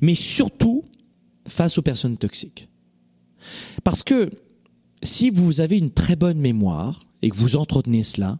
Mais 0.00 0.14
surtout 0.14 0.84
face 1.46 1.78
aux 1.78 1.82
personnes 1.82 2.16
toxiques. 2.16 2.68
Parce 3.84 4.02
que 4.02 4.30
si 5.02 5.30
vous 5.30 5.60
avez 5.60 5.78
une 5.78 5.90
très 5.90 6.16
bonne 6.16 6.38
mémoire 6.38 7.06
et 7.22 7.30
que 7.30 7.36
vous 7.36 7.56
entretenez 7.56 8.02
cela, 8.02 8.38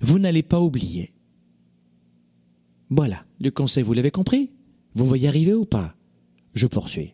vous 0.00 0.18
n'allez 0.18 0.42
pas 0.42 0.60
oublier. 0.60 1.12
Voilà, 2.90 3.24
le 3.40 3.50
conseil, 3.50 3.82
vous 3.82 3.94
l'avez 3.94 4.10
compris? 4.10 4.50
Vous 4.94 5.06
voyez 5.06 5.28
arriver 5.28 5.54
ou 5.54 5.64
pas? 5.64 5.94
Je 6.54 6.66
poursuis. 6.66 7.12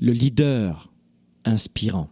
Le 0.00 0.12
leader 0.12 0.92
inspirant, 1.44 2.10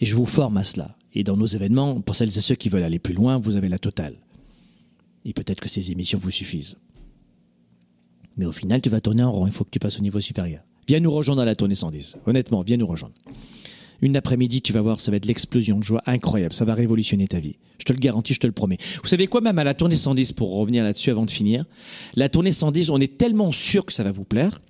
et 0.00 0.06
je 0.06 0.14
vous 0.14 0.26
forme 0.26 0.58
à 0.58 0.64
cela, 0.64 0.96
et 1.12 1.24
dans 1.24 1.36
nos 1.36 1.46
événements, 1.46 2.00
pour 2.00 2.14
celles 2.14 2.36
et 2.36 2.42
ceux 2.42 2.54
qui 2.54 2.68
veulent 2.68 2.82
aller 2.82 2.98
plus 2.98 3.14
loin, 3.14 3.38
vous 3.38 3.56
avez 3.56 3.68
la 3.68 3.78
totale. 3.78 4.16
Et 5.26 5.32
peut-être 5.32 5.60
que 5.60 5.68
ces 5.68 5.90
émissions 5.90 6.18
vous 6.18 6.30
suffisent. 6.30 6.76
Mais 8.36 8.46
au 8.46 8.52
final, 8.52 8.80
tu 8.80 8.88
vas 8.88 9.00
tourner 9.00 9.24
en 9.24 9.32
rond. 9.32 9.46
Il 9.46 9.52
faut 9.52 9.64
que 9.64 9.70
tu 9.70 9.80
passes 9.80 9.98
au 9.98 10.02
niveau 10.02 10.20
supérieur. 10.20 10.62
Viens 10.86 11.00
nous 11.00 11.10
rejoindre 11.10 11.42
à 11.42 11.44
la 11.44 11.56
tournée 11.56 11.74
110. 11.74 12.18
Honnêtement, 12.26 12.62
viens 12.62 12.76
nous 12.76 12.86
rejoindre. 12.86 13.14
Une 14.02 14.16
après-midi, 14.16 14.62
tu 14.62 14.72
vas 14.72 14.82
voir, 14.82 15.00
ça 15.00 15.10
va 15.10 15.16
être 15.16 15.26
l'explosion 15.26 15.78
de 15.78 15.82
joie 15.82 16.02
incroyable. 16.06 16.54
Ça 16.54 16.64
va 16.64 16.74
révolutionner 16.74 17.26
ta 17.26 17.40
vie. 17.40 17.56
Je 17.78 17.84
te 17.84 17.92
le 17.92 17.98
garantis, 17.98 18.34
je 18.34 18.40
te 18.40 18.46
le 18.46 18.52
promets. 18.52 18.78
Vous 19.02 19.08
savez 19.08 19.26
quoi, 19.26 19.40
même 19.40 19.58
à 19.58 19.64
la 19.64 19.74
tournée 19.74 19.96
110, 19.96 20.32
pour 20.32 20.54
revenir 20.54 20.84
là-dessus 20.84 21.10
avant 21.10 21.24
de 21.24 21.30
finir, 21.30 21.64
la 22.14 22.28
tournée 22.28 22.52
110, 22.52 22.90
on 22.90 23.00
est 23.00 23.18
tellement 23.18 23.50
sûr 23.50 23.84
que 23.84 23.92
ça 23.92 24.04
va 24.04 24.12
vous 24.12 24.24
plaire, 24.24 24.60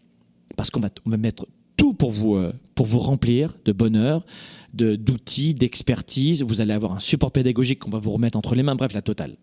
parce 0.56 0.70
qu'on 0.70 0.80
va, 0.80 0.90
mettre 1.18 1.46
tout 1.76 1.92
pour 1.92 2.12
vous, 2.12 2.36
euh, 2.36 2.52
pour 2.74 2.86
vous 2.86 3.00
remplir 3.00 3.56
de 3.64 3.72
bonheur, 3.72 4.24
de, 4.72 4.96
d'outils, 4.96 5.54
d'expertise. 5.54 6.42
Vous 6.42 6.60
allez 6.60 6.72
avoir 6.72 6.92
un 6.92 7.00
support 7.00 7.32
pédagogique 7.32 7.80
qu'on 7.80 7.90
va 7.90 7.98
vous 7.98 8.12
remettre 8.12 8.38
entre 8.38 8.54
les 8.54 8.62
mains. 8.62 8.76
Bref, 8.76 8.94
la 8.94 9.02
totale. 9.02 9.36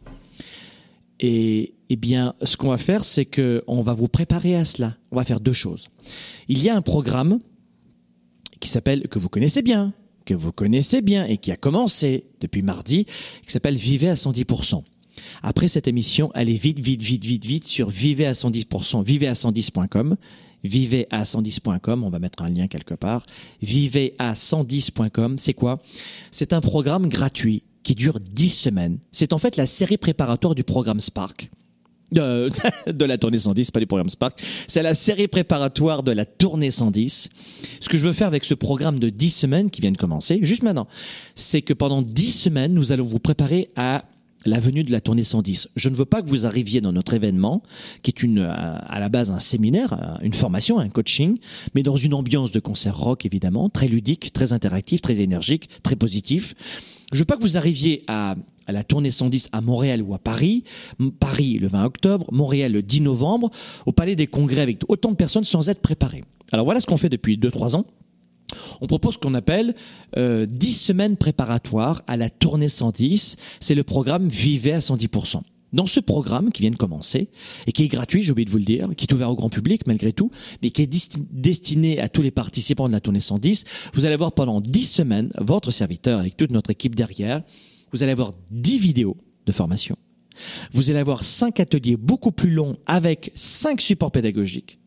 Et 1.26 1.76
eh 1.90 1.96
bien, 1.96 2.36
ce 2.44 2.58
qu'on 2.58 2.68
va 2.68 2.78
faire, 2.78 3.06
c'est 3.06 3.24
que 3.24 3.64
on 3.66 3.82
va 3.82 3.94
vous 3.94 4.10
préparer 4.10 4.58
à 4.58 4.66
cela. 4.66 4.98
On 5.10 5.16
va 5.16 5.24
faire 5.24 5.40
deux 5.40 5.54
choses. 5.54 5.88
Il 6.50 6.62
y 6.62 6.68
a 6.68 6.76
un 6.76 6.82
programme 6.82 7.40
qui 8.60 8.68
s'appelle 8.68 9.08
que 9.08 9.20
vous 9.20 9.30
connaissez 9.30 9.62
bien, 9.62 9.94
que 10.26 10.34
vous 10.34 10.52
connaissez 10.52 11.02
bien 11.02 11.24
et 11.24 11.38
qui 11.38 11.54
a 11.54 11.56
commencé 11.56 12.26
depuis 12.42 12.62
mardi, 12.62 13.06
qui 13.06 13.52
s'appelle 13.54 13.76
Vivez 13.76 14.10
à 14.10 14.16
110%. 14.16 14.84
Après 15.44 15.70
cette 15.70 15.88
émission, 15.88 16.30
allez 16.34 16.58
vite, 16.58 16.82
vite, 16.82 17.02
vite, 17.02 17.24
vite, 17.24 17.46
vite 17.46 17.68
sur 17.68 17.90
vivez 17.90 18.26
à 18.26 18.34
110%, 18.34 19.06
vivez 19.06 19.28
à 19.28 19.34
110.com, 19.34 20.18
vivez 20.66 21.08
à 21.10 21.24
110.com, 21.24 22.04
on 22.04 22.10
va 22.10 22.20
mettre 22.20 22.44
un 22.44 22.50
lien 22.50 22.68
quelque 22.68 22.96
part, 22.96 23.24
vivez 23.62 24.14
à 24.20 24.34
110.com, 24.34 25.38
c'est 25.38 25.54
quoi? 25.54 25.82
C'est 26.32 26.52
un 26.52 26.60
programme 26.60 27.08
gratuit 27.08 27.64
qui 27.84 27.96
dure 27.96 28.20
10 28.20 28.50
semaines. 28.50 28.98
C'est 29.12 29.34
en 29.34 29.38
fait 29.38 29.58
la 29.58 29.68
série 29.68 29.98
préparatoire 29.98 30.56
du 30.56 30.64
programme 30.64 31.00
Spark. 31.00 31.50
De, 32.12 32.50
la 33.06 33.18
tournée 33.18 33.40
110, 33.40 33.72
pas 33.72 33.80
du 33.80 33.88
programme 33.88 34.10
Spark. 34.10 34.40
C'est 34.68 34.84
la 34.84 34.94
série 34.94 35.28
préparatoire 35.28 36.04
de 36.04 36.12
la 36.12 36.26
tournée 36.26 36.72
110. 36.72 37.30
Ce 37.80 37.90
que 37.90 37.98
je 37.98 38.06
veux 38.06 38.14
faire 38.14 38.28
avec 38.28 38.46
ce 38.46 38.54
programme 38.54 39.00
de 39.00 39.10
10 39.10 39.30
semaines 39.30 39.70
qui 39.70 39.82
vient 39.82 39.92
de 39.92 39.98
commencer, 39.98 40.40
juste 40.42 40.64
maintenant, 40.64 40.88
c'est 41.36 41.62
que 41.62 41.74
pendant 41.74 42.02
10 42.02 42.32
semaines, 42.32 42.74
nous 42.74 42.92
allons 42.92 43.06
vous 43.06 43.20
préparer 43.20 43.70
à 43.76 44.06
la 44.46 44.60
venue 44.60 44.84
de 44.84 44.92
la 44.92 45.02
tournée 45.02 45.24
110. 45.24 45.70
Je 45.76 45.90
ne 45.90 45.96
veux 45.96 46.06
pas 46.06 46.22
que 46.22 46.28
vous 46.28 46.46
arriviez 46.46 46.82
dans 46.82 46.92
notre 46.92 47.14
événement, 47.14 47.64
qui 48.02 48.12
est 48.12 48.24
une, 48.24 48.40
à 48.40 49.00
la 49.00 49.10
base 49.10 49.32
un 49.32 49.40
séminaire, 49.40 50.20
une 50.22 50.34
formation, 50.34 50.80
un 50.80 50.90
coaching, 50.90 51.38
mais 51.76 51.84
dans 51.84 51.98
une 51.98 52.14
ambiance 52.14 52.52
de 52.52 52.60
concert 52.60 52.98
rock 52.98 53.26
évidemment, 53.26 53.70
très 53.70 53.88
ludique, 53.88 54.34
très 54.34 54.54
interactif, 54.54 55.02
très 55.02 55.22
énergique, 55.22 55.70
très 55.82 55.96
positif. 55.96 56.56
Je 57.14 57.20
veux 57.20 57.26
pas 57.26 57.38
que 57.38 57.44
vous 57.44 57.58
arriviez 57.58 58.02
à, 58.08 58.36
la 58.68 58.84
tournée 58.84 59.12
110 59.12 59.50
à 59.52 59.62
Montréal 59.62 60.02
ou 60.02 60.16
à 60.16 60.20
Paris, 60.20 60.64
Paris 61.20 61.60
le 61.60 61.68
20 61.68 61.86
octobre, 61.86 62.28
Montréal 62.32 62.72
le 62.72 62.82
10 62.82 63.02
novembre, 63.02 63.52
au 63.86 63.92
Palais 63.92 64.16
des 64.16 64.26
Congrès 64.26 64.62
avec 64.62 64.80
autant 64.88 65.12
de 65.12 65.16
personnes 65.16 65.44
sans 65.44 65.70
être 65.70 65.82
préparés. 65.82 66.24
Alors 66.52 66.66
voilà 66.66 66.82
ce 66.82 66.88
qu'on 66.88 66.98
fait 66.98 67.10
depuis 67.10 67.38
2-3 67.38 67.76
ans. 67.76 67.86
On 68.82 68.88
propose 68.88 69.16
ce 69.16 69.20
qu'on 69.20 69.36
appelle 69.36 69.76
euh, 70.18 70.46
10 70.48 70.74
semaines 70.74 71.18
préparatoires 71.18 72.02
à 72.08 72.18
la 72.18 72.30
tournée 72.30 72.70
110. 72.70 73.36
C'est 73.60 73.76
le 73.76 73.84
programme 73.84 74.28
Vivez 74.28 74.74
à 74.74 74.80
110%. 74.80 75.42
Dans 75.74 75.88
ce 75.88 76.00
programme 76.00 76.52
qui 76.52 76.62
vient 76.62 76.72
de 76.72 76.78
commencer 76.78 77.30
et 77.66 77.72
qui 77.72 77.84
est 77.84 77.88
gratuit, 77.88 78.22
j'ai 78.22 78.32
oublié 78.32 78.46
de 78.46 78.52
vous 78.52 78.60
le 78.60 78.64
dire, 78.64 78.90
qui 78.96 79.06
est 79.06 79.14
ouvert 79.14 79.30
au 79.30 79.36
grand 79.36 79.50
public 79.50 79.88
malgré 79.88 80.14
tout, 80.14 80.30
mais 80.62 80.70
qui 80.70 80.84
est 80.84 81.18
destiné 81.32 82.00
à 82.00 82.10
tous 82.10 82.22
les 82.22 82.32
participants 82.32 82.88
de 82.88 82.94
la 82.94 83.00
tournée 83.00 83.20
110, 83.20 83.66
vous 83.94 84.06
allez 84.06 84.14
avoir 84.14 84.34
pendant 84.34 84.62
10 84.62 84.84
semaines 84.86 85.34
votre 85.40 85.72
serviteur 85.72 86.20
avec 86.20 86.38
toute 86.38 86.52
notre 86.52 86.70
équipe 86.70 86.96
derrière, 86.96 87.42
vous 87.92 88.04
allez 88.04 88.12
avoir 88.12 88.34
10 88.52 88.78
vidéos 88.78 89.18
de 89.46 89.52
formation. 89.52 89.98
Vous 90.74 90.90
allez 90.90 91.00
avoir 91.00 91.24
5 91.24 91.60
ateliers 91.60 91.98
beaucoup 91.98 92.32
plus 92.32 92.52
longs 92.52 92.78
avec 92.86 93.32
5 93.36 93.82
supports 93.82 94.12
pédagogiques 94.12 94.80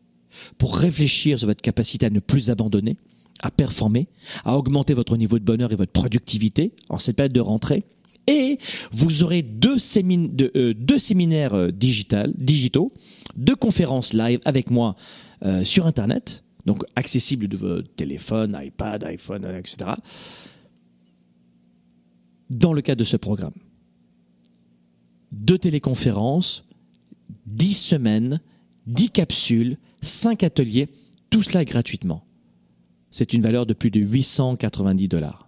pour 0.57 0.77
réfléchir 0.77 1.37
sur 1.37 1.47
votre 1.47 1.61
capacité 1.61 2.05
à 2.05 2.09
ne 2.09 2.19
plus 2.19 2.49
abandonner, 2.49 2.97
à 3.41 3.51
performer, 3.51 4.07
à 4.45 4.57
augmenter 4.57 4.93
votre 4.93 5.17
niveau 5.17 5.39
de 5.39 5.43
bonheur 5.43 5.71
et 5.71 5.75
votre 5.75 5.91
productivité 5.91 6.73
en 6.89 6.97
cette 6.97 7.17
période 7.17 7.33
de 7.33 7.41
rentrée. 7.41 7.83
Et 8.27 8.57
vous 8.91 9.23
aurez 9.23 9.41
deux, 9.41 9.77
euh, 9.77 10.99
séminaires 10.99 11.53
euh, 11.53 11.71
digital, 11.71 12.33
digitaux, 12.35 12.93
deux 13.35 13.55
conférences 13.55 14.13
live 14.13 14.39
avec 14.45 14.69
moi 14.69 14.95
euh, 15.43 15.63
sur 15.63 15.85
Internet, 15.85 16.43
donc 16.65 16.83
accessibles 16.95 17.47
de 17.47 17.57
votre 17.57 17.95
téléphone, 17.95 18.59
iPad, 18.61 19.03
iPhone, 19.05 19.45
etc. 19.57 19.91
Dans 22.49 22.73
le 22.73 22.81
cadre 22.81 22.99
de 22.99 23.05
ce 23.05 23.17
programme. 23.17 23.53
Deux 25.31 25.57
téléconférences, 25.57 26.65
dix 27.45 27.73
semaines, 27.73 28.41
dix 28.85 29.09
capsules, 29.09 29.77
cinq 30.01 30.43
ateliers, 30.43 30.89
tout 31.29 31.43
cela 31.43 31.65
gratuitement 31.65 32.27
c'est 33.17 33.33
une 33.33 33.41
valeur 33.41 33.65
de 33.65 33.73
plus 33.73 33.89
de 33.89 33.99
890 33.99 35.07
dollars. 35.07 35.46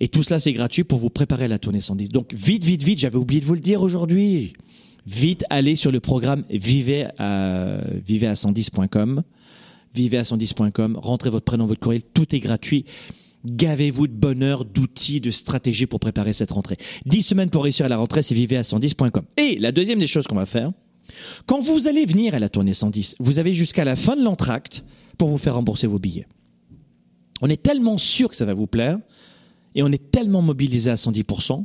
Et 0.00 0.08
tout 0.08 0.22
cela, 0.22 0.40
c'est 0.40 0.52
gratuit 0.52 0.84
pour 0.84 0.98
vous 0.98 1.10
préparer 1.10 1.44
à 1.44 1.48
la 1.48 1.58
tournée 1.58 1.80
110. 1.80 2.10
Donc, 2.10 2.34
vite, 2.34 2.64
vite, 2.64 2.82
vite, 2.82 2.98
j'avais 2.98 3.16
oublié 3.16 3.40
de 3.40 3.46
vous 3.46 3.54
le 3.54 3.60
dire 3.60 3.82
aujourd'hui. 3.82 4.52
Vite, 5.06 5.44
allez 5.48 5.74
sur 5.74 5.90
le 5.90 6.00
programme 6.00 6.44
vivez 6.50 7.06
à, 7.18 7.80
vivez 8.06 8.26
à 8.26 8.34
110.com. 8.34 9.22
Vivez 9.94 10.18
à 10.18 10.22
110.com. 10.22 10.98
Rentrez 11.00 11.30
votre 11.30 11.44
prénom, 11.44 11.66
votre 11.66 11.80
courriel. 11.80 12.02
Tout 12.12 12.34
est 12.34 12.40
gratuit. 12.40 12.84
Gavez-vous 13.46 14.08
de 14.08 14.12
bonheur, 14.12 14.64
d'outils, 14.64 15.20
de 15.20 15.30
stratégies 15.30 15.86
pour 15.86 16.00
préparer 16.00 16.32
cette 16.32 16.50
rentrée. 16.50 16.76
10 17.06 17.22
semaines 17.22 17.50
pour 17.50 17.62
réussir 17.64 17.86
à 17.86 17.88
la 17.88 17.96
rentrée, 17.96 18.20
c'est 18.20 18.34
vivez 18.34 18.56
à 18.56 18.62
110.com. 18.62 19.24
Et 19.36 19.58
la 19.58 19.72
deuxième 19.72 19.98
des 19.98 20.06
choses 20.06 20.26
qu'on 20.26 20.36
va 20.36 20.46
faire, 20.46 20.72
quand 21.46 21.60
vous 21.60 21.88
allez 21.88 22.04
venir 22.04 22.34
à 22.34 22.38
la 22.38 22.48
tournée 22.48 22.74
110, 22.74 23.16
vous 23.20 23.38
avez 23.38 23.54
jusqu'à 23.54 23.84
la 23.84 23.96
fin 23.96 24.16
de 24.16 24.22
l'entracte 24.22 24.84
pour 25.16 25.28
vous 25.28 25.38
faire 25.38 25.54
rembourser 25.54 25.86
vos 25.86 25.98
billets. 25.98 26.26
On 27.40 27.48
est 27.48 27.62
tellement 27.62 27.98
sûr 27.98 28.28
que 28.28 28.36
ça 28.36 28.44
va 28.44 28.54
vous 28.54 28.66
plaire 28.66 28.98
et 29.74 29.82
on 29.82 29.88
est 29.88 30.10
tellement 30.10 30.42
mobilisé 30.42 30.90
à 30.90 30.94
110%. 30.94 31.64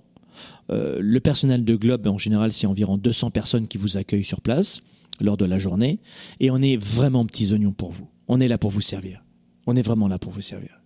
Euh, 0.69 0.97
le 1.01 1.19
personnel 1.19 1.65
de 1.65 1.75
Globe, 1.75 2.07
en 2.07 2.17
général, 2.17 2.51
c'est 2.51 2.67
environ 2.67 2.97
200 2.97 3.31
personnes 3.31 3.67
qui 3.67 3.77
vous 3.77 3.97
accueillent 3.97 4.23
sur 4.23 4.41
place 4.41 4.81
lors 5.21 5.37
de 5.37 5.45
la 5.45 5.59
journée 5.59 5.99
et 6.39 6.51
on 6.51 6.61
est 6.61 6.77
vraiment 6.77 7.25
petits 7.25 7.51
oignons 7.51 7.73
pour 7.73 7.91
vous. 7.91 8.07
On 8.27 8.39
est 8.39 8.47
là 8.47 8.57
pour 8.57 8.71
vous 8.71 8.81
servir. 8.81 9.23
On 9.67 9.75
est 9.75 9.81
vraiment 9.81 10.07
là 10.07 10.17
pour 10.17 10.31
vous 10.31 10.41
servir. 10.41 10.81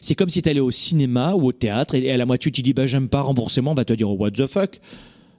C'est 0.00 0.14
comme 0.14 0.28
si 0.28 0.42
tu 0.42 0.48
allais 0.48 0.60
au 0.60 0.70
cinéma 0.70 1.34
ou 1.34 1.46
au 1.46 1.52
théâtre 1.52 1.94
et 1.94 2.10
à 2.10 2.16
la 2.16 2.26
moitié 2.26 2.52
tu 2.52 2.62
dis 2.62 2.72
bah 2.72 2.86
j'aime 2.86 3.08
pas 3.08 3.22
remboursement, 3.22 3.72
on 3.72 3.74
va 3.74 3.84
te 3.84 3.92
dire 3.92 4.08
what 4.08 4.30
the 4.30 4.46
fuck? 4.46 4.80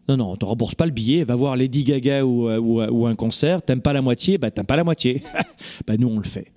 Non, 0.10 0.18
non, 0.18 0.32
on 0.32 0.36
te 0.38 0.46
rembourse 0.46 0.76
pas 0.76 0.86
le 0.86 0.92
billet, 0.92 1.24
va 1.26 1.36
voir 1.36 1.58
Lady 1.58 1.84
Gaga 1.84 2.26
ou, 2.26 2.48
euh, 2.48 2.62
euh, 2.62 2.90
ou 2.90 3.06
un 3.08 3.16
concert, 3.16 3.62
t'aimes 3.62 3.82
pas 3.82 3.94
la 3.94 4.02
moitié, 4.02 4.38
bah 4.38 4.52
t'aimes 4.52 4.66
pas 4.66 4.78
la 4.78 4.86
moitié. 4.86 5.22
bah 5.88 5.98
nous 5.98 6.08
on 6.08 6.18
le 6.18 6.26
fait. 6.26 6.52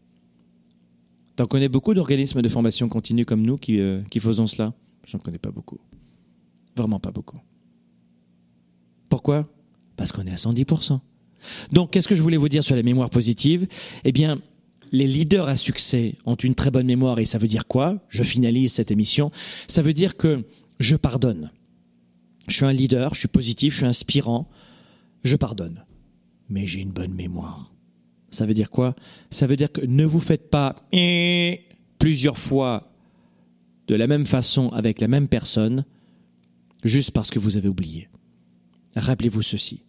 T'en 1.40 1.46
connais 1.46 1.70
beaucoup 1.70 1.94
d'organismes 1.94 2.42
de 2.42 2.50
formation 2.50 2.90
continue 2.90 3.24
comme 3.24 3.40
nous 3.40 3.56
qui, 3.56 3.80
euh, 3.80 4.02
qui 4.10 4.20
faisons 4.20 4.46
cela? 4.46 4.74
J'en 5.06 5.18
connais 5.18 5.38
pas 5.38 5.50
beaucoup. 5.50 5.78
Vraiment 6.76 7.00
pas 7.00 7.12
beaucoup. 7.12 7.40
Pourquoi? 9.08 9.48
Parce 9.96 10.12
qu'on 10.12 10.26
est 10.26 10.32
à 10.32 10.36
110%. 10.36 11.00
Donc, 11.72 11.92
qu'est-ce 11.92 12.08
que 12.08 12.14
je 12.14 12.20
voulais 12.20 12.36
vous 12.36 12.50
dire 12.50 12.62
sur 12.62 12.76
la 12.76 12.82
mémoire 12.82 13.08
positive 13.08 13.66
Eh 14.04 14.12
bien, 14.12 14.38
les 14.92 15.06
leaders 15.06 15.48
à 15.48 15.56
succès 15.56 16.18
ont 16.26 16.34
une 16.34 16.54
très 16.54 16.70
bonne 16.70 16.84
mémoire 16.84 17.18
et 17.18 17.24
ça 17.24 17.38
veut 17.38 17.48
dire 17.48 17.66
quoi? 17.66 18.04
Je 18.10 18.22
finalise 18.22 18.74
cette 18.74 18.90
émission. 18.90 19.30
Ça 19.66 19.80
veut 19.80 19.94
dire 19.94 20.18
que 20.18 20.44
je 20.78 20.94
pardonne. 20.94 21.50
Je 22.48 22.56
suis 22.56 22.66
un 22.66 22.72
leader, 22.74 23.14
je 23.14 23.20
suis 23.20 23.28
positif, 23.28 23.72
je 23.72 23.78
suis 23.78 23.86
inspirant, 23.86 24.50
je 25.24 25.36
pardonne. 25.36 25.86
Mais 26.50 26.66
j'ai 26.66 26.80
une 26.80 26.92
bonne 26.92 27.14
mémoire. 27.14 27.72
Ça 28.30 28.46
veut 28.46 28.54
dire 28.54 28.70
quoi? 28.70 28.94
Ça 29.30 29.46
veut 29.46 29.56
dire 29.56 29.72
que 29.72 29.84
ne 29.84 30.04
vous 30.04 30.20
faites 30.20 30.50
pas 30.50 30.76
plusieurs 31.98 32.38
fois 32.38 32.92
de 33.88 33.94
la 33.94 34.06
même 34.06 34.26
façon 34.26 34.68
avec 34.70 35.00
la 35.00 35.08
même 35.08 35.28
personne 35.28 35.84
juste 36.84 37.10
parce 37.10 37.30
que 37.30 37.38
vous 37.38 37.56
avez 37.56 37.68
oublié. 37.68 38.08
Rappelez-vous 38.96 39.42
ceci. 39.42 39.82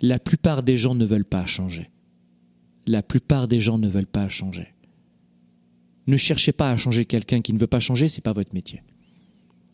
La 0.00 0.18
plupart 0.18 0.62
des 0.62 0.76
gens 0.76 0.94
ne 0.94 1.06
veulent 1.06 1.24
pas 1.24 1.46
changer. 1.46 1.90
La 2.86 3.02
plupart 3.02 3.48
des 3.48 3.60
gens 3.60 3.78
ne 3.78 3.88
veulent 3.88 4.06
pas 4.06 4.28
changer. 4.28 4.68
Ne 6.06 6.16
cherchez 6.16 6.52
pas 6.52 6.70
à 6.70 6.76
changer 6.76 7.04
quelqu'un 7.04 7.42
qui 7.42 7.52
ne 7.52 7.58
veut 7.58 7.66
pas 7.66 7.80
changer, 7.80 8.08
c'est 8.08 8.22
pas 8.22 8.32
votre 8.32 8.54
métier. 8.54 8.82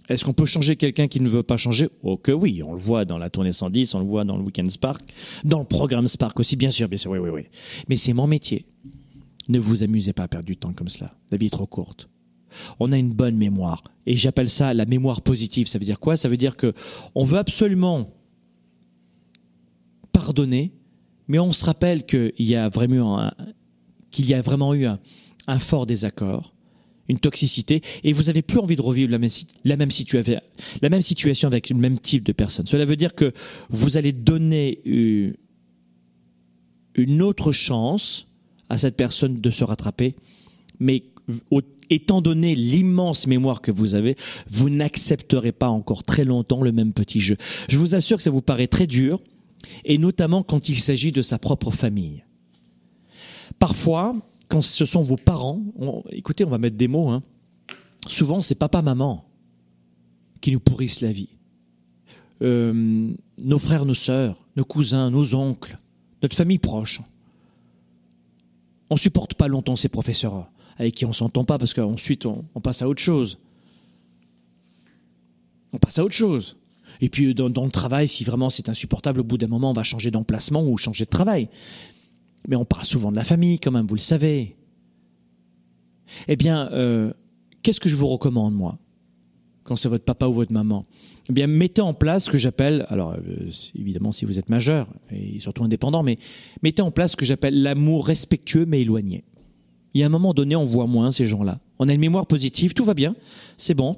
Est-ce 0.08 0.24
qu'on 0.24 0.34
peut 0.34 0.44
changer 0.44 0.76
quelqu'un 0.76 1.08
qui 1.08 1.20
ne 1.20 1.28
veut 1.28 1.42
pas 1.42 1.56
changer? 1.56 1.88
Oh 2.02 2.16
que 2.16 2.32
oui, 2.32 2.62
on 2.62 2.74
le 2.74 2.80
voit 2.80 3.04
dans 3.04 3.16
la 3.16 3.30
tournée 3.30 3.52
110, 3.52 3.94
on 3.94 4.00
le 4.00 4.04
voit 4.04 4.24
dans 4.24 4.36
le 4.36 4.42
Weekend 4.42 4.70
Spark, 4.70 5.02
dans 5.44 5.60
le 5.60 5.64
programme 5.64 6.08
Spark 6.08 6.38
aussi, 6.40 6.56
bien 6.56 6.70
sûr, 6.70 6.88
bien 6.88 6.98
sûr, 6.98 7.10
oui, 7.10 7.18
oui, 7.18 7.30
oui. 7.30 7.42
Mais 7.88 7.96
c'est 7.96 8.12
mon 8.12 8.26
métier. 8.26 8.66
Ne 9.48 9.58
vous 9.58 9.82
amusez 9.82 10.12
pas 10.12 10.24
à 10.24 10.28
perdre 10.28 10.46
du 10.46 10.56
temps 10.56 10.72
comme 10.72 10.88
cela. 10.88 11.14
La 11.30 11.38
vie 11.38 11.46
est 11.46 11.50
trop 11.50 11.66
courte. 11.66 12.08
On 12.80 12.92
a 12.92 12.98
une 12.98 13.12
bonne 13.12 13.36
mémoire. 13.36 13.82
Et 14.06 14.16
j'appelle 14.16 14.50
ça 14.50 14.74
la 14.74 14.84
mémoire 14.84 15.22
positive. 15.22 15.66
Ça 15.66 15.78
veut 15.78 15.84
dire 15.84 16.00
quoi? 16.00 16.16
Ça 16.16 16.28
veut 16.28 16.36
dire 16.36 16.56
que 16.56 16.72
on 17.14 17.24
veut 17.24 17.38
absolument 17.38 18.10
pardonner, 20.12 20.72
mais 21.28 21.38
on 21.38 21.52
se 21.52 21.64
rappelle 21.64 22.04
qu'il 22.06 22.32
y 22.38 22.54
a 22.54 22.68
vraiment 22.68 23.30
qu'il 24.10 24.26
y 24.26 24.34
a 24.34 24.42
vraiment 24.42 24.74
eu 24.74 24.86
un 24.86 25.58
fort 25.58 25.86
désaccord 25.86 26.54
une 27.08 27.18
toxicité, 27.18 27.82
et 28.02 28.12
vous 28.12 28.24
n'avez 28.24 28.42
plus 28.42 28.58
envie 28.58 28.76
de 28.76 28.82
revivre 28.82 29.10
la 29.10 29.18
même, 29.76 29.90
situation 29.90 31.48
avec 31.48 31.70
le 31.70 31.76
même 31.76 31.98
type 31.98 32.24
de 32.24 32.32
personne. 32.32 32.66
Cela 32.66 32.84
veut 32.84 32.96
dire 32.96 33.14
que 33.14 33.32
vous 33.68 33.96
allez 33.96 34.12
donner 34.12 34.80
une 36.94 37.22
autre 37.22 37.52
chance 37.52 38.28
à 38.70 38.78
cette 38.78 38.96
personne 38.96 39.40
de 39.40 39.50
se 39.50 39.64
rattraper, 39.64 40.16
mais 40.80 41.04
étant 41.90 42.22
donné 42.22 42.54
l'immense 42.54 43.26
mémoire 43.26 43.60
que 43.60 43.70
vous 43.70 43.94
avez, 43.94 44.16
vous 44.50 44.70
n'accepterez 44.70 45.52
pas 45.52 45.68
encore 45.68 46.02
très 46.02 46.24
longtemps 46.24 46.62
le 46.62 46.72
même 46.72 46.92
petit 46.94 47.20
jeu. 47.20 47.36
Je 47.68 47.78
vous 47.78 47.94
assure 47.94 48.16
que 48.16 48.22
ça 48.22 48.30
vous 48.30 48.42
paraît 48.42 48.66
très 48.66 48.86
dur, 48.86 49.20
et 49.84 49.98
notamment 49.98 50.42
quand 50.42 50.68
il 50.68 50.76
s'agit 50.76 51.12
de 51.12 51.22
sa 51.22 51.38
propre 51.38 51.70
famille. 51.70 52.24
Parfois, 53.58 54.12
ce 54.62 54.84
sont 54.84 55.02
vos 55.02 55.16
parents, 55.16 55.62
écoutez, 56.10 56.44
on 56.44 56.50
va 56.50 56.58
mettre 56.58 56.76
des 56.76 56.88
mots, 56.88 57.08
hein. 57.08 57.22
souvent 58.06 58.40
c'est 58.40 58.54
papa-maman 58.54 59.24
qui 60.40 60.52
nous 60.52 60.60
pourrissent 60.60 61.00
la 61.00 61.12
vie. 61.12 61.30
Euh, 62.42 63.12
nos 63.42 63.58
frères, 63.58 63.86
nos 63.86 63.94
sœurs, 63.94 64.36
nos 64.56 64.64
cousins, 64.64 65.10
nos 65.10 65.34
oncles, 65.34 65.78
notre 66.22 66.36
famille 66.36 66.58
proche. 66.58 67.00
On 68.90 68.96
supporte 68.96 69.34
pas 69.34 69.48
longtemps 69.48 69.76
ces 69.76 69.88
professeurs 69.88 70.50
avec 70.76 70.94
qui 70.94 71.04
on 71.04 71.12
s'entend 71.12 71.44
pas 71.44 71.58
parce 71.58 71.74
qu'ensuite 71.74 72.26
on, 72.26 72.44
on, 72.54 72.60
passe 72.60 72.82
à 72.82 72.88
autre 72.88 73.00
chose. 73.00 73.38
On 75.72 75.78
passe 75.78 75.98
à 75.98 76.04
autre 76.04 76.14
chose. 76.14 76.56
Et 77.00 77.08
puis 77.08 77.34
dans, 77.34 77.50
dans 77.50 77.64
le 77.64 77.70
travail, 77.70 78.08
si 78.08 78.24
vraiment 78.24 78.50
c'est 78.50 78.68
insupportable, 78.68 79.20
au 79.20 79.24
bout 79.24 79.38
d'un 79.38 79.46
moment, 79.46 79.70
on 79.70 79.74
va 79.74 79.82
changer 79.82 80.10
d'emplacement 80.10 80.62
ou 80.62 80.76
changer 80.76 81.04
de 81.04 81.10
travail. 81.10 81.48
Mais 82.48 82.56
on 82.56 82.64
parle 82.64 82.84
souvent 82.84 83.10
de 83.10 83.16
la 83.16 83.24
famille 83.24 83.58
quand 83.58 83.70
même, 83.70 83.86
vous 83.86 83.94
le 83.94 84.00
savez. 84.00 84.56
Eh 86.28 86.36
bien, 86.36 86.70
euh, 86.72 87.12
qu'est-ce 87.62 87.80
que 87.80 87.88
je 87.88 87.96
vous 87.96 88.06
recommande, 88.06 88.54
moi 88.54 88.78
quand 89.64 89.76
c'est 89.76 89.88
votre 89.88 90.04
papa 90.04 90.26
ou 90.26 90.34
votre 90.34 90.52
maman? 90.52 90.86
Eh 91.28 91.32
bien, 91.32 91.46
mettez 91.46 91.80
en 91.80 91.94
place 91.94 92.26
ce 92.26 92.30
que 92.30 92.38
j'appelle, 92.38 92.86
alors 92.88 93.12
euh, 93.12 93.50
évidemment 93.74 94.12
si 94.12 94.24
vous 94.24 94.38
êtes 94.38 94.50
majeur 94.50 94.86
et 95.10 95.40
surtout 95.40 95.64
indépendant, 95.64 96.02
mais 96.02 96.18
mettez 96.62 96.82
en 96.82 96.90
place 96.90 97.12
ce 97.12 97.16
que 97.16 97.24
j'appelle 97.24 97.60
l'amour 97.62 98.06
respectueux 98.06 98.66
mais 98.66 98.82
éloigné. 98.82 99.24
Il 99.94 100.00
y 100.00 100.02
a 100.02 100.06
un 100.06 100.10
moment 100.10 100.34
donné, 100.34 100.54
on 100.54 100.64
voit 100.64 100.86
moins 100.86 101.10
ces 101.10 101.24
gens-là. 101.26 101.60
On 101.78 101.88
a 101.88 101.94
une 101.94 102.00
mémoire 102.00 102.26
positive, 102.26 102.74
tout 102.74 102.84
va 102.84 102.94
bien, 102.94 103.16
c'est 103.56 103.74
bon. 103.74 103.96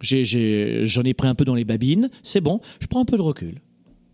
J'en 0.00 1.02
ai, 1.02 1.14
pris 1.14 1.26
un 1.26 1.34
peu 1.34 1.44
dans 1.44 1.54
les 1.54 1.64
babines, 1.64 2.10
c'est 2.22 2.40
bon, 2.40 2.60
je 2.78 2.86
prends 2.86 3.00
un 3.00 3.04
peu 3.04 3.16
de 3.16 3.22
recul. 3.22 3.60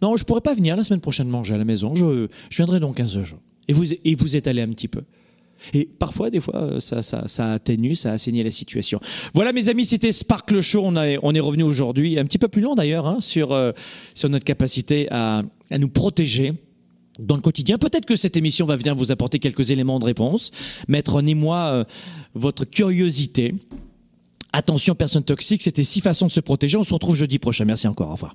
Non, 0.01 0.16
je 0.16 0.25
pourrais 0.25 0.41
pas 0.41 0.55
venir 0.55 0.77
la 0.77 0.85
semaine 0.85 1.01
prochaine 1.01 1.29
manger 1.29 1.55
à 1.55 1.59
la 1.59 1.64
maison, 1.64 1.95
je, 1.95 2.29
je 2.51 2.57
viendrai 2.57 2.81
dans 2.81 2.93
15 2.93 3.20
jours. 3.20 3.41
Et 3.68 3.72
vous, 3.72 3.92
et 3.92 4.14
vous 4.14 4.36
étalez 4.36 4.62
un 4.62 4.68
petit 4.68 4.88
peu. 4.88 5.02
Et 5.72 5.88
parfois, 5.98 6.30
des 6.30 6.40
fois, 6.40 6.80
ça, 6.80 7.02
ça, 7.02 7.26
ça 7.26 7.52
atténue, 7.52 7.94
ça 7.94 8.16
la 8.42 8.50
situation. 8.50 9.00
Voilà, 9.32 9.52
mes 9.52 9.68
amis, 9.68 9.84
c'était 9.84 10.12
Sparkle 10.12 10.60
Show. 10.60 10.82
On, 10.84 10.96
on 10.96 11.34
est 11.34 11.40
revenu 11.40 11.62
aujourd'hui, 11.62 12.18
un 12.18 12.24
petit 12.24 12.38
peu 12.38 12.48
plus 12.48 12.60
long 12.60 12.74
d'ailleurs, 12.74 13.06
hein, 13.06 13.18
sur, 13.20 13.52
euh, 13.52 13.72
sur 14.14 14.28
notre 14.28 14.44
capacité 14.44 15.08
à, 15.10 15.42
à 15.70 15.78
nous 15.78 15.88
protéger 15.88 16.54
dans 17.18 17.36
le 17.36 17.40
quotidien. 17.40 17.78
Peut-être 17.78 18.04
que 18.04 18.16
cette 18.16 18.36
émission 18.36 18.66
va 18.66 18.76
venir 18.76 18.94
vous 18.96 19.12
apporter 19.12 19.38
quelques 19.38 19.70
éléments 19.70 20.00
de 20.00 20.04
réponse, 20.04 20.50
mettre 20.88 21.16
en 21.16 21.24
émoi 21.24 21.68
euh, 21.68 21.84
votre 22.34 22.64
curiosité. 22.64 23.54
Attention, 24.52 24.94
personne 24.94 25.24
toxique, 25.24 25.62
c'était 25.62 25.84
six 25.84 26.00
façons 26.00 26.26
de 26.26 26.32
se 26.32 26.40
protéger. 26.40 26.76
On 26.76 26.84
se 26.84 26.92
retrouve 26.92 27.16
jeudi 27.16 27.38
prochain. 27.38 27.64
Merci 27.64 27.88
encore. 27.88 28.10
Au 28.10 28.14
revoir. 28.14 28.34